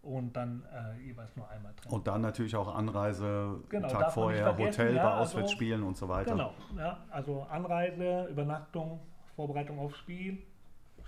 und 0.03 0.35
dann 0.35 0.63
äh, 0.71 1.01
jeweils 1.01 1.35
nur 1.35 1.49
einmal 1.49 1.73
Training. 1.75 1.97
Und 1.97 2.07
dann 2.07 2.21
natürlich 2.21 2.55
auch 2.55 2.73
Anreise, 2.75 3.61
genau, 3.69 3.87
Tag 3.87 4.11
vorher, 4.11 4.57
Hotel 4.57 4.95
ja, 4.95 5.03
bei 5.03 5.09
also 5.09 5.21
Auswärtsspielen 5.37 5.79
also, 5.79 5.87
und 5.87 5.97
so 5.97 6.09
weiter. 6.09 6.31
Genau, 6.31 6.53
ja, 6.77 6.97
also 7.09 7.43
Anreise, 7.43 8.27
Übernachtung, 8.29 8.99
Vorbereitung 9.35 9.79
aufs 9.79 9.97
Spiel, 9.97 10.43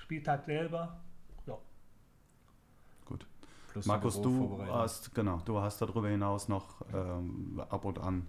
Spieltag 0.06 0.46
selber. 0.46 0.96
Ja. 1.48 1.58
Gut. 3.06 3.26
Plus 3.72 3.88
Markus, 3.88 4.22
du 4.22 4.64
hast, 4.70 5.16
genau, 5.16 5.42
du 5.44 5.60
hast 5.60 5.82
darüber 5.82 6.08
hinaus 6.08 6.48
noch 6.48 6.82
ähm, 6.94 7.60
ab 7.70 7.84
und 7.86 7.98
an, 7.98 8.28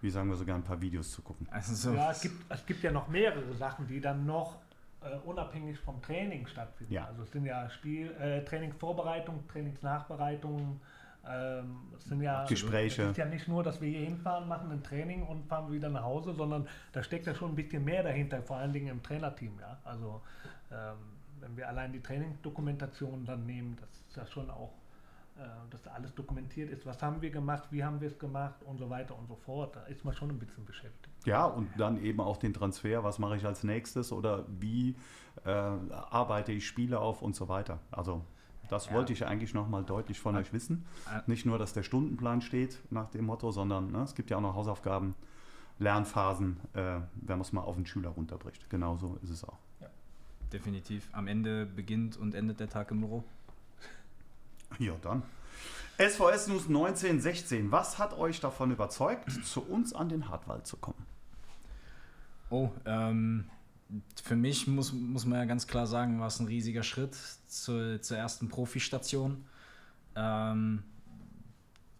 wie 0.00 0.10
sagen 0.10 0.28
wir 0.28 0.36
sogar, 0.36 0.56
ein 0.56 0.64
paar 0.64 0.80
Videos 0.80 1.12
zu 1.12 1.22
gucken. 1.22 1.46
Also 1.52 1.72
so 1.74 1.94
ja, 1.94 2.10
es 2.10 2.20
gibt, 2.20 2.34
es 2.48 2.66
gibt 2.66 2.82
ja 2.82 2.90
noch 2.90 3.06
mehrere 3.06 3.54
Sachen, 3.54 3.86
die 3.86 4.00
dann 4.00 4.26
noch 4.26 4.56
äh, 5.02 5.16
unabhängig 5.24 5.78
vom 5.78 6.02
Training 6.02 6.48
stattfinden. 6.48 6.92
Ja. 6.92 7.04
Also 7.04 7.22
es 7.22 7.30
sind 7.30 7.44
ja 7.44 7.70
Spiel, 7.70 8.10
äh, 8.16 8.44
Trainingsvorbereitung, 8.44 9.46
Trainingsnachbereitung, 9.46 10.80
ähm, 11.28 11.92
es 11.96 12.04
sind 12.06 12.22
ja 12.22 12.44
Gespräche. 12.46 13.02
Es 13.02 13.10
ist 13.10 13.16
ja 13.18 13.26
nicht 13.26 13.48
nur, 13.48 13.62
dass 13.62 13.80
wir 13.80 13.88
hier 13.88 14.06
hinfahren, 14.06 14.48
machen 14.48 14.70
ein 14.70 14.82
Training 14.82 15.22
und 15.22 15.46
fahren 15.46 15.70
wieder 15.70 15.90
nach 15.90 16.02
Hause, 16.02 16.34
sondern 16.34 16.66
da 16.92 17.02
steckt 17.02 17.26
ja 17.26 17.34
schon 17.34 17.52
ein 17.52 17.54
bisschen 17.54 17.84
mehr 17.84 18.02
dahinter, 18.02 18.42
vor 18.42 18.56
allen 18.56 18.72
Dingen 18.72 18.88
im 18.88 19.02
Trainerteam. 19.02 19.52
Ja? 19.60 19.78
Also 19.84 20.22
wenn 21.40 21.56
wir 21.56 21.68
allein 21.68 21.92
die 21.92 22.00
Trainingsdokumentation 22.00 23.24
dann 23.24 23.46
nehmen, 23.46 23.76
das 23.80 23.90
ist 24.08 24.16
ja 24.16 24.26
schon 24.26 24.50
auch, 24.50 24.72
äh, 25.36 25.42
dass 25.70 25.82
da 25.82 25.92
alles 25.92 26.14
dokumentiert 26.14 26.70
ist. 26.70 26.86
Was 26.86 27.02
haben 27.02 27.20
wir 27.22 27.30
gemacht, 27.30 27.68
wie 27.70 27.84
haben 27.84 28.00
wir 28.00 28.08
es 28.08 28.18
gemacht 28.18 28.62
und 28.64 28.78
so 28.78 28.90
weiter 28.90 29.16
und 29.16 29.28
so 29.28 29.36
fort. 29.36 29.76
Da 29.76 29.82
ist 29.84 30.04
man 30.04 30.14
schon 30.14 30.30
ein 30.30 30.38
bisschen 30.38 30.64
beschäftigt. 30.64 31.26
Ja, 31.26 31.44
und 31.44 31.68
dann 31.78 32.02
eben 32.02 32.20
auch 32.20 32.36
den 32.36 32.52
Transfer, 32.52 33.04
was 33.04 33.18
mache 33.18 33.36
ich 33.36 33.46
als 33.46 33.64
nächstes 33.64 34.12
oder 34.12 34.44
wie 34.48 34.96
äh, 35.44 35.50
arbeite 35.50 36.52
ich 36.52 36.66
Spiele 36.66 36.98
auf 36.98 37.22
und 37.22 37.36
so 37.36 37.48
weiter. 37.48 37.78
Also 37.90 38.24
das 38.68 38.86
ja. 38.86 38.94
wollte 38.94 39.12
ich 39.12 39.26
eigentlich 39.26 39.54
nochmal 39.54 39.84
deutlich 39.84 40.20
von 40.20 40.34
ja. 40.34 40.40
euch 40.40 40.52
wissen. 40.52 40.84
Nicht 41.26 41.46
nur, 41.46 41.58
dass 41.58 41.72
der 41.72 41.82
Stundenplan 41.82 42.42
steht 42.42 42.78
nach 42.90 43.08
dem 43.08 43.24
Motto, 43.24 43.50
sondern 43.50 43.92
ne, 43.92 44.02
es 44.02 44.14
gibt 44.14 44.30
ja 44.30 44.36
auch 44.36 44.42
noch 44.42 44.54
Hausaufgaben, 44.54 45.14
Lernphasen, 45.78 46.58
äh, 46.74 47.00
wenn 47.14 47.38
man 47.38 47.40
es 47.40 47.52
mal 47.52 47.62
auf 47.62 47.76
den 47.76 47.86
Schüler 47.86 48.10
runterbricht. 48.10 48.68
Genauso 48.68 49.16
ist 49.22 49.30
es 49.30 49.44
auch 49.44 49.58
definitiv. 50.52 51.08
Am 51.12 51.26
Ende 51.26 51.66
beginnt 51.66 52.16
und 52.16 52.34
endet 52.34 52.60
der 52.60 52.68
Tag 52.68 52.90
im 52.90 53.00
Büro. 53.00 53.24
Ja, 54.78 54.94
dann. 55.02 55.22
SVS 55.98 56.48
News 56.48 56.66
1916. 56.68 57.72
Was 57.72 57.98
hat 57.98 58.16
euch 58.16 58.40
davon 58.40 58.70
überzeugt, 58.70 59.30
zu 59.44 59.62
uns 59.62 59.92
an 59.92 60.08
den 60.08 60.28
Hartwald 60.28 60.66
zu 60.66 60.76
kommen? 60.76 61.04
Oh, 62.50 62.70
ähm, 62.84 63.50
für 64.22 64.36
mich 64.36 64.66
muss, 64.66 64.92
muss 64.92 65.26
man 65.26 65.38
ja 65.40 65.44
ganz 65.44 65.66
klar 65.66 65.86
sagen, 65.86 66.20
war 66.20 66.28
es 66.28 66.38
ein 66.38 66.46
riesiger 66.46 66.82
Schritt 66.82 67.16
zur, 67.46 68.00
zur 68.00 68.16
ersten 68.16 68.48
Profistation. 68.48 69.44
Ähm, 70.14 70.82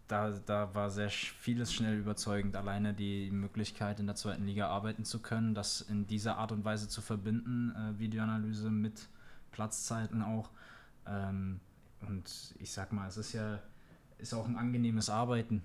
da, 0.09 0.31
da 0.31 0.73
war 0.73 0.89
sehr 0.89 1.09
vieles 1.09 1.71
schnell 1.71 1.97
überzeugend. 1.97 2.55
Alleine 2.55 2.93
die 2.93 3.29
Möglichkeit, 3.31 3.99
in 3.99 4.07
der 4.07 4.15
zweiten 4.15 4.43
Liga 4.43 4.67
arbeiten 4.67 5.05
zu 5.05 5.21
können, 5.21 5.53
das 5.53 5.81
in 5.81 6.07
dieser 6.07 6.37
Art 6.37 6.51
und 6.51 6.65
Weise 6.65 6.89
zu 6.89 7.01
verbinden, 7.01 7.71
äh, 7.75 7.99
Videoanalyse 7.99 8.71
mit 8.71 9.07
Platzzeiten 9.51 10.23
auch. 10.23 10.49
Ähm, 11.05 11.59
und 12.01 12.55
ich 12.59 12.71
sag 12.71 12.91
mal, 12.91 13.07
es 13.07 13.17
ist 13.17 13.33
ja 13.33 13.59
ist 14.17 14.33
auch 14.33 14.47
ein 14.47 14.57
angenehmes 14.57 15.09
Arbeiten, 15.09 15.61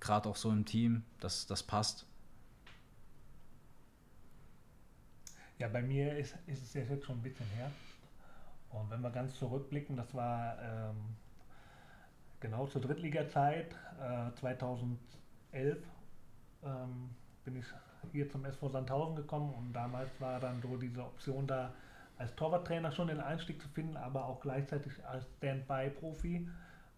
gerade 0.00 0.28
auch 0.28 0.36
so 0.36 0.50
im 0.50 0.64
Team, 0.64 1.04
das, 1.20 1.46
das 1.46 1.62
passt. 1.62 2.06
Ja, 5.58 5.68
bei 5.68 5.82
mir 5.82 6.16
ist, 6.16 6.34
ist 6.46 6.62
es 6.62 6.74
jetzt 6.74 7.04
schon 7.04 7.18
ein 7.18 7.22
bisschen 7.22 7.46
her. 7.54 7.70
Und 8.70 8.90
wenn 8.90 9.02
wir 9.02 9.10
ganz 9.10 9.36
zurückblicken, 9.38 9.96
das 9.96 10.12
war 10.14 10.58
ähm, 10.60 10.96
genau 12.44 12.66
zur 12.66 12.82
Drittliga-Zeit, 12.82 13.74
äh, 13.98 14.30
2011, 14.38 15.78
ähm, 16.62 17.08
bin 17.42 17.56
ich 17.56 17.64
hier 18.12 18.28
zum 18.28 18.44
SV 18.44 18.68
Sandhausen 18.68 19.16
gekommen 19.16 19.54
und 19.54 19.72
damals 19.72 20.10
war 20.20 20.40
dann 20.40 20.60
so 20.60 20.76
diese 20.76 21.02
Option 21.02 21.46
da, 21.46 21.72
als 22.18 22.34
Torwarttrainer 22.36 22.92
schon 22.92 23.08
den 23.08 23.20
Einstieg 23.20 23.62
zu 23.62 23.68
finden, 23.68 23.96
aber 23.96 24.26
auch 24.26 24.40
gleichzeitig 24.40 24.92
als 25.06 25.26
Standby-Profi, 25.38 26.46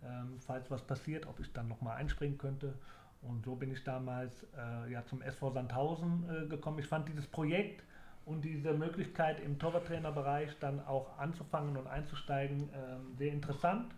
ähm, 0.05 0.41
falls 0.41 0.69
was 0.69 0.83
passiert, 0.83 1.27
ob 1.27 1.39
ich 1.39 1.53
dann 1.53 1.69
nochmal 1.69 1.97
einspringen 1.97 2.39
könnte. 2.39 2.75
Und 3.23 3.45
so 3.45 3.55
bin 3.55 3.71
ich 3.71 3.85
damals 3.85 4.49
äh, 4.57 4.91
ja, 4.91 5.07
zum 5.07 5.23
SV 5.23 5.53
Sandhausen 5.53 6.29
äh, 6.29 6.49
gekommen. 6.49 6.81
Ich 6.81 6.89
fand 6.89 7.09
dieses 7.09 7.27
Projekt 7.29 7.85
und 8.25 8.45
diese 8.45 8.73
Möglichkeit 8.73 9.39
im 9.39 9.61
Torwarttrainerbereich 9.61 10.59
dann 10.59 10.85
auch 10.85 11.17
anzufangen 11.19 11.77
und 11.77 11.87
einzusteigen 11.87 12.69
äh, 12.71 13.17
sehr 13.17 13.33
interessant 13.33 13.95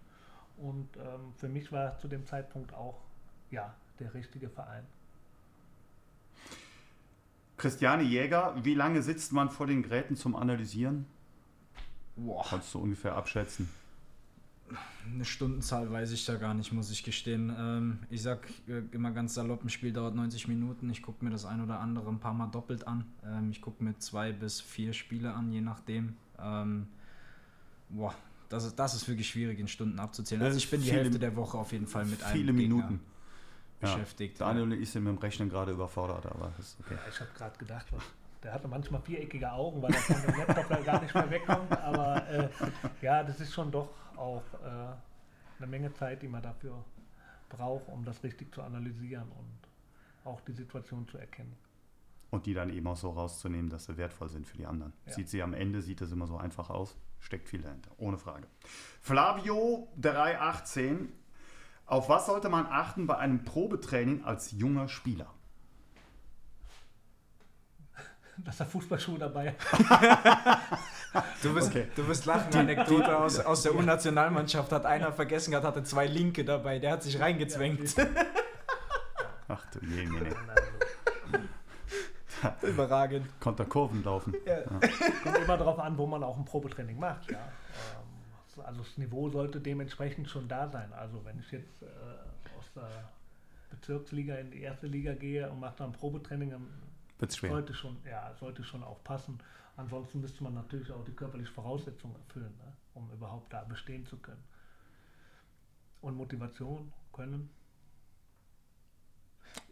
und 0.59 0.89
ähm, 0.97 1.33
für 1.37 1.49
mich 1.49 1.73
war 1.73 1.93
es 1.93 2.01
zu 2.01 2.09
dem 2.09 2.27
Zeitpunkt 2.27 2.75
auch 2.75 3.01
ja, 3.51 3.75
der 3.99 4.15
richtige 4.15 4.49
Verein. 4.49 4.85
Christiane 7.57 8.05
Jäger, 8.05 8.55
wie 8.63 8.75
lange 8.75 9.03
sitzt 9.03 9.33
man 9.33 9.51
vor 9.51 9.67
den 9.67 9.83
Geräten 9.83 10.17
zum 10.17 10.37
Analysieren? 10.37 11.07
Boah. 12.17 12.45
Kannst 12.49 12.73
du 12.75 12.79
ungefähr 12.79 13.17
abschätzen? 13.17 13.69
Eine 15.07 15.25
Stundenzahl 15.25 15.91
weiß 15.91 16.13
ich 16.13 16.25
da 16.27 16.37
gar 16.37 16.55
nicht, 16.55 16.73
muss 16.73 16.91
ich 16.91 17.03
gestehen. 17.03 17.55
Ähm, 17.59 17.99
ich 18.11 18.23
sag 18.23 18.47
äh, 18.69 18.83
immer 18.93 19.11
ganz 19.11 19.35
salopp, 19.35 19.65
ein 19.65 19.71
Spiel 19.71 19.93
dauert 19.93 20.15
90 20.15 20.47
Minuten. 20.47 20.91
Ich 20.91 21.03
gucke 21.03 21.25
mir 21.25 21.31
das 21.31 21.47
ein 21.47 21.63
oder 21.63 21.81
andere 21.81 22.09
ein 22.11 22.21
paar 22.21 22.35
Mal 22.35 22.49
doppelt 22.49 22.87
an. 22.87 23.07
Ähm, 23.25 23.51
ich 23.51 23.61
gucke 23.61 23.83
mir 23.83 23.99
zwei 23.99 24.33
bis 24.33 24.61
vier 24.61 24.93
Spiele 24.93 25.33
an, 25.33 25.51
je 25.51 25.63
nachdem. 25.63 26.17
Ähm, 26.39 26.89
boah, 27.89 28.15
das 28.49 28.65
ist, 28.65 28.77
das 28.79 28.95
ist 28.95 29.09
wirklich 29.09 29.29
schwierig 29.29 29.59
in 29.59 29.69
Stunden 29.69 29.99
abzuzählen. 29.99 30.43
Also 30.43 30.57
ich 30.59 30.71
bin 30.71 30.81
die 30.81 30.89
Viele- 30.89 31.03
Hälfte 31.03 31.19
der 31.19 31.37
Woche 31.37 31.59
auf 31.59 31.73
jeden 31.73 31.87
Fall 31.87 32.05
mit 32.05 32.23
einem 32.23 32.33
Viele 32.33 32.53
Gegner 32.53 32.77
Minuten. 32.77 33.01
Ja. 33.81 33.95
beschäftigt. 33.95 34.41
Daniel 34.41 34.65
und 34.65 34.73
ich 34.73 34.91
sind 34.91 35.05
mit 35.05 35.13
dem 35.15 35.19
Rechnen 35.19 35.49
gerade 35.49 35.71
überfordert, 35.73 36.27
aber 36.27 36.53
das 36.57 36.67
ist 36.71 36.81
okay. 36.81 36.95
Ja, 36.95 37.01
ich 37.09 37.21
habe 37.21 37.31
gerade 37.37 37.59
gedacht, 37.59 37.87
was, 37.93 38.03
der 38.43 38.53
hatte 38.53 38.67
manchmal 38.69 39.01
viereckige 39.03 39.53
Augen, 39.53 39.81
weil 39.83 39.93
er 39.95 40.01
von 40.01 40.21
dem 40.23 40.37
Laptop 40.39 40.69
da 40.69 40.81
gar 40.81 41.01
nicht 41.03 41.15
mehr 41.15 41.31
wegkommt. 41.31 41.73
Aber 41.79 42.29
äh, 42.29 42.49
ja, 43.03 43.23
das 43.23 43.39
ist 43.41 43.53
schon 43.55 43.71
doch 43.71 43.91
auch 44.17 44.43
äh, 44.65 44.67
eine 45.59 45.67
Menge 45.69 45.93
Zeit, 45.95 46.23
die 46.23 46.29
man 46.29 46.43
dafür 46.43 46.85
braucht, 47.51 47.89
um 47.89 48.05
das 48.05 48.23
richtig 48.25 48.53
zu 48.53 48.63
analysieren 48.63 49.29
und 49.31 49.59
auch 50.29 50.41
die 50.43 50.53
Situation 50.53 51.07
zu 51.09 51.19
erkennen. 51.19 51.55
Und 52.31 52.47
die 52.47 52.55
dann 52.55 52.71
eben 52.71 52.87
auch 52.89 52.97
so 52.97 53.11
rauszunehmen, 53.11 53.71
dass 53.71 53.87
sie 53.87 53.97
wertvoll 53.97 54.29
sind 54.29 54.47
für 54.47 54.57
die 54.59 54.67
anderen. 54.67 54.93
Ja. 55.07 55.13
Sieht 55.13 55.29
sie 55.31 55.43
am 55.43 55.55
Ende, 55.55 55.81
sieht 55.83 56.01
es 56.03 56.11
immer 56.13 56.27
so 56.27 56.37
einfach 56.37 56.69
aus, 56.69 56.97
steckt 57.21 57.49
viel 57.49 57.63
dahinter, 57.63 57.91
ohne 57.99 58.19
Frage. 58.19 58.47
Flavio 59.01 59.89
318. 60.01 61.13
Auf 61.87 62.09
was 62.09 62.27
sollte 62.27 62.49
man 62.49 62.67
achten 62.67 63.07
bei 63.07 63.17
einem 63.17 63.45
Probetraining 63.45 64.25
als 64.25 64.51
junger 64.53 64.89
Spieler? 64.89 65.33
Dass 68.39 68.61
er 68.61 68.67
Fußballschuhe 68.67 69.19
dabei 69.19 69.55
hat. 69.73 70.59
Du 71.43 71.55
wirst, 71.55 71.69
Okay. 71.71 71.89
du 71.97 72.07
wirst 72.07 72.27
lachen, 72.27 72.55
Anekdote 72.55 73.17
aus, 73.17 73.41
aus 73.41 73.63
der 73.63 73.75
U-Nationalmannschaft 73.75 74.71
hat 74.73 74.85
einer 74.85 75.11
vergessen 75.11 75.53
gehabt, 75.53 75.67
hatte 75.67 75.83
zwei 75.83 76.07
Linke 76.07 76.45
dabei, 76.45 76.79
der 76.79 76.93
hat 76.93 77.03
sich 77.03 77.19
reingezwängt. 77.19 77.95
Ach 79.49 79.65
du 79.73 79.81
je, 79.87 80.05
Mene. 80.05 80.37
Überragend. 82.63 83.27
Konnte 83.41 83.65
Kurven 83.65 84.03
laufen. 84.05 84.35
Kommt 85.23 85.39
immer 85.39 85.57
darauf 85.57 85.79
an, 85.79 85.97
wo 85.99 86.07
man 86.07 86.23
auch 86.23 86.37
ein 86.39 86.45
Probetraining 86.45 86.99
macht. 86.99 87.31
Ja. 87.31 87.39
Ähm, 87.39 88.65
Also 88.65 88.83
das 88.83 88.99
Niveau 88.99 89.29
sollte 89.31 89.61
dementsprechend 89.61 90.29
schon 90.29 90.49
da 90.49 90.69
sein. 90.69 90.93
Also 90.93 91.25
wenn 91.25 91.39
ich 91.39 91.51
jetzt 91.53 91.83
äh, 91.83 91.87
aus 92.59 92.73
der 92.75 92.89
Bezirksliga 93.71 94.37
in 94.37 94.51
die 94.51 94.63
erste 94.63 94.87
Liga 94.87 95.15
gehe 95.15 95.49
und 95.51 95.61
mache 95.61 95.77
dann 95.79 95.91
ein 95.91 95.93
Probetraining, 95.93 96.51
dann 96.51 96.67
Wird's 97.19 97.37
schwer. 97.37 97.51
sollte 97.51 97.75
schon, 97.75 97.97
ja, 98.09 98.35
sollte 98.39 98.65
schon 98.65 98.83
auch 98.83 99.03
passen. 99.05 99.39
Ansonsten 99.77 100.21
müsste 100.21 100.43
man 100.43 100.55
natürlich 100.55 100.91
auch 100.91 101.05
die 101.05 101.13
körperlichen 101.13 101.55
Voraussetzungen 101.55 102.17
erfüllen, 102.17 102.53
ne, 102.59 102.73
um 102.95 103.09
überhaupt 103.13 103.53
da 103.53 103.63
bestehen 103.63 104.05
zu 104.07 104.17
können. 104.17 104.43
Und 106.01 106.17
Motivation 106.17 106.93
können. 107.13 107.51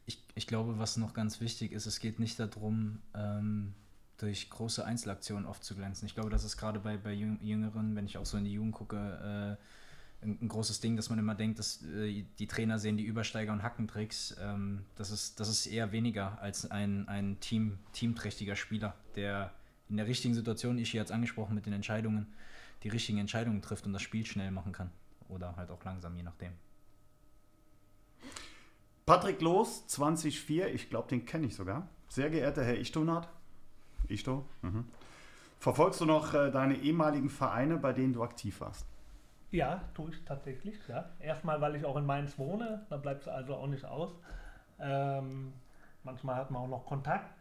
Ich, 0.07 0.23
ich 0.35 0.47
glaube, 0.47 0.79
was 0.79 0.97
noch 0.97 1.15
ganz 1.15 1.41
wichtig 1.41 1.73
ist, 1.73 1.87
es 1.87 1.99
geht 1.99 2.21
nicht 2.21 2.39
darum, 2.39 3.01
ähm, 3.15 3.75
durch 4.19 4.49
große 4.49 4.85
Einzelaktionen 4.85 5.47
aufzuglänzen. 5.47 6.07
Ich 6.07 6.15
glaube, 6.15 6.31
das 6.31 6.45
ist 6.45 6.57
gerade 6.57 6.79
bei, 6.79 6.97
bei 6.97 7.13
Jüng- 7.13 7.43
Jüngeren, 7.43 7.97
wenn 7.97 8.07
ich 8.07 8.17
auch 8.17 8.25
so 8.25 8.39
in 8.39 8.45
die 8.45 8.53
Jugend 8.53 8.75
gucke, 8.75 8.97
äh, 8.97 10.25
ein, 10.25 10.39
ein 10.41 10.49
großes 10.49 10.81
Ding, 10.81 10.97
dass 10.97 11.11
man 11.11 11.19
immer 11.19 11.35
denkt, 11.35 11.59
dass 11.59 11.83
äh, 11.83 12.25
die 12.39 12.47
Trainer 12.47 12.79
sehen 12.79 12.97
die 12.97 13.05
Übersteiger 13.05 13.53
und 13.53 13.63
Hackentricks. 13.63 14.37
Ähm, 14.41 14.85
das, 14.95 15.11
ist, 15.11 15.39
das 15.41 15.49
ist 15.49 15.67
eher 15.67 15.93
weniger 15.93 16.41
als 16.41 16.71
ein, 16.71 17.07
ein 17.09 17.39
Team, 17.41 17.79
teamträchtiger 17.93 18.57
Spieler, 18.57 18.95
der 19.17 19.53
in 19.89 19.97
der 19.97 20.07
richtigen 20.07 20.35
Situation, 20.35 20.79
ich 20.79 20.91
hier 20.91 21.01
jetzt 21.01 21.13
angesprochen 21.13 21.55
mit 21.55 21.67
den 21.67 21.73
Entscheidungen, 21.73 22.33
die 22.83 22.89
richtigen 22.89 23.19
Entscheidungen 23.19 23.61
trifft 23.61 23.87
und 23.87 23.93
das 23.93 24.03
Spiel 24.03 24.25
schnell 24.25 24.51
machen 24.51 24.73
kann. 24.73 24.91
Oder 25.29 25.57
halt 25.57 25.71
auch 25.71 25.85
langsam, 25.85 26.17
je 26.17 26.23
nachdem. 26.23 26.53
Patrick 29.07 29.41
Los, 29.41 29.87
2004, 29.87 30.75
ich 30.75 30.91
glaube, 30.91 31.07
den 31.07 31.25
kenne 31.25 31.47
ich 31.47 31.55
sogar. 31.55 31.87
Sehr 32.09 32.29
geehrter 32.29 32.65
Herr 32.65 32.77
Ichtonat. 32.77 33.29
Ichto. 34.09 34.45
Mhm. 34.63 34.85
Verfolgst 35.61 36.01
du 36.01 36.07
noch 36.07 36.35
äh, 36.35 36.51
deine 36.51 36.75
ehemaligen 36.75 37.29
Vereine, 37.29 37.77
bei 37.77 37.93
denen 37.93 38.13
du 38.13 38.25
aktiv 38.25 38.61
warst? 38.61 38.85
Ja, 39.53 39.85
tue 39.95 40.11
ich 40.11 40.25
tatsächlich. 40.25 40.77
Ja. 40.89 41.11
Erstmal, 41.21 41.61
weil 41.61 41.77
ich 41.77 41.85
auch 41.85 41.97
in 41.97 42.05
Mainz 42.05 42.37
wohne, 42.37 42.85
da 42.91 42.97
bleibt 42.97 43.23
es 43.23 43.29
also 43.29 43.55
auch 43.55 43.69
nicht 43.69 43.85
aus. 43.85 44.13
Ähm, 44.81 45.53
manchmal 46.03 46.35
hat 46.35 46.51
man 46.51 46.63
auch 46.63 46.69
noch 46.69 46.85
Kontakt. 46.85 47.33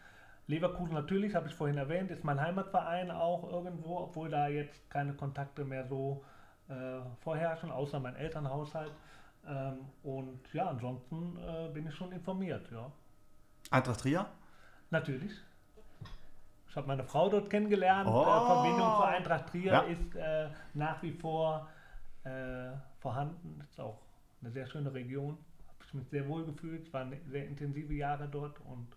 Leverkusen 0.46 0.94
natürlich, 0.94 1.34
habe 1.34 1.48
ich 1.48 1.56
vorhin 1.56 1.78
erwähnt, 1.78 2.12
ist 2.12 2.24
mein 2.24 2.40
Heimatverein 2.40 3.10
auch 3.10 3.52
irgendwo, 3.52 3.98
obwohl 3.98 4.30
da 4.30 4.48
jetzt 4.50 4.88
keine 4.92 5.16
Kontakte 5.16 5.66
mehr 5.66 5.88
so 5.88 6.24
äh, 6.70 7.00
vorherrschen, 7.22 7.72
außer 7.72 8.00
mein 8.00 8.16
Elternhaushalt. 8.16 8.92
Ähm, 9.48 9.78
und 10.04 10.40
ja, 10.54 10.68
ansonsten 10.70 11.38
äh, 11.38 11.70
bin 11.74 11.88
ich 11.88 11.96
schon 11.96 12.12
informiert, 12.12 12.70
ja. 12.72 12.92
Eintracht 13.72 14.02
Trier? 14.02 14.26
Natürlich. 14.92 15.32
Ich 16.70 16.76
habe 16.76 16.88
meine 16.88 17.04
Frau 17.04 17.30
dort 17.30 17.50
kennengelernt. 17.50 18.10
Oh. 18.10 18.22
Äh, 18.22 18.46
Verbindung 18.46 18.96
zur 18.96 19.08
Eintracht 19.08 19.48
Trier 19.48 19.72
Ja. 19.72 19.80
ist 19.82 20.16
äh, 20.16 20.50
nach 20.74 21.02
wie 21.02 21.14
vor 21.14 21.70
äh, 22.24 22.72
vorhanden. 23.00 23.62
Ist 23.70 23.80
auch 23.80 24.02
eine 24.42 24.52
sehr 24.52 24.68
schöne 24.68 24.94
Region. 24.94 25.38
Habe 25.68 25.86
ich 25.88 25.94
mich 25.94 26.08
sehr 26.10 26.28
wohl 26.28 26.46
gefühlt. 26.46 26.88
Es 26.88 26.94
waren 26.94 27.14
sehr 27.30 27.48
intensive 27.48 27.94
Jahre 27.94 28.28
dort 28.28 28.60
und 28.62 28.88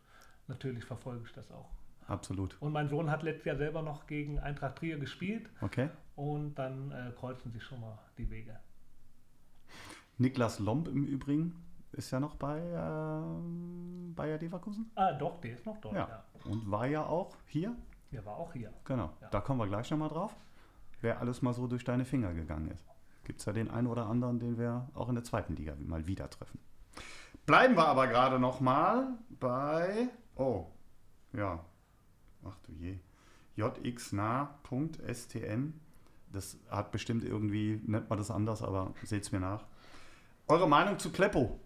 natürlich 0.48 0.84
verfolge 0.84 1.24
ich 1.26 1.32
das 1.32 1.50
auch. 1.52 1.68
Absolut. 2.08 2.56
Und 2.60 2.72
mein 2.72 2.88
Sohn 2.88 3.10
hat 3.10 3.22
letztes 3.22 3.44
Jahr 3.44 3.56
selber 3.56 3.82
noch 3.82 4.06
gegen 4.06 4.38
Eintracht 4.38 4.76
Trier 4.76 4.98
gespielt 4.98 5.48
Okay. 5.60 5.90
und 6.16 6.54
dann 6.54 6.90
äh, 6.90 7.12
kreuzen 7.18 7.52
sich 7.52 7.62
schon 7.62 7.80
mal 7.80 7.98
die 8.16 8.28
Wege. 8.30 8.58
Niklas 10.18 10.58
Lomb 10.58 10.88
im 10.88 11.04
Übrigen 11.04 11.54
ist 11.92 12.10
ja 12.10 12.20
noch 12.20 12.34
bei 12.36 12.58
äh, 12.58 13.22
Bayer 14.14 14.38
Leverkusen. 14.38 14.90
Ah, 14.94 15.12
doch, 15.12 15.40
der 15.40 15.54
ist 15.54 15.64
noch 15.64 15.78
dort. 15.78 15.94
Ja. 15.94 16.08
Ja. 16.08 16.24
Und 16.50 16.70
war 16.70 16.86
ja 16.86 17.04
auch 17.06 17.36
hier. 17.46 17.74
Der 18.12 18.24
war 18.26 18.36
auch 18.36 18.52
hier. 18.52 18.72
Genau. 18.84 19.10
Ja. 19.20 19.28
Da 19.28 19.40
kommen 19.40 19.60
wir 19.60 19.66
gleich 19.66 19.90
nochmal 19.90 20.08
drauf. 20.08 20.34
Wer 21.00 21.20
alles 21.20 21.42
mal 21.42 21.54
so 21.54 21.66
durch 21.66 21.84
deine 21.84 22.04
Finger 22.04 22.34
gegangen 22.34 22.70
ist. 22.70 22.84
Gibt 23.24 23.40
es 23.40 23.46
ja 23.46 23.52
den 23.52 23.70
einen 23.70 23.86
oder 23.86 24.06
anderen, 24.06 24.40
den 24.40 24.58
wir 24.58 24.88
auch 24.94 25.08
in 25.08 25.14
der 25.14 25.24
zweiten 25.24 25.54
Liga 25.54 25.74
mal 25.78 26.06
wieder 26.06 26.28
treffen. 26.30 26.58
Bleiben 27.46 27.76
wir 27.76 27.86
aber 27.86 28.06
gerade 28.08 28.38
nochmal 28.38 29.08
bei. 29.38 30.08
Oh, 30.34 30.66
ja. 31.32 31.64
Ach 32.44 32.56
du 32.66 32.72
je. 32.72 32.98
jxnah.stn. 33.56 34.20
Das 36.32 36.58
hat 36.68 36.90
bestimmt 36.92 37.24
irgendwie, 37.24 37.80
nennt 37.86 38.10
man 38.10 38.18
das 38.18 38.30
anders, 38.30 38.62
aber 38.62 38.92
seht's 39.02 39.32
mir 39.32 39.40
nach. 39.40 39.64
Eure 40.48 40.66
Meinung 40.66 40.98
zu 40.98 41.12
Kleppo? 41.12 41.60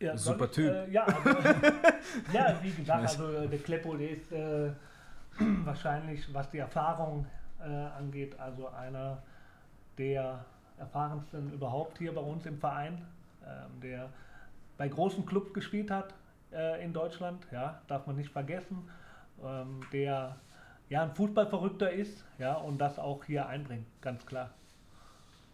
Ja, 0.00 0.16
Super 0.16 0.38
soll 0.38 0.46
ich, 0.46 0.52
Typ. 0.52 0.70
Äh, 0.72 0.90
ja, 0.90 1.04
also, 1.04 1.30
ja, 2.32 2.58
wie 2.62 2.70
gesagt, 2.72 3.02
also 3.02 3.30
äh, 3.30 3.48
der 3.48 3.58
Kleppo, 3.58 3.94
der 3.94 4.10
ist 4.10 4.32
äh, 4.32 4.72
wahrscheinlich, 5.64 6.32
was 6.32 6.50
die 6.50 6.58
Erfahrung 6.58 7.26
äh, 7.60 7.64
angeht, 7.64 8.38
also 8.40 8.68
einer 8.68 9.22
der 9.98 10.44
erfahrensten 10.78 11.52
überhaupt 11.52 11.98
hier 11.98 12.14
bei 12.14 12.22
uns 12.22 12.46
im 12.46 12.58
Verein, 12.58 13.06
ähm, 13.46 13.80
der 13.82 14.08
bei 14.78 14.88
großen 14.88 15.26
Clubs 15.26 15.52
gespielt 15.52 15.90
hat 15.90 16.14
äh, 16.52 16.82
in 16.82 16.94
Deutschland, 16.94 17.46
ja, 17.52 17.82
darf 17.86 18.06
man 18.06 18.16
nicht 18.16 18.30
vergessen, 18.30 18.90
ähm, 19.44 19.80
der 19.92 20.36
ja 20.88 21.02
ein 21.02 21.14
Fußballverrückter 21.14 21.92
ist, 21.92 22.24
ja, 22.38 22.54
und 22.54 22.78
das 22.78 22.98
auch 22.98 23.24
hier 23.24 23.46
einbringt, 23.46 23.86
ganz 24.00 24.24
klar. 24.26 24.50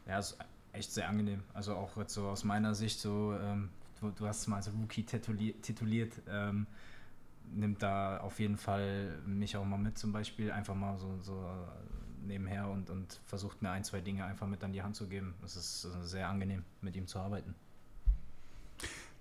Ja, 0.08 0.18
ist 0.18 0.38
echt 0.72 0.92
sehr 0.92 1.08
angenehm. 1.08 1.42
Also 1.54 1.74
auch 1.74 1.96
jetzt 1.96 2.14
so 2.14 2.26
aus 2.28 2.44
meiner 2.44 2.74
Sicht 2.74 2.98
so, 3.00 3.36
ähm, 3.40 3.68
du, 4.00 4.10
du 4.10 4.26
hast 4.26 4.40
es 4.40 4.46
mal 4.46 4.56
als 4.56 4.70
Rookie 4.72 5.04
tituliert, 5.04 5.62
tituliert 5.62 6.14
ähm, 6.28 6.66
nimmt 7.54 7.82
da 7.82 8.18
auf 8.18 8.40
jeden 8.40 8.56
Fall 8.56 9.18
mich 9.26 9.56
auch 9.56 9.64
mal 9.64 9.78
mit 9.78 9.98
zum 9.98 10.12
Beispiel, 10.12 10.50
einfach 10.50 10.74
mal 10.74 10.96
so, 10.98 11.18
so 11.22 11.44
nebenher 12.26 12.68
und, 12.68 12.90
und 12.90 13.20
versucht 13.24 13.62
mir 13.62 13.70
ein, 13.70 13.84
zwei 13.84 14.00
Dinge 14.00 14.24
einfach 14.24 14.46
mit 14.46 14.62
an 14.64 14.72
die 14.72 14.82
Hand 14.82 14.96
zu 14.96 15.08
geben. 15.08 15.34
Es 15.44 15.56
ist 15.56 15.82
sehr 16.02 16.28
angenehm, 16.28 16.64
mit 16.82 16.96
ihm 16.96 17.06
zu 17.06 17.18
arbeiten. 17.18 17.54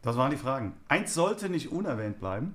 Das 0.02 0.16
waren 0.16 0.32
die 0.32 0.38
Fragen. 0.38 0.74
Eins 0.88 1.14
sollte 1.14 1.50
nicht 1.50 1.72
unerwähnt 1.72 2.20
bleiben, 2.20 2.54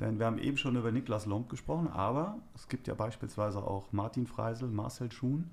denn 0.00 0.18
wir 0.18 0.26
haben 0.26 0.38
eben 0.38 0.56
schon 0.56 0.76
über 0.76 0.90
Niklas 0.90 1.26
Lomb 1.26 1.48
gesprochen, 1.48 1.88
aber 1.88 2.38
es 2.54 2.68
gibt 2.68 2.88
ja 2.88 2.94
beispielsweise 2.94 3.58
auch 3.58 3.92
Martin 3.92 4.26
Freisel, 4.26 4.68
Marcel 4.68 5.12
Schuhn, 5.12 5.50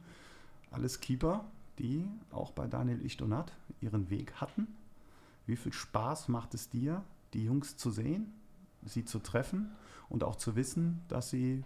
alles 0.72 1.00
Keeper, 1.00 1.46
die 1.80 2.08
auch 2.32 2.52
bei 2.52 2.68
Daniel 2.68 3.04
Ichtonat 3.06 3.54
ihren 3.80 4.10
Weg 4.10 4.34
hatten. 4.34 4.68
Wie 5.46 5.56
viel 5.56 5.74
Spaß 5.74 6.28
macht 6.28 6.54
es 6.54 6.70
dir, 6.70 7.04
die 7.34 7.44
Jungs 7.44 7.78
zu 7.78 7.92
sehen, 7.92 8.34
sie 8.86 9.06
zu 9.06 9.20
treffen 9.20 9.72
und 10.10 10.24
auch 10.24 10.36
zu 10.36 10.56
wissen, 10.56 11.02
dass 11.08 11.30
sie 11.30 11.64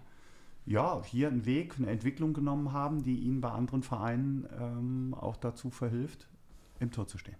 ja, 0.65 1.01
hier 1.03 1.27
einen 1.27 1.45
Weg, 1.45 1.75
eine 1.77 1.91
Entwicklung 1.91 2.33
genommen 2.33 2.73
haben, 2.73 3.03
die 3.03 3.19
ihnen 3.19 3.39
bei 3.39 3.51
anderen 3.51 3.83
Vereinen 3.83 4.47
ähm, 4.59 5.13
auch 5.13 5.37
dazu 5.37 5.69
verhilft, 5.69 6.27
im 6.79 6.91
Tor 6.91 7.07
zu 7.07 7.17
stehen. 7.17 7.37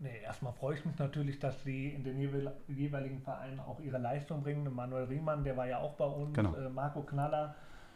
Nee, 0.00 0.20
erstmal 0.22 0.52
freue 0.52 0.76
ich 0.76 0.84
mich 0.84 0.98
natürlich, 0.98 1.38
dass 1.38 1.62
sie 1.64 1.88
in 1.88 2.04
den 2.04 2.18
jeweil- 2.18 2.56
jeweiligen 2.68 3.20
Vereinen 3.20 3.60
auch 3.60 3.80
ihre 3.80 3.98
Leistung 3.98 4.42
bringen. 4.42 4.72
Manuel 4.74 5.04
Riemann, 5.04 5.44
der 5.44 5.56
war 5.56 5.66
ja 5.66 5.78
auch 5.78 5.94
bei 5.94 6.06
uns. 6.06 6.34
Genau. 6.34 6.54
Äh, 6.54 6.68
Marco 6.68 7.02
Knaller 7.02 7.54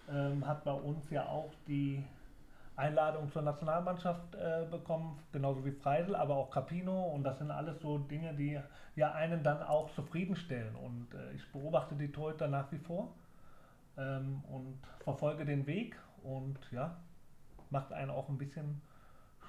ähm, 0.09 0.47
hat 0.47 0.65
bei 0.65 0.73
uns 0.73 1.09
ja 1.11 1.27
auch 1.27 1.51
die 1.67 2.03
Einladung 2.77 3.31
zur 3.31 3.43
Nationalmannschaft 3.43 4.35
äh, 4.35 4.67
bekommen, 4.71 5.19
genauso 5.31 5.65
wie 5.65 5.73
Freisel, 5.73 6.17
aber 6.17 6.37
auch 6.37 6.51
Capino. 6.51 7.09
Und 7.09 7.25
das 7.25 7.39
sind 7.39 7.51
alles 7.51 7.81
so 7.81 7.99
Dinge, 7.99 8.35
die 8.35 8.59
ja 8.97 9.13
einen 9.13 9.43
dann 9.43 9.63
auch 9.63 9.93
zufriedenstellen. 9.95 10.75
Und 10.77 11.15
äh, 11.15 11.33
ich 11.35 11.53
beobachte 11.53 11.95
die 11.95 12.11
Torhüter 12.11 12.49
nach 12.49 12.71
wie 12.73 12.79
vor 12.79 13.15
ähm, 13.99 14.43
und 14.51 14.79
verfolge 15.01 15.45
den 15.45 15.67
Weg. 15.67 15.97
Und 16.23 16.59
ja, 16.71 16.97
macht 17.71 17.93
einen 17.93 18.11
auch 18.11 18.29
ein 18.29 18.39
bisschen 18.39 18.81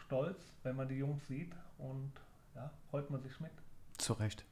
stolz, 0.05 0.53
wenn 0.63 0.76
man 0.76 0.88
die 0.89 0.95
Jungs 0.95 1.26
sieht. 1.28 1.53
Und 1.78 2.11
ja, 2.55 2.71
freut 2.89 3.09
man 3.09 3.21
sich 3.21 3.39
mit. 3.39 3.51
Zu 3.97 4.13
Recht. 4.13 4.45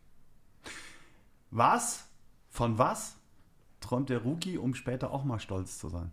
Was, 1.49 2.07
von 2.49 2.78
was 2.78 3.17
träumt 3.82 4.09
der 4.09 4.19
Rookie, 4.19 4.57
um 4.57 4.76
später 4.76 5.11
auch 5.11 5.26
mal 5.26 5.39
stolz 5.39 5.78
zu 5.78 5.89
sein? 5.89 6.11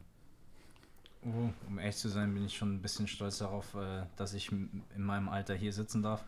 Oh, 1.25 1.51
um 1.67 1.79
ehrlich 1.79 1.97
zu 1.97 2.09
sein, 2.09 2.33
bin 2.33 2.45
ich 2.45 2.57
schon 2.57 2.75
ein 2.75 2.83
bisschen 2.83 3.09
stolz 3.09 3.39
darauf, 3.39 3.75
äh, 3.75 4.05
dass 4.17 4.35
ich 4.35 4.53
in 4.53 4.85
meinem 4.97 5.29
Alter 5.29 5.55
hier 5.55 5.73
sitzen 5.73 6.03
darf. 6.03 6.25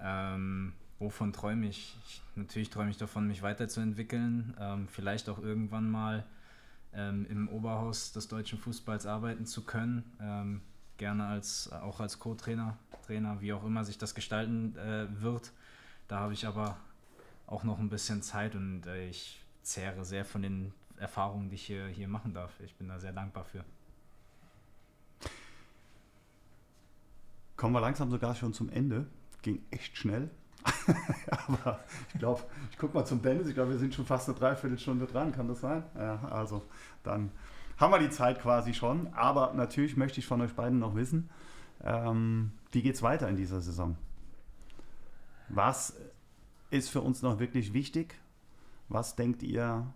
Ähm, 0.00 0.74
wovon 0.98 1.32
träume 1.32 1.66
ich? 1.66 1.96
ich? 2.06 2.22
Natürlich 2.34 2.70
träume 2.70 2.90
ich 2.90 2.98
davon, 2.98 3.26
mich 3.26 3.42
weiterzuentwickeln, 3.42 4.54
ähm, 4.60 4.88
vielleicht 4.88 5.28
auch 5.28 5.38
irgendwann 5.38 5.90
mal 5.90 6.24
ähm, 6.92 7.26
im 7.30 7.48
Oberhaus 7.48 8.12
des 8.12 8.28
deutschen 8.28 8.58
Fußballs 8.58 9.06
arbeiten 9.06 9.46
zu 9.46 9.64
können. 9.64 10.04
Ähm, 10.20 10.60
gerne 10.98 11.26
als, 11.26 11.72
auch 11.72 12.00
als 12.00 12.18
Co-Trainer, 12.18 12.76
Trainer, 13.06 13.40
wie 13.40 13.52
auch 13.52 13.64
immer 13.64 13.84
sich 13.84 13.98
das 13.98 14.14
gestalten 14.14 14.76
äh, 14.76 15.06
wird. 15.22 15.52
Da 16.06 16.20
habe 16.20 16.34
ich 16.34 16.46
aber 16.46 16.76
auch 17.46 17.64
noch 17.64 17.78
ein 17.78 17.88
bisschen 17.88 18.22
Zeit 18.22 18.54
und 18.54 18.86
äh, 18.86 19.08
ich 19.08 19.40
zehre 19.62 20.04
sehr 20.04 20.24
von 20.24 20.42
den 20.42 20.72
Erfahrungen, 20.98 21.48
die 21.48 21.56
ich 21.56 21.66
hier, 21.66 21.86
hier 21.86 22.08
machen 22.08 22.34
darf. 22.34 22.52
Ich 22.60 22.74
bin 22.76 22.88
da 22.88 22.98
sehr 22.98 23.12
dankbar 23.12 23.44
für. 23.44 23.64
Kommen 27.62 27.76
wir 27.76 27.80
langsam 27.80 28.10
sogar 28.10 28.34
schon 28.34 28.52
zum 28.52 28.70
Ende. 28.70 29.06
Ging 29.42 29.62
echt 29.70 29.96
schnell. 29.96 30.30
Aber 31.30 31.78
ich 32.12 32.18
glaube, 32.18 32.42
ich 32.72 32.76
gucke 32.76 32.92
mal 32.92 33.04
zum 33.04 33.22
Dennis. 33.22 33.46
Ich 33.46 33.54
glaube, 33.54 33.70
wir 33.70 33.78
sind 33.78 33.94
schon 33.94 34.04
fast 34.04 34.28
eine 34.28 34.36
Dreiviertelstunde 34.36 35.06
dran. 35.06 35.30
Kann 35.30 35.46
das 35.46 35.60
sein? 35.60 35.84
Ja, 35.94 36.24
also 36.24 36.64
dann 37.04 37.30
haben 37.76 37.92
wir 37.92 38.00
die 38.00 38.10
Zeit 38.10 38.40
quasi 38.40 38.74
schon. 38.74 39.14
Aber 39.14 39.52
natürlich 39.54 39.96
möchte 39.96 40.18
ich 40.18 40.26
von 40.26 40.40
euch 40.40 40.54
beiden 40.54 40.80
noch 40.80 40.96
wissen, 40.96 41.30
ähm, 41.84 42.50
wie 42.72 42.82
geht 42.82 42.96
es 42.96 43.02
weiter 43.02 43.28
in 43.28 43.36
dieser 43.36 43.60
Saison? 43.60 43.96
Was 45.48 45.96
ist 46.70 46.90
für 46.90 47.00
uns 47.00 47.22
noch 47.22 47.38
wirklich 47.38 47.72
wichtig? 47.72 48.18
Was 48.88 49.14
denkt 49.14 49.44
ihr, 49.44 49.86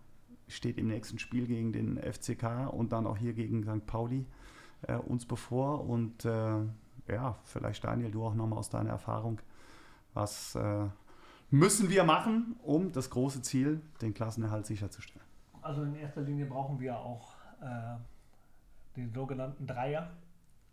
steht 0.47 0.79
im 0.79 0.87
nächsten 0.87 1.19
Spiel 1.19 1.49
gegen 1.49 1.73
den 1.73 1.99
FCK 1.99 2.73
und 2.73 2.93
dann 2.93 3.09
auch 3.09 3.17
hier 3.17 3.33
gegen 3.33 3.65
St. 3.65 3.85
Pauli 3.89 4.25
äh, 4.83 4.95
uns 4.95 5.27
bevor? 5.27 5.85
Und 5.89 6.25
äh, 6.25 6.61
ja, 7.09 7.37
vielleicht 7.45 7.85
Daniel, 7.85 8.11
du 8.11 8.25
auch 8.25 8.35
nochmal 8.35 8.59
aus 8.59 8.71
deiner 8.71 8.91
Erfahrung, 8.91 9.41
was 10.15 10.55
äh, 10.55 10.87
müssen 11.51 11.91
wir 11.91 12.05
machen, 12.05 12.57
um 12.63 12.93
das 12.93 13.11
große 13.11 13.43
Ziel, 13.43 13.81
den 14.01 14.15
Klassenerhalt 14.15 14.67
sicherzustellen? 14.67 15.27
Also 15.63 15.83
in 15.83 15.95
erster 15.97 16.23
Linie 16.23 16.47
brauchen 16.47 16.79
wir 16.81 16.97
auch 16.99 17.35
äh, 17.61 17.97
den 18.97 19.13
sogenannten 19.13 19.67
Dreier. 19.67 20.11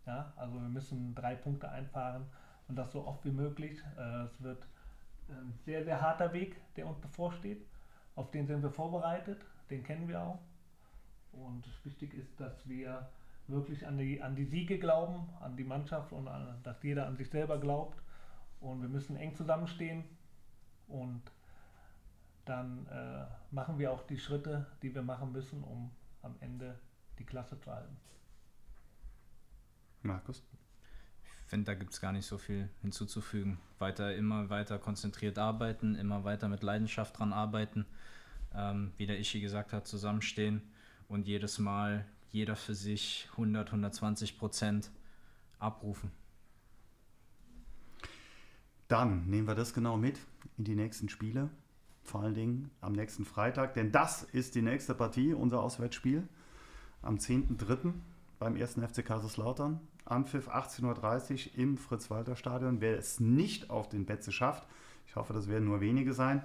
Ja, 0.06 0.32
also 0.36 0.54
wir 0.54 0.68
müssen 0.68 1.14
drei 1.14 1.34
Punkte 1.34 1.70
einfahren 1.70 2.26
und 2.68 2.76
das 2.76 2.92
so 2.92 3.06
oft 3.06 3.24
wie 3.24 3.30
möglich. 3.30 3.82
Äh, 3.96 4.24
es 4.24 4.42
wird 4.42 4.66
ein 5.28 5.54
sehr, 5.64 5.84
sehr 5.84 6.00
harter 6.00 6.32
Weg, 6.32 6.60
der 6.76 6.86
uns 6.86 6.98
bevorsteht. 6.98 7.64
Auf 8.14 8.30
den 8.30 8.46
sind 8.46 8.62
wir 8.62 8.70
vorbereitet, 8.70 9.44
den 9.70 9.82
kennen 9.82 10.08
wir 10.08 10.20
auch. 10.20 10.38
Und 11.32 11.64
wichtig 11.84 12.14
ist, 12.14 12.38
dass 12.38 12.68
wir 12.68 13.08
wirklich 13.46 13.86
an 13.86 13.98
die, 13.98 14.22
an 14.22 14.36
die 14.36 14.44
Siege 14.44 14.78
glauben, 14.78 15.28
an 15.40 15.56
die 15.56 15.64
Mannschaft 15.64 16.12
und 16.12 16.28
an, 16.28 16.58
dass 16.62 16.82
jeder 16.82 17.06
an 17.06 17.16
sich 17.16 17.30
selber 17.30 17.58
glaubt. 17.58 18.00
Und 18.60 18.80
wir 18.80 18.88
müssen 18.88 19.16
eng 19.16 19.34
zusammenstehen 19.34 20.04
und 20.88 21.22
dann 22.44 22.86
äh, 22.86 23.24
machen 23.50 23.78
wir 23.78 23.92
auch 23.92 24.06
die 24.06 24.18
Schritte, 24.18 24.66
die 24.82 24.94
wir 24.94 25.02
machen 25.02 25.32
müssen, 25.32 25.62
um 25.62 25.90
am 26.22 26.36
Ende 26.40 26.78
die 27.18 27.24
Klasse 27.24 27.58
zu 27.60 27.70
halten. 27.70 27.96
Markus? 30.02 30.42
Ich 31.24 31.50
finde, 31.50 31.66
da 31.66 31.74
gibt 31.74 31.92
es 31.92 32.00
gar 32.00 32.12
nicht 32.12 32.26
so 32.26 32.38
viel 32.38 32.68
hinzuzufügen. 32.82 33.58
Weiter, 33.78 34.14
immer 34.14 34.50
weiter 34.50 34.78
konzentriert 34.78 35.38
arbeiten, 35.38 35.94
immer 35.94 36.24
weiter 36.24 36.48
mit 36.48 36.62
Leidenschaft 36.62 37.18
dran 37.18 37.32
arbeiten. 37.32 37.86
Ähm, 38.54 38.92
wie 38.96 39.06
der 39.06 39.18
Ischi 39.18 39.40
gesagt 39.40 39.72
hat, 39.72 39.86
zusammenstehen 39.86 40.62
und 41.08 41.26
jedes 41.26 41.58
Mal 41.58 42.06
jeder 42.34 42.56
für 42.56 42.74
sich 42.74 43.28
100, 43.32 43.68
120 43.68 44.38
Prozent 44.38 44.90
abrufen. 45.60 46.10
Dann 48.88 49.26
nehmen 49.30 49.46
wir 49.46 49.54
das 49.54 49.72
genau 49.72 49.96
mit 49.96 50.18
in 50.58 50.64
die 50.64 50.74
nächsten 50.74 51.08
Spiele. 51.08 51.48
Vor 52.02 52.22
allen 52.22 52.34
Dingen 52.34 52.70
am 52.80 52.92
nächsten 52.92 53.24
Freitag, 53.24 53.74
denn 53.74 53.92
das 53.92 54.24
ist 54.24 54.56
die 54.56 54.62
nächste 54.62 54.94
Partie, 54.94 55.32
unser 55.32 55.62
Auswärtsspiel. 55.62 56.28
Am 57.02 57.16
10.3. 57.16 57.92
beim 58.40 58.56
1. 58.56 58.74
FC 58.74 59.06
Kaiserslautern. 59.06 59.80
Anpfiff 60.04 60.48
18.30 60.48 61.52
Uhr 61.52 61.58
im 61.58 61.78
Fritz-Walter-Stadion. 61.78 62.80
Wer 62.80 62.98
es 62.98 63.20
nicht 63.20 63.70
auf 63.70 63.88
den 63.88 64.06
Betze 64.06 64.32
schafft, 64.32 64.66
ich 65.06 65.14
hoffe, 65.14 65.32
das 65.32 65.48
werden 65.48 65.66
nur 65.66 65.80
wenige 65.80 66.12
sein, 66.12 66.42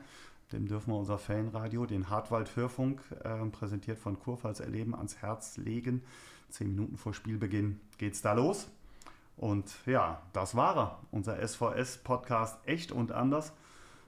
dem 0.51 0.67
dürfen 0.67 0.91
wir 0.91 0.97
unser 0.97 1.17
Fanradio, 1.17 1.85
den 1.85 2.09
Hartwald 2.09 2.55
Hörfunk, 2.55 3.01
äh, 3.23 3.45
präsentiert 3.47 3.99
von 3.99 4.19
Kurpfalz 4.19 4.59
Erleben, 4.59 4.95
ans 4.95 5.17
Herz 5.17 5.57
legen. 5.57 6.01
Zehn 6.49 6.69
Minuten 6.69 6.97
vor 6.97 7.13
Spielbeginn 7.13 7.79
geht's 7.97 8.21
da 8.21 8.33
los. 8.33 8.67
Und 9.37 9.73
ja, 9.85 10.21
das 10.33 10.55
war 10.55 10.75
er. 10.75 10.99
Unser 11.11 11.45
SVS-Podcast 11.47 12.59
Echt 12.65 12.91
und 12.91 13.11
Anders, 13.11 13.53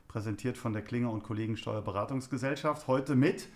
präsentiert 0.07 0.57
von 0.57 0.73
der 0.73 0.81
Klinger 0.81 1.11
und 1.11 1.23
Kollegen 1.23 1.55
Steuerberatungsgesellschaft. 1.55 2.87
Heute 2.87 3.15
mit 3.15 3.47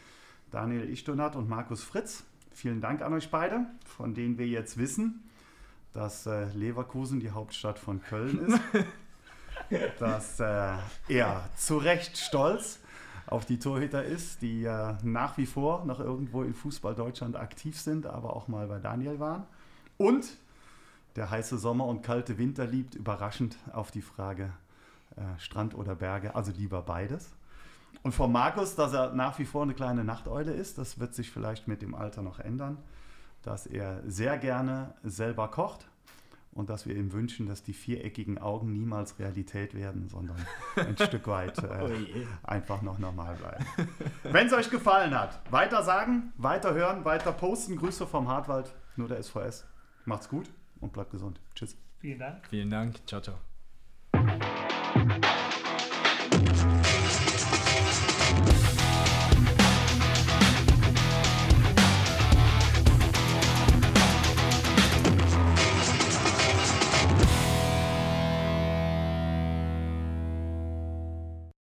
Daniel 0.51 0.89
Ichtonat 0.89 1.35
und 1.35 1.49
Markus 1.49 1.83
Fritz. 1.83 2.23
Vielen 2.53 2.79
Dank 2.79 3.01
an 3.01 3.13
euch 3.13 3.29
beide, 3.29 3.65
von 3.85 4.13
denen 4.13 4.37
wir 4.37 4.47
jetzt 4.47 4.77
wissen, 4.77 5.23
dass 5.91 6.25
äh, 6.27 6.45
Leverkusen 6.53 7.19
die 7.19 7.31
Hauptstadt 7.31 7.79
von 7.79 8.01
Köln 8.01 8.47
ist. 8.47 8.59
dass 9.99 10.39
äh, 10.39 10.73
er 11.07 11.49
zu 11.55 11.77
Recht 11.77 12.17
stolz 12.17 12.79
auf 13.27 13.45
die 13.45 13.59
Torhüter 13.59 14.03
ist, 14.03 14.41
die 14.41 14.65
äh, 14.65 14.93
nach 15.03 15.37
wie 15.37 15.45
vor 15.45 15.85
noch 15.85 15.99
irgendwo 15.99 16.43
in 16.43 16.53
Fußball 16.53 16.95
Deutschland 16.95 17.35
aktiv 17.35 17.79
sind, 17.79 18.05
aber 18.05 18.35
auch 18.35 18.47
mal 18.47 18.67
bei 18.67 18.79
Daniel 18.79 19.19
waren. 19.19 19.43
Und 19.97 20.25
der 21.15 21.29
heiße 21.29 21.57
Sommer 21.57 21.85
und 21.85 22.03
kalte 22.03 22.37
Winter 22.37 22.65
liebt, 22.65 22.95
überraschend 22.95 23.57
auf 23.73 23.91
die 23.91 24.01
Frage 24.01 24.51
äh, 25.15 25.21
Strand 25.39 25.73
oder 25.75 25.95
Berge, 25.95 26.35
also 26.35 26.51
lieber 26.51 26.81
beides. 26.81 27.31
Und 28.03 28.11
von 28.11 28.31
Markus, 28.31 28.75
dass 28.75 28.93
er 28.93 29.13
nach 29.13 29.39
wie 29.39 29.45
vor 29.45 29.63
eine 29.63 29.73
kleine 29.73 30.03
Nachteule 30.03 30.51
ist, 30.51 30.77
das 30.77 30.99
wird 30.99 31.15
sich 31.15 31.31
vielleicht 31.31 31.67
mit 31.67 31.81
dem 31.81 31.95
Alter 31.95 32.21
noch 32.21 32.39
ändern, 32.39 32.77
dass 33.41 33.65
er 33.65 34.03
sehr 34.05 34.37
gerne 34.37 34.93
selber 35.03 35.47
kocht 35.47 35.87
und 36.55 36.69
dass 36.69 36.87
wir 36.87 36.95
ihm 36.95 37.11
wünschen, 37.11 37.47
dass 37.47 37.61
die 37.63 37.73
viereckigen 37.73 38.37
Augen 38.37 38.71
niemals 38.71 39.19
Realität 39.19 39.75
werden, 39.75 40.07
sondern 40.07 40.37
ein 40.77 40.97
Stück 41.05 41.27
weit 41.27 41.59
äh, 41.59 41.67
oh 41.67 41.89
einfach 42.47 42.81
noch 42.81 42.97
normal 42.97 43.35
bleiben. 43.35 43.65
Wenn 44.23 44.47
es 44.47 44.53
euch 44.53 44.71
gefallen 44.71 45.13
hat, 45.13 45.39
weiter 45.51 45.83
sagen, 45.83 46.31
weiter 46.37 46.73
hören, 46.73 47.03
weiter 47.03 47.33
posten. 47.33 47.75
Grüße 47.75 48.07
vom 48.07 48.29
Hartwald, 48.29 48.73
nur 48.95 49.09
der 49.09 49.21
SVS. 49.21 49.67
Macht's 50.05 50.29
gut 50.29 50.49
und 50.79 50.93
bleibt 50.93 51.11
gesund. 51.11 51.41
Tschüss. 51.53 51.77
Vielen 51.99 52.19
Dank. 52.19 52.47
Vielen 52.49 52.69
Dank. 52.69 53.05
Ciao, 53.05 53.21
ciao. 53.21 53.35